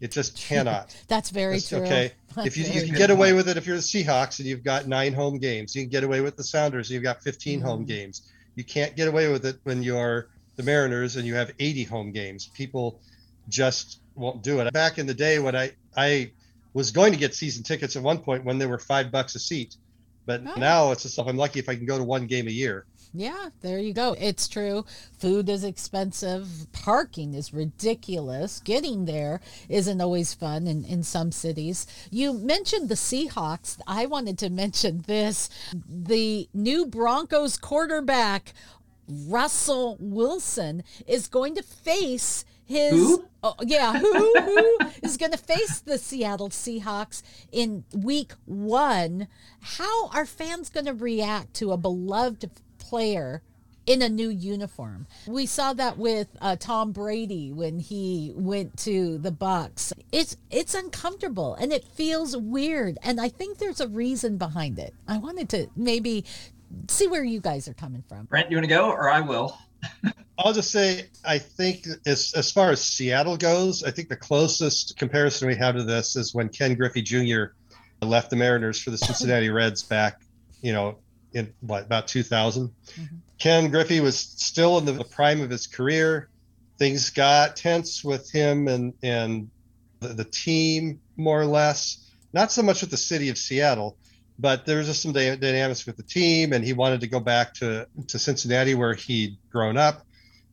It 0.00 0.12
just 0.12 0.36
cannot. 0.48 0.96
That's 1.08 1.30
very 1.30 1.54
That's, 1.54 1.68
true. 1.68 1.78
Okay. 1.78 2.12
That's 2.34 2.46
if 2.48 2.56
you, 2.56 2.64
you 2.64 2.86
can 2.86 2.94
get 2.94 3.10
away 3.10 3.32
with 3.32 3.48
it 3.48 3.56
if 3.56 3.66
you're 3.66 3.76
the 3.76 3.82
Seahawks 3.82 4.38
and 4.38 4.48
you've 4.48 4.64
got 4.64 4.86
nine 4.86 5.12
home 5.12 5.38
games, 5.38 5.74
you 5.74 5.82
can 5.82 5.90
get 5.90 6.04
away 6.04 6.20
with 6.20 6.36
the 6.36 6.44
Sounders 6.44 6.88
and 6.88 6.94
you've 6.94 7.02
got 7.02 7.22
15 7.22 7.60
home 7.60 7.84
Mhm. 7.84 7.88
games. 7.88 8.22
You 8.58 8.64
can't 8.64 8.96
get 8.96 9.06
away 9.06 9.30
with 9.30 9.46
it 9.46 9.60
when 9.62 9.84
you're 9.84 10.26
the 10.56 10.64
Mariners 10.64 11.14
and 11.14 11.24
you 11.24 11.36
have 11.36 11.52
80 11.60 11.84
home 11.84 12.10
games. 12.10 12.48
People 12.48 13.00
just 13.48 14.00
won't 14.16 14.42
do 14.42 14.58
it. 14.58 14.72
Back 14.72 14.98
in 14.98 15.06
the 15.06 15.14
day 15.14 15.38
when 15.38 15.54
I 15.54 15.74
I 15.96 16.32
was 16.74 16.90
going 16.90 17.12
to 17.12 17.18
get 17.18 17.36
season 17.36 17.62
tickets 17.62 17.94
at 17.94 18.02
one 18.02 18.18
point 18.18 18.44
when 18.44 18.58
they 18.58 18.66
were 18.66 18.80
five 18.80 19.12
bucks 19.12 19.36
a 19.36 19.38
seat. 19.38 19.76
But 20.26 20.42
Oh. 20.44 20.54
now 20.58 20.90
it's 20.90 21.04
just 21.04 21.16
I'm 21.20 21.36
lucky 21.36 21.60
if 21.60 21.68
I 21.68 21.76
can 21.76 21.86
go 21.86 21.98
to 21.98 22.02
one 22.02 22.26
game 22.26 22.48
a 22.48 22.50
year. 22.50 22.84
Yeah, 23.12 23.48
there 23.62 23.78
you 23.78 23.92
go. 23.94 24.14
It's 24.18 24.48
true. 24.48 24.84
Food 25.18 25.48
is 25.48 25.64
expensive. 25.64 26.66
Parking 26.72 27.34
is 27.34 27.54
ridiculous. 27.54 28.60
Getting 28.60 29.06
there 29.06 29.40
isn't 29.68 30.00
always 30.00 30.34
fun 30.34 30.66
in, 30.66 30.84
in 30.84 31.02
some 31.02 31.32
cities. 31.32 31.86
You 32.10 32.32
mentioned 32.32 32.88
the 32.88 32.94
Seahawks. 32.94 33.78
I 33.86 34.06
wanted 34.06 34.38
to 34.38 34.50
mention 34.50 35.04
this. 35.06 35.48
The 35.88 36.48
new 36.52 36.86
Broncos 36.86 37.56
quarterback, 37.56 38.52
Russell 39.08 39.96
Wilson, 39.98 40.84
is 41.06 41.28
going 41.28 41.54
to 41.54 41.62
face 41.62 42.44
his 42.68 42.92
Who? 42.92 43.24
Oh, 43.42 43.54
yeah, 43.62 43.98
who 43.98 44.34
who 44.40 44.78
is 45.02 45.16
going 45.16 45.32
to 45.32 45.38
face 45.38 45.78
the 45.78 45.96
Seattle 45.96 46.50
Seahawks 46.50 47.22
in 47.50 47.84
week 47.94 48.32
1? 48.44 49.26
How 49.60 50.08
are 50.08 50.26
fans 50.26 50.68
going 50.68 50.84
to 50.84 50.92
react 50.92 51.54
to 51.54 51.72
a 51.72 51.78
beloved 51.78 52.50
player 52.88 53.42
in 53.88 54.02
a 54.02 54.08
new 54.08 54.28
uniform? 54.28 55.06
We 55.26 55.46
saw 55.46 55.72
that 55.72 55.96
with 55.98 56.28
uh, 56.40 56.56
Tom 56.56 56.92
Brady 56.92 57.52
when 57.52 57.78
he 57.78 58.32
went 58.36 58.76
to 58.78 59.18
the 59.18 59.32
Bucs. 59.32 59.92
It's 60.12 60.36
it's 60.50 60.74
uncomfortable 60.74 61.54
and 61.54 61.72
it 61.72 61.84
feels 61.84 62.36
weird 62.36 62.98
and 63.02 63.20
I 63.20 63.28
think 63.28 63.58
there's 63.58 63.80
a 63.80 63.88
reason 63.88 64.36
behind 64.36 64.78
it. 64.78 64.94
I 65.06 65.18
wanted 65.18 65.48
to 65.50 65.68
maybe 65.74 66.24
see 66.88 67.06
where 67.06 67.24
you 67.24 67.40
guys 67.40 67.66
are 67.66 67.74
coming 67.74 68.04
from. 68.08 68.26
Brent, 68.26 68.50
you 68.50 68.56
want 68.56 68.64
to 68.64 68.74
go 68.74 68.90
or 68.90 69.08
I 69.10 69.20
will? 69.20 69.56
I'll 70.38 70.52
just 70.52 70.70
say 70.70 71.08
I 71.24 71.38
think 71.38 71.86
as 72.06 72.32
as 72.36 72.52
far 72.52 72.70
as 72.70 72.82
Seattle 72.82 73.36
goes, 73.36 73.82
I 73.82 73.90
think 73.90 74.08
the 74.08 74.16
closest 74.16 74.96
comparison 74.96 75.48
we 75.48 75.56
have 75.56 75.76
to 75.76 75.82
this 75.82 76.14
is 76.14 76.34
when 76.34 76.48
Ken 76.48 76.74
Griffey 76.74 77.02
Jr. 77.02 77.54
left 78.02 78.30
the 78.30 78.36
Mariners 78.36 78.80
for 78.80 78.90
the 78.90 78.98
Cincinnati 78.98 79.48
Reds 79.48 79.82
back, 79.82 80.20
you 80.60 80.72
know, 80.72 80.98
in 81.38 81.54
what 81.60 81.84
about 81.84 82.08
2000. 82.08 82.68
Mm-hmm. 82.68 83.16
Ken 83.38 83.70
Griffey 83.70 84.00
was 84.00 84.18
still 84.18 84.78
in 84.78 84.84
the 84.84 85.04
prime 85.04 85.40
of 85.40 85.50
his 85.50 85.66
career. 85.66 86.28
Things 86.78 87.10
got 87.10 87.56
tense 87.56 88.04
with 88.04 88.30
him 88.30 88.68
and 88.68 88.92
and 89.02 89.50
the, 90.00 90.08
the 90.08 90.24
team 90.24 91.00
more 91.16 91.40
or 91.40 91.46
less. 91.46 92.04
Not 92.32 92.52
so 92.52 92.62
much 92.62 92.82
with 92.82 92.90
the 92.90 92.96
city 92.96 93.30
of 93.30 93.38
Seattle, 93.38 93.96
but 94.38 94.66
there 94.66 94.78
was 94.78 94.86
just 94.86 95.02
some 95.02 95.12
dy- 95.12 95.36
dynamics 95.36 95.86
with 95.86 95.96
the 95.96 96.02
team, 96.02 96.52
and 96.52 96.64
he 96.64 96.72
wanted 96.72 97.00
to 97.00 97.06
go 97.06 97.20
back 97.20 97.54
to 97.54 97.86
to 98.08 98.18
Cincinnati 98.18 98.74
where 98.74 98.94
he'd 98.94 99.38
grown 99.50 99.76
up, 99.76 100.04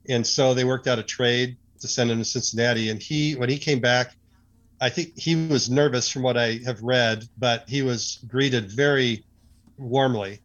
and 0.07 0.25
so 0.25 0.53
they 0.53 0.63
worked 0.63 0.87
out 0.87 0.99
a 0.99 1.03
trade 1.03 1.57
to 1.81 1.87
send 1.87 2.11
him 2.11 2.19
to 2.19 2.25
Cincinnati. 2.25 2.89
And 2.89 3.01
he, 3.01 3.35
when 3.35 3.49
he 3.49 3.57
came 3.57 3.79
back, 3.79 4.15
I 4.81 4.89
think 4.89 5.17
he 5.17 5.35
was 5.47 5.69
nervous 5.69 6.09
from 6.09 6.23
what 6.23 6.37
I 6.37 6.59
have 6.65 6.81
read, 6.81 7.27
but 7.37 7.65
he 7.67 7.81
was 7.81 8.19
greeted 8.27 8.71
very 8.71 9.25
warmly. 9.77 10.41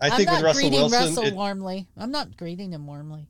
I 0.00 0.08
I'm 0.08 0.12
think 0.16 0.26
not 0.28 0.36
with 0.36 0.44
Russell 0.44 0.60
greeting 0.62 0.80
Wilson, 0.80 0.98
Russell 1.00 1.24
it- 1.24 1.34
warmly. 1.34 1.86
I'm 1.96 2.10
not 2.10 2.36
greeting 2.36 2.72
him 2.72 2.86
warmly. 2.86 3.26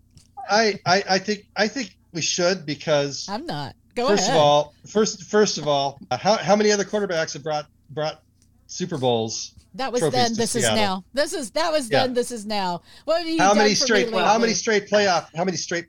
I, 0.49 0.78
I 0.84 1.03
I 1.11 1.18
think 1.18 1.47
I 1.57 1.68
think 1.68 1.97
we 2.12 2.20
should 2.20 2.66
because 2.66 3.26
I'm 3.28 3.47
not. 3.47 3.74
Go 3.95 4.09
first 4.09 4.24
ahead. 4.24 4.36
of 4.36 4.42
all, 4.42 4.74
first 4.86 5.22
first 5.24 5.57
of 5.59 5.66
all, 5.68 5.99
uh, 6.11 6.16
how 6.18 6.36
how 6.36 6.57
many 6.57 6.70
other 6.72 6.84
quarterbacks 6.84 7.32
have 7.32 7.42
brought 7.42 7.66
brought 7.90 8.22
Super 8.66 8.99
Bowls? 8.99 9.53
that 9.76 9.90
was 9.92 10.03
then. 10.11 10.34
This 10.34 10.55
is 10.55 10.64
now. 10.64 11.03
This 11.14 11.32
is 11.32 11.51
that 11.53 11.72
was 11.72 11.90
Yeah. 11.90 12.01
then. 12.03 12.14
This 12.14 12.30
is 12.30 12.45
now. 12.47 12.82
What 13.07 13.18
have 13.18 13.26
you 13.28 13.38
How 13.40 13.55
many 13.55 13.74
straight 13.74 14.12
how 14.12 14.38
many 14.38 14.53
straight 14.53 14.88
playoff 14.88 15.28
how 15.34 15.45
many 15.45 15.57
straight 15.57 15.86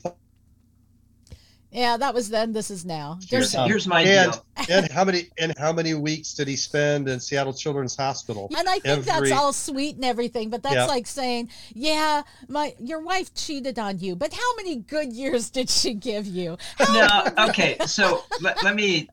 Yeah, 1.75 1.97
that 1.97 2.13
was 2.13 2.29
then. 2.29 2.53
This 2.53 2.71
is 2.71 2.85
now. 2.85 3.19
Here's, 3.27 3.51
There's- 3.51 3.67
here's 3.67 3.85
my 3.87 4.01
and 4.01 4.31
deal. 4.31 4.45
and 4.69 4.89
how 4.91 5.03
many 5.03 5.29
and 5.37 5.53
how 5.57 5.73
many 5.73 5.93
weeks 5.93 6.33
did 6.33 6.47
he 6.47 6.55
spend 6.55 7.09
in 7.09 7.19
Seattle 7.19 7.51
Children's 7.53 7.97
Hospital? 7.97 8.49
and 8.57 8.67
I 8.69 8.79
think 8.79 9.03
that's 9.03 9.31
all 9.31 9.51
sweet 9.51 9.95
and 9.95 10.05
everything, 10.05 10.49
but 10.49 10.63
that's 10.63 10.75
Yeah. 10.75 10.85
like 10.85 11.05
saying, 11.05 11.49
"Yeah, 11.73 12.21
my 12.47 12.73
your 12.79 13.01
wife 13.01 13.33
cheated 13.35 13.77
on 13.77 13.99
you, 13.99 14.15
but 14.15 14.33
how 14.33 14.55
many 14.55 14.77
good 14.77 15.11
years 15.11 15.49
did 15.49 15.69
she 15.69 15.93
give 15.93 16.25
you?" 16.25 16.57
No, 16.79 17.23
okay. 17.49 17.75
So 17.85 18.23
let, 18.39 18.63
let 18.63 18.75
me 18.75 19.09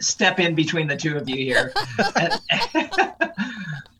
step 0.00 0.40
in 0.40 0.54
between 0.54 0.86
the 0.86 0.96
two 0.96 1.16
of 1.16 1.28
you 1.28 1.36
here. 1.36 1.72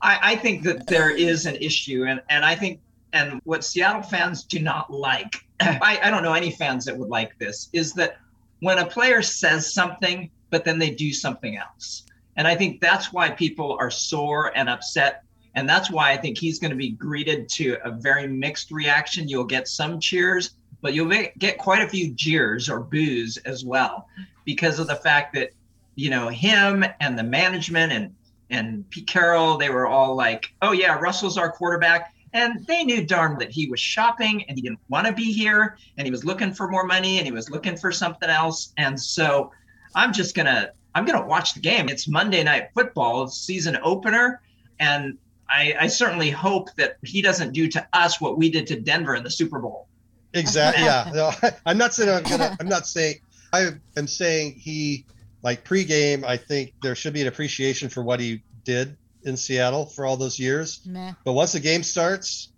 I, 0.00 0.18
I 0.32 0.36
think 0.36 0.62
that 0.62 0.86
there 0.86 1.10
is 1.10 1.44
an 1.46 1.56
issue, 1.56 2.04
and, 2.06 2.22
and 2.30 2.44
I 2.44 2.54
think, 2.54 2.80
and 3.12 3.40
what 3.44 3.64
Seattle 3.64 4.02
fans 4.02 4.44
do 4.44 4.58
not 4.58 4.92
like, 4.92 5.44
I, 5.60 5.98
I 6.02 6.10
don't 6.10 6.22
know 6.22 6.34
any 6.34 6.50
fans 6.50 6.84
that 6.84 6.96
would 6.96 7.08
like 7.08 7.38
this, 7.38 7.68
is 7.72 7.92
that 7.94 8.18
when 8.60 8.78
a 8.78 8.86
player 8.86 9.22
says 9.22 9.72
something, 9.72 10.30
but 10.50 10.64
then 10.64 10.78
they 10.78 10.90
do 10.90 11.12
something 11.12 11.56
else. 11.56 12.04
And 12.36 12.46
I 12.46 12.54
think 12.54 12.80
that's 12.80 13.12
why 13.12 13.30
people 13.30 13.76
are 13.80 13.90
sore 13.90 14.56
and 14.56 14.68
upset. 14.68 15.22
And 15.54 15.68
that's 15.68 15.90
why 15.90 16.12
I 16.12 16.16
think 16.16 16.38
he's 16.38 16.58
going 16.58 16.70
to 16.70 16.76
be 16.76 16.90
greeted 16.90 17.48
to 17.50 17.78
a 17.84 17.90
very 17.90 18.26
mixed 18.28 18.70
reaction. 18.70 19.28
You'll 19.28 19.44
get 19.44 19.66
some 19.66 19.98
cheers, 19.98 20.54
but 20.80 20.94
you'll 20.94 21.12
get 21.38 21.58
quite 21.58 21.82
a 21.82 21.88
few 21.88 22.12
jeers 22.12 22.68
or 22.68 22.80
boos 22.80 23.36
as 23.38 23.64
well 23.64 24.08
because 24.44 24.78
of 24.78 24.86
the 24.86 24.96
fact 24.96 25.34
that 25.34 25.50
you 25.96 26.10
know 26.10 26.28
him 26.28 26.84
and 27.00 27.18
the 27.18 27.24
management 27.24 27.92
and 27.92 28.14
and 28.50 28.88
Pete 28.88 29.08
Carroll 29.08 29.58
they 29.58 29.68
were 29.68 29.86
all 29.86 30.14
like 30.14 30.54
oh 30.62 30.70
yeah 30.70 30.94
Russell's 30.94 31.36
our 31.36 31.50
quarterback 31.50 32.14
and 32.32 32.64
they 32.66 32.84
knew 32.84 33.04
darn 33.04 33.38
that 33.38 33.50
he 33.50 33.68
was 33.68 33.80
shopping 33.80 34.44
and 34.44 34.56
he 34.56 34.62
didn't 34.62 34.80
want 34.88 35.06
to 35.06 35.12
be 35.12 35.32
here 35.32 35.76
and 35.96 36.06
he 36.06 36.10
was 36.10 36.24
looking 36.24 36.52
for 36.52 36.68
more 36.68 36.84
money 36.84 37.18
and 37.18 37.26
he 37.26 37.32
was 37.32 37.50
looking 37.50 37.76
for 37.76 37.92
something 37.92 38.28
else 38.28 38.72
and 38.76 39.00
so 39.00 39.50
I'm 39.94 40.12
just 40.12 40.34
gonna 40.34 40.70
I'm 40.94 41.04
gonna 41.04 41.26
watch 41.26 41.54
the 41.54 41.60
game 41.60 41.88
it's 41.88 42.08
Monday 42.08 42.42
night 42.42 42.68
football 42.74 43.28
season 43.28 43.78
opener 43.82 44.40
and 44.80 45.16
I, 45.50 45.74
I 45.80 45.86
certainly 45.86 46.30
hope 46.30 46.74
that 46.76 46.98
he 47.02 47.22
doesn't 47.22 47.52
do 47.52 47.68
to 47.68 47.88
us 47.92 48.20
what 48.20 48.36
we 48.36 48.50
did 48.50 48.66
to 48.66 48.80
Denver 48.80 49.14
in 49.14 49.24
the 49.24 49.30
Super 49.30 49.58
Bowl 49.58 49.88
Exactly. 50.34 50.84
Yeah. 50.84 51.10
No, 51.14 51.32
I'm 51.66 51.78
not 51.78 51.94
saying 51.94 52.10
I'm 52.10 52.22
gonna. 52.22 52.56
I'm 52.60 52.68
not 52.68 52.86
saying. 52.86 53.16
I 53.52 53.70
am 53.96 54.06
saying 54.06 54.52
he 54.52 55.06
like 55.42 55.64
pregame. 55.64 56.24
I 56.24 56.36
think 56.36 56.74
there 56.82 56.94
should 56.94 57.14
be 57.14 57.22
an 57.22 57.28
appreciation 57.28 57.88
for 57.88 58.02
what 58.02 58.20
he 58.20 58.42
did 58.64 58.96
in 59.22 59.36
Seattle 59.36 59.86
for 59.86 60.06
all 60.06 60.16
those 60.16 60.38
years. 60.38 60.80
Meh. 60.86 61.12
But 61.24 61.32
once 61.32 61.52
the 61.52 61.60
game 61.60 61.82
starts, 61.82 62.48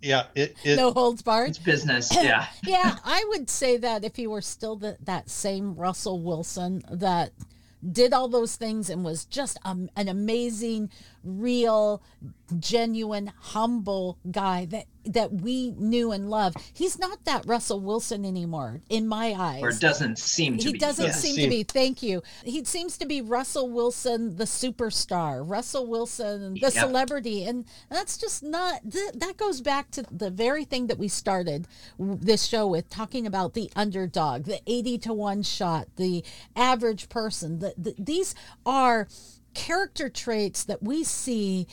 yeah, 0.00 0.24
it 0.34 0.56
it 0.64 0.76
no 0.76 0.92
holds 0.92 1.22
barred. 1.22 1.50
it's 1.50 1.58
business 1.58 2.10
yeah 2.14 2.46
yeah, 2.64 2.96
I 3.04 3.24
would 3.28 3.48
say 3.48 3.76
that 3.76 4.04
if 4.04 4.16
he 4.16 4.26
were 4.26 4.42
still 4.42 4.74
the, 4.76 4.96
that 5.04 5.30
same 5.30 5.76
Russell 5.76 6.20
Wilson 6.20 6.82
that 6.90 7.32
did 7.90 8.12
all 8.12 8.28
those 8.28 8.56
things 8.56 8.90
and 8.90 9.04
was 9.04 9.24
just 9.24 9.58
um, 9.64 9.90
an 9.96 10.08
amazing, 10.08 10.90
real, 11.24 12.02
genuine, 12.58 13.32
humble 13.40 14.18
guy 14.30 14.66
that 14.66 14.86
that 15.04 15.32
we 15.32 15.72
knew 15.72 16.12
and 16.12 16.30
loved. 16.30 16.56
He's 16.72 16.96
not 16.96 17.24
that 17.24 17.44
Russell 17.44 17.80
Wilson 17.80 18.24
anymore 18.24 18.82
in 18.88 19.08
my 19.08 19.34
eyes 19.36 19.60
or 19.60 19.72
doesn't 19.72 20.16
seem 20.16 20.58
to 20.58 20.62
be. 20.64 20.68
he 20.68 20.72
be 20.74 20.78
doesn't 20.78 21.06
Yeah. 21.06 21.10
seem 21.12 21.34
Seem- 21.34 21.44
to 21.44 21.50
be. 21.50 21.62
Thank 21.64 22.04
you. 22.04 22.22
He 22.44 22.64
seems 22.64 22.96
to 22.98 23.06
be 23.06 23.20
Russell 23.20 23.68
Wilson, 23.68 24.36
the 24.36 24.44
superstar. 24.44 25.42
Russell 25.44 25.86
Wilson, 25.88 26.54
the 26.54 26.60
Yep. 26.60 26.72
celebrity, 26.72 27.44
and 27.44 27.64
that's 27.90 28.16
just 28.16 28.44
not. 28.44 28.88
Th- 28.88 29.10
that 29.14 29.36
goes 29.36 29.60
back 29.60 29.90
to 29.92 30.04
the 30.12 30.30
very 30.30 30.64
thing 30.64 30.86
that 30.86 30.98
we 30.98 31.08
started 31.08 31.66
w- 31.98 32.16
this 32.22 32.44
show 32.44 32.68
with, 32.68 32.88
talking 32.88 33.26
about 33.26 33.54
the 33.54 33.72
underdog, 33.74 34.44
the 34.44 34.60
eighty 34.68 34.98
to 34.98 35.12
one 35.12 35.42
shot, 35.42 35.88
the 35.96 36.22
average 36.54 37.08
person. 37.08 37.58
The, 37.58 37.74
the, 37.76 37.94
these 37.98 38.36
are 38.64 39.08
character 39.54 40.08
traits 40.08 40.64
that 40.64 40.82
we 40.82 41.04
see 41.04 41.66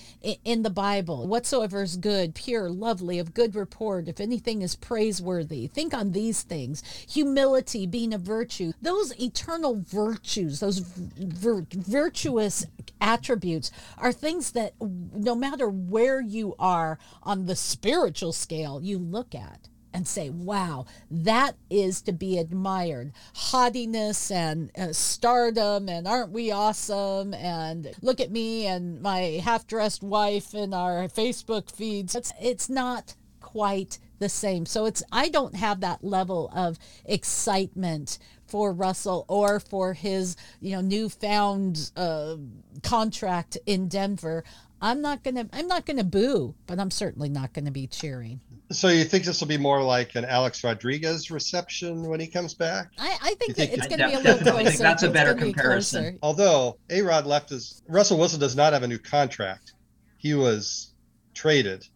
in 0.43 0.63
the 0.63 0.69
Bible. 0.69 1.27
Whatsoever 1.27 1.81
is 1.81 1.97
good, 1.97 2.35
pure, 2.35 2.69
lovely, 2.69 3.19
of 3.19 3.33
good 3.33 3.55
report, 3.55 4.07
if 4.07 4.19
anything 4.19 4.61
is 4.61 4.75
praiseworthy, 4.75 5.67
think 5.67 5.93
on 5.93 6.11
these 6.11 6.43
things. 6.43 6.83
Humility 7.09 7.87
being 7.87 8.13
a 8.13 8.17
virtue. 8.17 8.73
Those 8.81 9.19
eternal 9.19 9.75
virtues, 9.81 10.59
those 10.59 10.79
vir- 10.79 11.65
virtuous 11.71 12.65
attributes 12.99 13.71
are 13.97 14.11
things 14.11 14.51
that 14.51 14.73
no 14.81 15.35
matter 15.35 15.69
where 15.69 16.19
you 16.19 16.55
are 16.59 16.99
on 17.23 17.45
the 17.45 17.55
spiritual 17.55 18.33
scale, 18.33 18.81
you 18.81 18.97
look 18.97 19.33
at 19.33 19.68
and 19.93 20.07
say, 20.07 20.29
wow, 20.29 20.85
that 21.09 21.55
is 21.69 22.01
to 22.03 22.11
be 22.11 22.37
admired. 22.37 23.11
Haughtiness 23.33 24.31
and 24.31 24.71
uh, 24.77 24.93
stardom, 24.93 25.89
and 25.89 26.07
aren't 26.07 26.31
we 26.31 26.51
awesome? 26.51 27.33
And 27.33 27.91
look 28.01 28.19
at 28.19 28.31
me 28.31 28.67
and 28.67 29.01
my 29.01 29.41
half 29.43 29.67
dressed 29.67 30.03
wife 30.03 30.53
in 30.53 30.73
our 30.73 31.07
Facebook 31.07 31.75
feeds. 31.75 32.15
It's, 32.15 32.31
it's 32.41 32.69
not 32.69 33.15
quite 33.41 33.99
the 34.19 34.29
same. 34.29 34.65
So 34.65 34.85
it's, 34.85 35.01
I 35.11 35.29
don't 35.29 35.55
have 35.55 35.81
that 35.81 36.03
level 36.03 36.51
of 36.53 36.77
excitement 37.05 38.19
for 38.45 38.73
Russell 38.73 39.25
or 39.27 39.59
for 39.59 39.93
his, 39.93 40.35
you 40.59 40.75
know, 40.75 40.81
newfound 40.81 41.91
uh, 41.95 42.35
contract 42.83 43.57
in 43.65 43.87
Denver. 43.87 44.43
I'm 44.81 45.01
not 45.01 45.23
gonna 45.23 45.47
I'm 45.51 45.67
not 45.67 45.85
gonna 45.85 46.03
boo, 46.03 46.55
but 46.65 46.79
I'm 46.79 46.91
certainly 46.91 47.29
not 47.29 47.53
gonna 47.53 47.71
be 47.71 47.87
cheering. 47.87 48.39
So 48.71 48.87
you 48.89 49.03
think 49.03 49.23
this 49.23 49.39
will 49.41 49.47
be 49.47 49.57
more 49.57 49.81
like 49.81 50.15
an 50.15 50.25
Alex 50.25 50.63
Rodriguez 50.63 51.31
reception 51.31 52.03
when 52.07 52.19
he 52.19 52.27
comes 52.27 52.53
back? 52.53 52.91
I, 52.99 53.17
I 53.21 53.33
think 53.33 53.47
You 53.49 53.53
that 53.55 53.55
think- 53.55 53.73
it's 53.73 53.87
going 53.87 53.99
to 53.99 54.07
be 54.07 54.13
a 54.13 54.17
little 54.17 54.33
definitely 54.33 54.61
closer. 54.63 54.69
think 54.69 54.79
that's 54.81 55.03
a 55.03 55.09
better 55.09 55.33
gonna 55.33 55.45
be 55.47 55.53
comparison. 55.53 56.03
closer. 56.03 56.19
Although 56.21 56.77
A 56.91 57.01
Rod 57.01 57.25
left 57.25 57.49
his 57.49 57.81
Russell 57.87 58.19
Wilson 58.19 58.39
does 58.39 58.55
not 58.55 58.73
have 58.73 58.83
a 58.83 58.87
new 58.87 58.99
contract. 58.99 59.73
He 60.17 60.35
was 60.35 60.93
traded. 61.33 61.87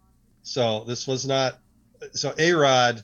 So 0.41 0.83
this 0.85 1.07
was 1.07 1.25
not 1.27 1.59
so 2.13 2.33
A 2.37 2.53
Rod 2.53 3.03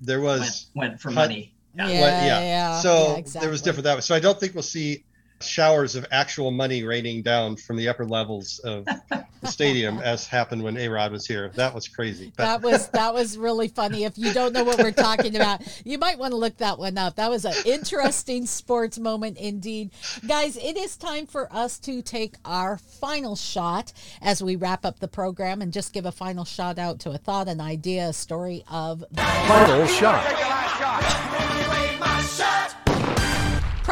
there 0.00 0.20
was 0.20 0.70
went 0.74 1.00
for 1.00 1.10
money. 1.10 1.54
Yeah, 1.76 1.86
Well, 1.86 2.26
yeah. 2.26 2.80
So 2.80 3.22
yeah, 3.32 3.40
there 3.40 3.50
was 3.50 3.62
different 3.62 3.84
that 3.84 3.94
way. 3.94 4.00
So 4.00 4.14
I 4.14 4.20
don't 4.20 4.38
think 4.38 4.54
we'll 4.54 4.62
see 4.62 5.04
showers 5.40 5.96
of 5.96 6.06
actual 6.10 6.50
money 6.50 6.82
raining 6.82 7.22
down 7.22 7.56
from 7.56 7.76
the 7.76 7.88
upper 7.88 8.06
levels 8.06 8.58
of 8.60 8.84
the 8.84 9.26
stadium 9.44 9.98
as 9.98 10.26
happened 10.26 10.62
when 10.62 10.76
A 10.76 10.88
Rod 10.88 11.12
was 11.12 11.26
here. 11.26 11.50
That 11.54 11.74
was 11.74 11.86
crazy. 11.88 12.32
But 12.36 12.44
That 12.44 12.62
was 12.62 12.88
that 12.88 13.12
was 13.12 13.36
really 13.36 13.68
funny. 13.68 14.04
If 14.04 14.16
you 14.16 14.32
don't 14.32 14.52
know 14.52 14.64
what 14.64 14.78
we're 14.78 14.92
talking 14.92 15.36
about, 15.36 15.60
you 15.84 15.98
might 15.98 16.18
want 16.18 16.32
to 16.32 16.36
look 16.36 16.56
that 16.58 16.78
one 16.78 16.96
up. 16.96 17.16
That 17.16 17.30
was 17.30 17.44
an 17.44 17.54
interesting 17.64 18.46
sports 18.46 18.98
moment 18.98 19.36
indeed. 19.38 19.90
Guys, 20.26 20.56
it 20.56 20.76
is 20.76 20.96
time 20.96 21.26
for 21.26 21.52
us 21.52 21.78
to 21.80 22.00
take 22.02 22.34
our 22.44 22.78
final 22.78 23.36
shot 23.36 23.92
as 24.22 24.42
we 24.42 24.56
wrap 24.56 24.84
up 24.84 25.00
the 25.00 25.08
program 25.08 25.60
and 25.60 25.72
just 25.72 25.92
give 25.92 26.06
a 26.06 26.12
final 26.12 26.44
shout 26.44 26.78
out 26.78 27.00
to 27.00 27.10
a 27.10 27.18
thought, 27.18 27.48
an 27.48 27.60
idea, 27.60 28.08
a 28.08 28.12
story 28.12 28.64
of 28.70 29.00
the 29.10 29.22
Final 29.46 29.86
shot. 29.86 30.24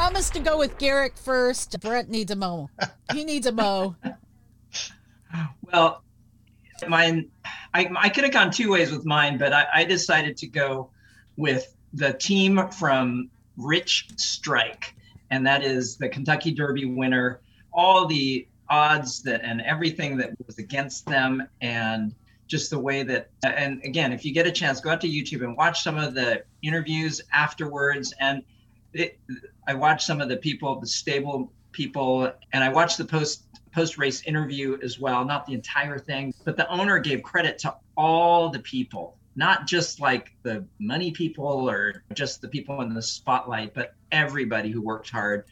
Promise 0.03 0.31
to 0.31 0.41
go 0.41 0.59
with 0.59 0.77
Garrick 0.79 1.17
first. 1.17 1.79
Brent 1.79 2.11
needs 2.11 2.33
a 2.33 2.35
mo. 2.35 2.69
He 3.13 3.25
needs 3.25 3.47
a 3.47 3.53
mo. 3.53 3.95
Well, 5.73 6.03
mine, 6.89 7.31
I, 7.73 7.91
I 7.97 8.11
could 8.11 8.25
have 8.25 8.35
gone 8.35 8.51
two 8.51 8.71
ways 8.71 8.93
with 8.93 9.07
mine, 9.07 9.39
but 9.39 9.55
I, 9.55 9.67
I 9.73 9.85
decided 9.85 10.37
to 10.37 10.47
go 10.47 10.91
with 11.39 11.75
the 11.95 12.13
team 12.13 12.69
from 12.69 13.31
Rich 13.57 14.09
Strike, 14.17 14.95
and 15.31 15.47
that 15.47 15.65
is 15.65 15.97
the 15.97 16.11
Kentucky 16.11 16.53
Derby 16.53 16.85
winner. 16.85 17.41
All 17.73 18.07
the 18.07 18.47
odds 18.69 19.23
that 19.23 19.41
and 19.43 19.63
everything 19.63 20.19
that 20.19 20.33
was 20.47 20.59
against 20.59 21.07
them, 21.07 21.49
and 21.63 22.15
just 22.47 22.69
the 22.69 22.79
way 22.79 23.03
that. 23.05 23.31
And 23.43 23.81
again, 23.85 24.13
if 24.13 24.23
you 24.23 24.35
get 24.35 24.47
a 24.47 24.53
chance, 24.53 24.83
go 24.83 24.91
out 24.91 25.01
to 25.01 25.09
YouTube 25.09 25.43
and 25.43 25.57
watch 25.57 25.83
some 25.83 25.97
of 25.97 26.13
the 26.13 26.45
interviews 26.61 27.23
afterwards. 27.33 28.13
And 28.21 28.43
it, 28.93 29.19
I 29.67 29.75
watched 29.75 30.07
some 30.07 30.21
of 30.21 30.29
the 30.29 30.37
people, 30.37 30.79
the 30.81 30.87
stable 30.87 31.53
people, 31.73 32.33
and 32.53 32.65
I 32.65 32.69
watched 32.69 32.99
the 32.99 33.05
post 33.05 33.47
post 33.73 33.97
race 33.97 34.23
interview 34.25 34.79
as 34.83 35.01
well, 35.01 35.25
not 35.25 35.47
the 35.47 35.55
entire 35.55 35.99
thing, 35.99 36.35
but 36.45 36.57
the 36.57 36.69
owner 36.69 36.99
gave 36.99 37.23
credit 37.23 37.59
to 37.59 37.75
all 37.97 38.51
the 38.51 38.59
people, 38.59 39.17
not 39.35 39.67
just 39.67 39.99
like 39.99 40.37
the 40.43 40.65
money 40.79 41.11
people 41.11 41.71
or 41.71 42.05
just 42.13 42.43
the 42.43 42.49
people 42.49 42.83
in 42.83 42.93
the 42.93 43.01
spotlight, 43.01 43.73
but 43.73 43.95
everybody 44.11 44.71
who 44.71 44.83
worked 44.83 45.09
hard. 45.09 45.45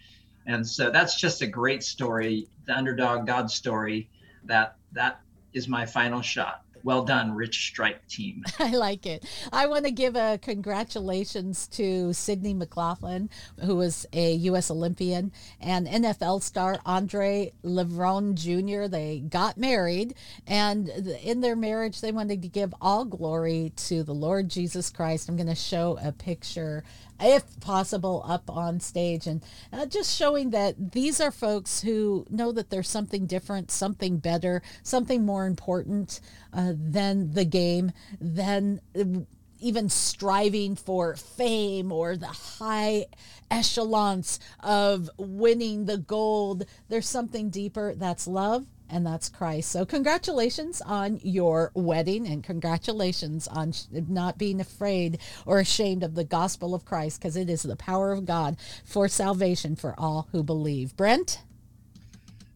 And 0.47 0.67
so 0.67 0.91
that's 0.91 1.19
just 1.19 1.41
a 1.41 1.47
great 1.47 1.83
story, 1.83 2.49
the 2.67 2.77
underdog 2.77 3.27
God 3.27 3.51
story. 3.51 4.11
That 4.45 4.77
that 4.93 5.21
is 5.53 5.69
my 5.69 5.87
final 5.87 6.23
shot. 6.23 6.63
Well 6.83 7.05
done, 7.05 7.35
Rich 7.35 7.67
Strike 7.67 8.07
team. 8.09 8.45
I 8.59 8.71
like 8.71 9.07
it. 9.07 9.25
I 9.53 9.67
want 9.67 9.85
to 9.85 9.91
give 9.91 10.17
a 10.17 10.39
congratulations 10.41 11.67
to 11.69 12.13
Sydney 12.13 12.55
McLaughlin, 12.55 13.31
who 13.65 13.77
was 13.77 14.07
a 14.13 14.33
U.S. 14.35 14.71
Olympian, 14.71 15.33
and 15.61 15.87
NFL 15.87 16.43
star 16.43 16.79
Andre 16.87 17.53
Levrone 17.65 18.35
Jr. 18.35 18.89
They 18.89 19.21
got 19.21 19.59
married, 19.59 20.15
and 20.47 20.89
in 20.89 21.41
their 21.41 21.57
marriage, 21.57 22.01
they 22.01 22.13
wanted 22.13 22.43
to 22.43 22.49
give 22.49 22.75
all 22.81 23.05
glory 23.05 23.73
to 23.77 24.03
the 24.03 24.15
Lord 24.15 24.49
Jesus 24.49 24.91
Christ. 24.91 25.29
I'm 25.29 25.37
going 25.37 25.47
to 25.47 25.55
show 25.55 25.99
a 26.03 26.13
picture 26.13 26.85
if 27.21 27.61
possible, 27.61 28.25
up 28.27 28.51
on 28.51 28.81
stage 28.81 29.27
and 29.27 29.43
uh, 29.73 29.87
just 29.87 30.17
showing 30.17 30.51
that 30.51 30.93
these 30.93 31.21
are 31.21 31.31
folks 31.31 31.83
who 31.83 32.27
know 32.31 32.53
that 32.53 32.71
there's 32.71 32.89
something 32.89 33.27
different, 33.27 33.71
something 33.71 34.19
better, 34.19 34.63
something 34.83 35.25
more 35.25 35.47
important 35.47 36.21
uh, 36.53 36.73
than 36.77 37.33
the 37.33 37.45
game, 37.45 37.93
than 38.21 38.81
uh, 38.99 39.21
even 39.61 39.89
striving 39.89 40.75
for 40.75 41.15
fame 41.17 41.93
or 41.93 42.17
the 42.17 42.27
high 42.27 43.07
echelons 43.51 44.41
of 44.61 45.11
winning 45.19 45.85
the 45.85 45.99
gold. 45.99 46.65
There's 46.89 47.09
something 47.09 47.51
deeper 47.51 47.95
that's 47.95 48.27
love 48.27 48.67
and 48.91 49.07
that's 49.07 49.29
Christ. 49.29 49.71
So, 49.71 49.85
congratulations 49.85 50.81
on 50.81 51.21
your 51.23 51.71
wedding 51.75 52.27
and 52.27 52.43
congratulations 52.43 53.49
on 53.49 53.73
not 53.91 54.39
being 54.39 54.61
afraid 54.61 55.19
or 55.47 55.59
ashamed 55.59 56.03
of 56.03 56.15
the 56.15 56.25
gospel 56.25 56.75
of 56.75 56.85
Christ 56.85 57.21
because 57.21 57.37
it 57.37 57.49
is 57.49 57.63
the 57.63 57.77
power 57.77 58.13
of 58.13 58.25
God 58.25 58.57
for 58.85 59.09
salvation 59.09 59.77
for 59.77 59.95
all 59.99 60.29
who 60.33 60.43
believe. 60.43 60.97
Brent? 60.97 61.43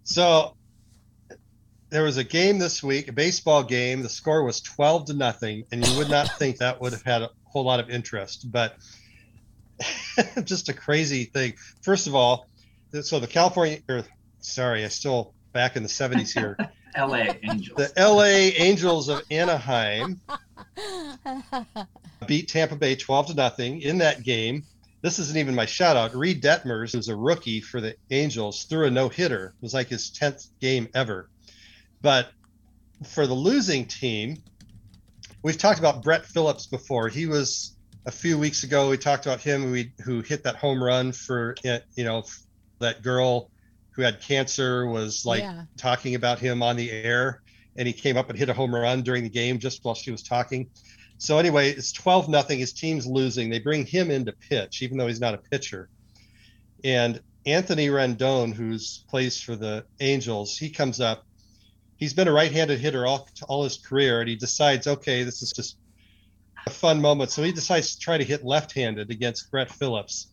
So 0.05 0.55
there 1.91 2.03
was 2.03 2.17
a 2.17 2.25
game 2.25 2.59
this 2.59 2.83
week, 2.83 3.09
a 3.09 3.13
baseball 3.13 3.63
game. 3.63 4.03
The 4.03 4.09
score 4.09 4.43
was 4.43 4.61
12 4.61 5.07
to 5.07 5.15
nothing, 5.15 5.65
and 5.71 5.87
you 5.87 5.97
would 5.97 6.11
not 6.11 6.39
think 6.39 6.59
that 6.59 6.81
would 6.81 6.93
have 6.93 7.05
had 7.05 7.23
a 7.23 7.31
whole 7.45 7.65
lot 7.65 7.81
of 7.81 7.89
interest, 7.89 8.51
but 8.51 8.77
just 10.45 10.69
a 10.69 10.73
crazy 10.73 11.25
thing. 11.25 11.55
First 11.83 12.07
of 12.07 12.15
all, 12.15 12.49
so 13.03 13.19
the 13.19 13.27
California, 13.27 13.79
or 13.89 14.03
sorry, 14.41 14.85
I 14.85 14.89
still 14.89 15.34
back 15.55 15.77
in 15.77 15.83
the 15.83 15.89
70s 15.89 16.35
here. 16.35 16.59
LA 16.97 17.35
Angels. 17.43 17.77
The 17.77 17.93
LA 17.97 18.63
Angels 18.63 19.09
of 19.09 19.23
Anaheim 19.31 20.21
beat 22.27 22.49
Tampa 22.49 22.77
Bay 22.77 22.95
12 22.95 23.29
to 23.29 23.35
nothing 23.35 23.81
in 23.81 23.99
that 23.99 24.23
game. 24.23 24.65
This 25.01 25.19
isn't 25.19 25.37
even 25.37 25.55
my 25.55 25.67
shout 25.67 25.97
out. 25.97 26.15
Reid 26.15 26.43
Detmers, 26.43 26.93
who's 26.93 27.09
a 27.09 27.17
rookie 27.17 27.61
for 27.61 27.81
the 27.81 27.97
Angels, 28.11 28.65
threw 28.65 28.87
a 28.87 28.91
no 28.91 29.09
hitter. 29.09 29.55
It 29.57 29.63
was 29.63 29.75
like 29.75 29.89
his 29.89 30.11
10th 30.11 30.49
game 30.61 30.89
ever. 30.95 31.29
But 32.01 32.29
for 33.09 33.27
the 33.27 33.35
losing 33.35 33.87
team, 33.87 34.43
we've 35.43 35.59
talked 35.59 35.79
about 35.79 36.03
Brett 36.03 36.25
Phillips 36.25 36.67
before. 36.67 37.09
He 37.09 37.27
was 37.27 37.77
a 38.07 38.11
few 38.13 38.39
weeks 38.39 38.63
ago. 38.63 38.89
We 38.89 38.99
talked 38.99 39.27
about 39.27 39.41
him 39.41 39.63
who, 39.63 39.85
who 40.05 40.21
hit 40.21 40.45
that 40.45 40.57
home 40.57 40.83
run 40.83 41.13
for, 41.13 41.57
you 41.65 42.05
know, 42.05 42.25
that 42.79 43.03
girl 43.03 43.51
who 43.95 44.03
had 44.03 44.21
cancer 44.21 44.87
was 44.87 45.25
like 45.25 45.43
Yeah. 45.43 45.65
talking 45.77 46.15
about 46.15 46.39
him 46.39 46.63
on 46.63 46.77
the 46.77 46.91
air 46.91 47.43
and 47.77 47.87
he 47.87 47.93
came 47.93 48.17
up 48.17 48.31
and 48.31 48.39
hit 48.39 48.49
a 48.49 48.55
home 48.55 48.75
run 48.75 49.03
during 49.03 49.23
the 49.25 49.31
game 49.31 49.59
just 49.59 49.85
while 49.85 49.95
she 49.95 50.11
was 50.11 50.23
talking. 50.23 50.69
So 51.19 51.39
anyway, 51.39 51.71
it's 51.71 51.93
12 51.93 52.29
nothing. 52.29 52.59
His 52.59 52.73
team's 52.73 53.07
losing. 53.07 53.51
They 53.51 53.61
bring 53.61 53.87
him 53.87 54.11
in 54.11 54.25
to 54.27 54.33
pitch, 54.33 54.83
even 54.83 54.99
though 54.99 55.07
he's 55.07 55.21
not 55.21 55.35
a 55.35 55.39
pitcher. 55.39 55.89
And 56.83 57.21
Anthony 57.47 57.89
Rendon, 57.89 58.53
who's 58.53 59.05
plays 59.09 59.41
for 59.41 59.57
the 59.57 59.85
Angels, 60.01 60.57
he 60.57 60.71
comes 60.71 61.01
up. 61.01 61.25
He's 61.97 62.15
been 62.15 62.29
a 62.29 62.33
right-handed 62.33 62.81
hitter 62.81 63.07
all, 63.07 63.29
all 63.49 63.65
his 63.65 63.79
career, 63.79 64.21
and 64.21 64.29
he 64.29 64.37
decides, 64.37 64.87
okay, 64.87 65.23
this 65.23 65.43
is 65.43 65.53
just 65.53 65.77
a 66.67 66.71
fun 66.71 67.01
moment. 67.01 67.31
So 67.31 67.43
he 67.43 67.53
decides 67.53 67.95
to 67.95 68.01
try 68.01 68.19
to 68.19 68.25
hit 68.25 68.45
left-handed 68.45 69.11
against 69.11 69.51
Brett 69.51 69.71
Phillips. 69.71 70.29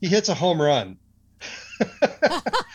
He 0.00 0.08
hits 0.08 0.28
a 0.28 0.34
home 0.34 0.60
run. 0.60 0.96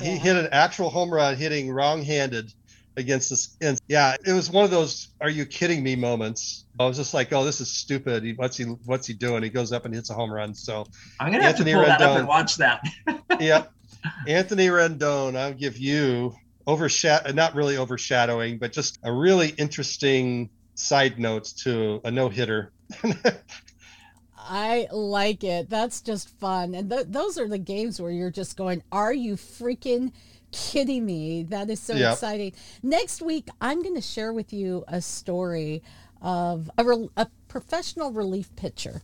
he 0.00 0.16
hit 0.16 0.36
an 0.36 0.48
actual 0.52 0.90
home 0.90 1.12
run 1.12 1.36
hitting 1.36 1.70
wrong-handed 1.70 2.52
against 2.96 3.30
this 3.30 3.56
and 3.60 3.80
yeah 3.86 4.16
it 4.26 4.32
was 4.32 4.50
one 4.50 4.64
of 4.64 4.70
those 4.70 5.08
are 5.20 5.30
you 5.30 5.46
kidding 5.46 5.82
me? 5.82 5.94
moments. 5.96 6.64
I 6.78 6.86
was 6.86 6.96
just 6.96 7.14
like 7.14 7.32
oh 7.32 7.44
this 7.44 7.60
is 7.60 7.70
stupid. 7.70 8.24
He, 8.24 8.32
what's 8.32 8.56
he 8.56 8.64
what's 8.64 9.06
he 9.06 9.14
doing? 9.14 9.42
He 9.42 9.48
goes 9.48 9.72
up 9.72 9.84
and 9.84 9.94
hits 9.94 10.10
a 10.10 10.14
home 10.14 10.32
run 10.32 10.54
so 10.54 10.84
I'm 11.18 11.30
gonna 11.30 11.44
have 11.44 11.54
Anthony 11.54 11.72
to 11.72 11.76
pull 11.78 11.86
that 11.86 12.02
up 12.02 12.18
and 12.18 12.28
watch 12.28 12.56
that. 12.56 12.82
yep 13.40 13.72
anthony 14.26 14.68
rendon 14.68 15.36
i'll 15.36 15.52
give 15.52 15.76
you 15.76 16.34
overshadow 16.66 17.28
uh, 17.28 17.32
not 17.32 17.54
really 17.54 17.76
overshadowing 17.76 18.58
but 18.58 18.72
just 18.72 18.98
a 19.02 19.12
really 19.12 19.48
interesting 19.50 20.48
side 20.74 21.18
notes 21.18 21.52
to 21.52 22.00
a 22.04 22.10
no-hitter 22.10 22.72
I 24.48 24.88
like 24.92 25.44
it. 25.44 25.68
That's 25.70 26.00
just 26.00 26.28
fun. 26.38 26.74
And 26.74 26.90
th- 26.90 27.06
those 27.08 27.38
are 27.38 27.48
the 27.48 27.58
games 27.58 28.00
where 28.00 28.10
you're 28.10 28.30
just 28.30 28.56
going, 28.56 28.82
are 28.90 29.12
you 29.12 29.34
freaking 29.36 30.12
kidding 30.52 31.04
me? 31.06 31.42
That 31.44 31.70
is 31.70 31.80
so 31.80 31.94
Yep. 31.94 32.12
exciting. 32.14 32.52
Next 32.82 33.22
week, 33.22 33.48
I'm 33.60 33.82
going 33.82 33.94
to 33.94 34.00
share 34.00 34.32
with 34.32 34.52
you 34.52 34.84
a 34.88 35.00
story 35.00 35.82
of 36.22 36.70
a, 36.76 36.84
rel- 36.84 37.10
a 37.16 37.28
professional 37.48 38.12
relief 38.12 38.54
pitcher 38.56 39.02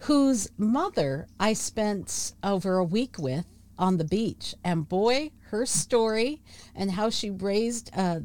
whose 0.00 0.48
mother 0.58 1.26
I 1.40 1.52
spent 1.54 2.32
over 2.42 2.76
a 2.76 2.84
week 2.84 3.16
with 3.18 3.46
on 3.78 3.96
the 3.96 4.04
beach. 4.04 4.54
And 4.64 4.88
boy, 4.88 5.30
her 5.50 5.66
story 5.66 6.42
and 6.74 6.90
how 6.92 7.10
she 7.10 7.30
raised 7.30 7.90
uh, 7.96 8.20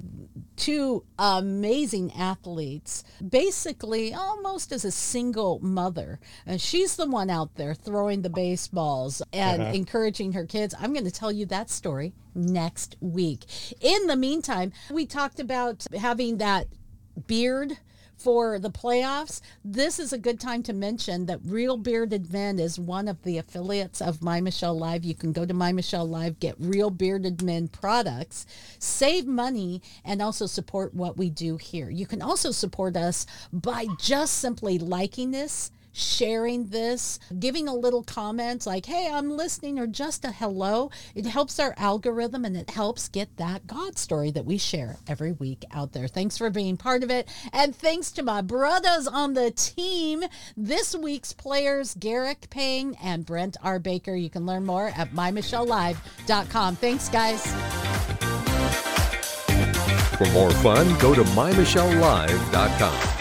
two 0.55 1.03
amazing 1.17 2.11
athletes, 2.13 3.03
basically 3.27 4.13
almost 4.13 4.71
as 4.71 4.83
a 4.85 4.91
single 4.91 5.59
mother. 5.59 6.19
And 6.45 6.59
she's 6.59 6.95
the 6.95 7.07
one 7.07 7.29
out 7.29 7.55
there 7.55 7.73
throwing 7.75 8.21
the 8.21 8.29
baseballs 8.29 9.21
and 9.31 9.61
Uh-huh. 9.61 9.71
encouraging 9.73 10.33
her 10.33 10.45
kids. 10.45 10.73
I'm 10.79 10.93
going 10.93 11.05
to 11.05 11.11
tell 11.11 11.31
you 11.31 11.45
that 11.47 11.69
story 11.69 12.13
next 12.35 12.95
week. 12.99 13.45
In 13.81 14.07
the 14.07 14.15
meantime, 14.15 14.71
we 14.91 15.05
talked 15.05 15.39
about 15.39 15.85
having 15.97 16.37
that 16.37 16.67
beard 17.27 17.77
for 18.19 18.59
the 18.59 18.69
playoffs. 18.69 19.41
This 19.63 19.99
is 19.99 20.11
a 20.11 20.17
good 20.17 20.39
time 20.39 20.61
to 20.63 20.73
mention 20.73 21.25
that 21.27 21.39
Real 21.43 21.77
Bearded 21.77 22.31
Men 22.31 22.59
is 22.59 22.77
one 22.77 23.07
of 23.07 23.23
the 23.23 23.37
affiliates 23.37 24.01
of 24.01 24.21
My 24.21 24.41
Michelle 24.41 24.77
Live. 24.77 25.05
You 25.05 25.15
can 25.15 25.31
go 25.31 25.45
to 25.45 25.53
My 25.53 25.71
Michelle 25.71 26.07
Live, 26.07 26.39
get 26.39 26.55
Real 26.59 26.89
Bearded 26.89 27.41
Men 27.41 27.67
products, 27.67 28.45
save 28.77 29.25
money, 29.25 29.81
and 30.03 30.21
also 30.21 30.45
support 30.45 30.93
what 30.93 31.17
we 31.17 31.29
do 31.29 31.57
here. 31.57 31.89
You 31.89 32.05
can 32.05 32.21
also 32.21 32.51
support 32.51 32.97
us 32.97 33.25
by 33.53 33.87
just 33.99 34.35
simply 34.35 34.77
liking 34.77 35.31
this 35.31 35.71
sharing 35.91 36.67
this, 36.67 37.19
giving 37.39 37.67
a 37.67 37.73
little 37.73 38.03
comment 38.03 38.65
like, 38.65 38.85
hey, 38.85 39.09
I'm 39.11 39.29
listening, 39.29 39.79
or 39.79 39.87
just 39.87 40.25
a 40.25 40.31
hello. 40.31 40.91
It 41.15 41.25
helps 41.25 41.59
our 41.59 41.73
algorithm 41.77 42.45
and 42.45 42.55
it 42.55 42.69
helps 42.69 43.07
get 43.07 43.37
that 43.37 43.67
God 43.67 43.97
story 43.97 44.31
that 44.31 44.45
we 44.45 44.57
share 44.57 44.97
every 45.07 45.31
week 45.31 45.65
out 45.71 45.93
there. 45.93 46.07
Thanks 46.07 46.37
for 46.37 46.49
being 46.49 46.77
part 46.77 47.03
of 47.03 47.11
it. 47.11 47.27
And 47.51 47.75
thanks 47.75 48.11
to 48.13 48.23
my 48.23 48.41
brothers 48.41 49.07
on 49.07 49.33
the 49.33 49.51
team, 49.51 50.23
this 50.55 50.95
week's 50.95 51.33
players, 51.33 51.95
Garrick 51.95 52.49
Payne 52.49 52.95
and 53.01 53.25
Brent 53.25 53.57
R. 53.63 53.79
Baker. 53.79 54.15
You 54.15 54.29
can 54.29 54.45
learn 54.45 54.65
more 54.65 54.87
at 54.95 55.11
mymichellelive.com. 55.11 56.75
Thanks, 56.75 57.09
guys. 57.09 57.45
For 60.17 60.25
more 60.31 60.51
fun, 60.51 60.97
go 60.99 61.15
to 61.15 61.23
mymichellelive.com. 61.23 63.18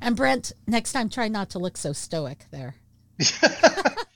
And 0.00 0.16
Brent, 0.16 0.52
next 0.66 0.92
time, 0.92 1.08
try 1.08 1.28
not 1.28 1.50
to 1.50 1.58
look 1.58 1.76
so 1.76 1.92
stoic 1.92 2.46
there. 2.50 2.76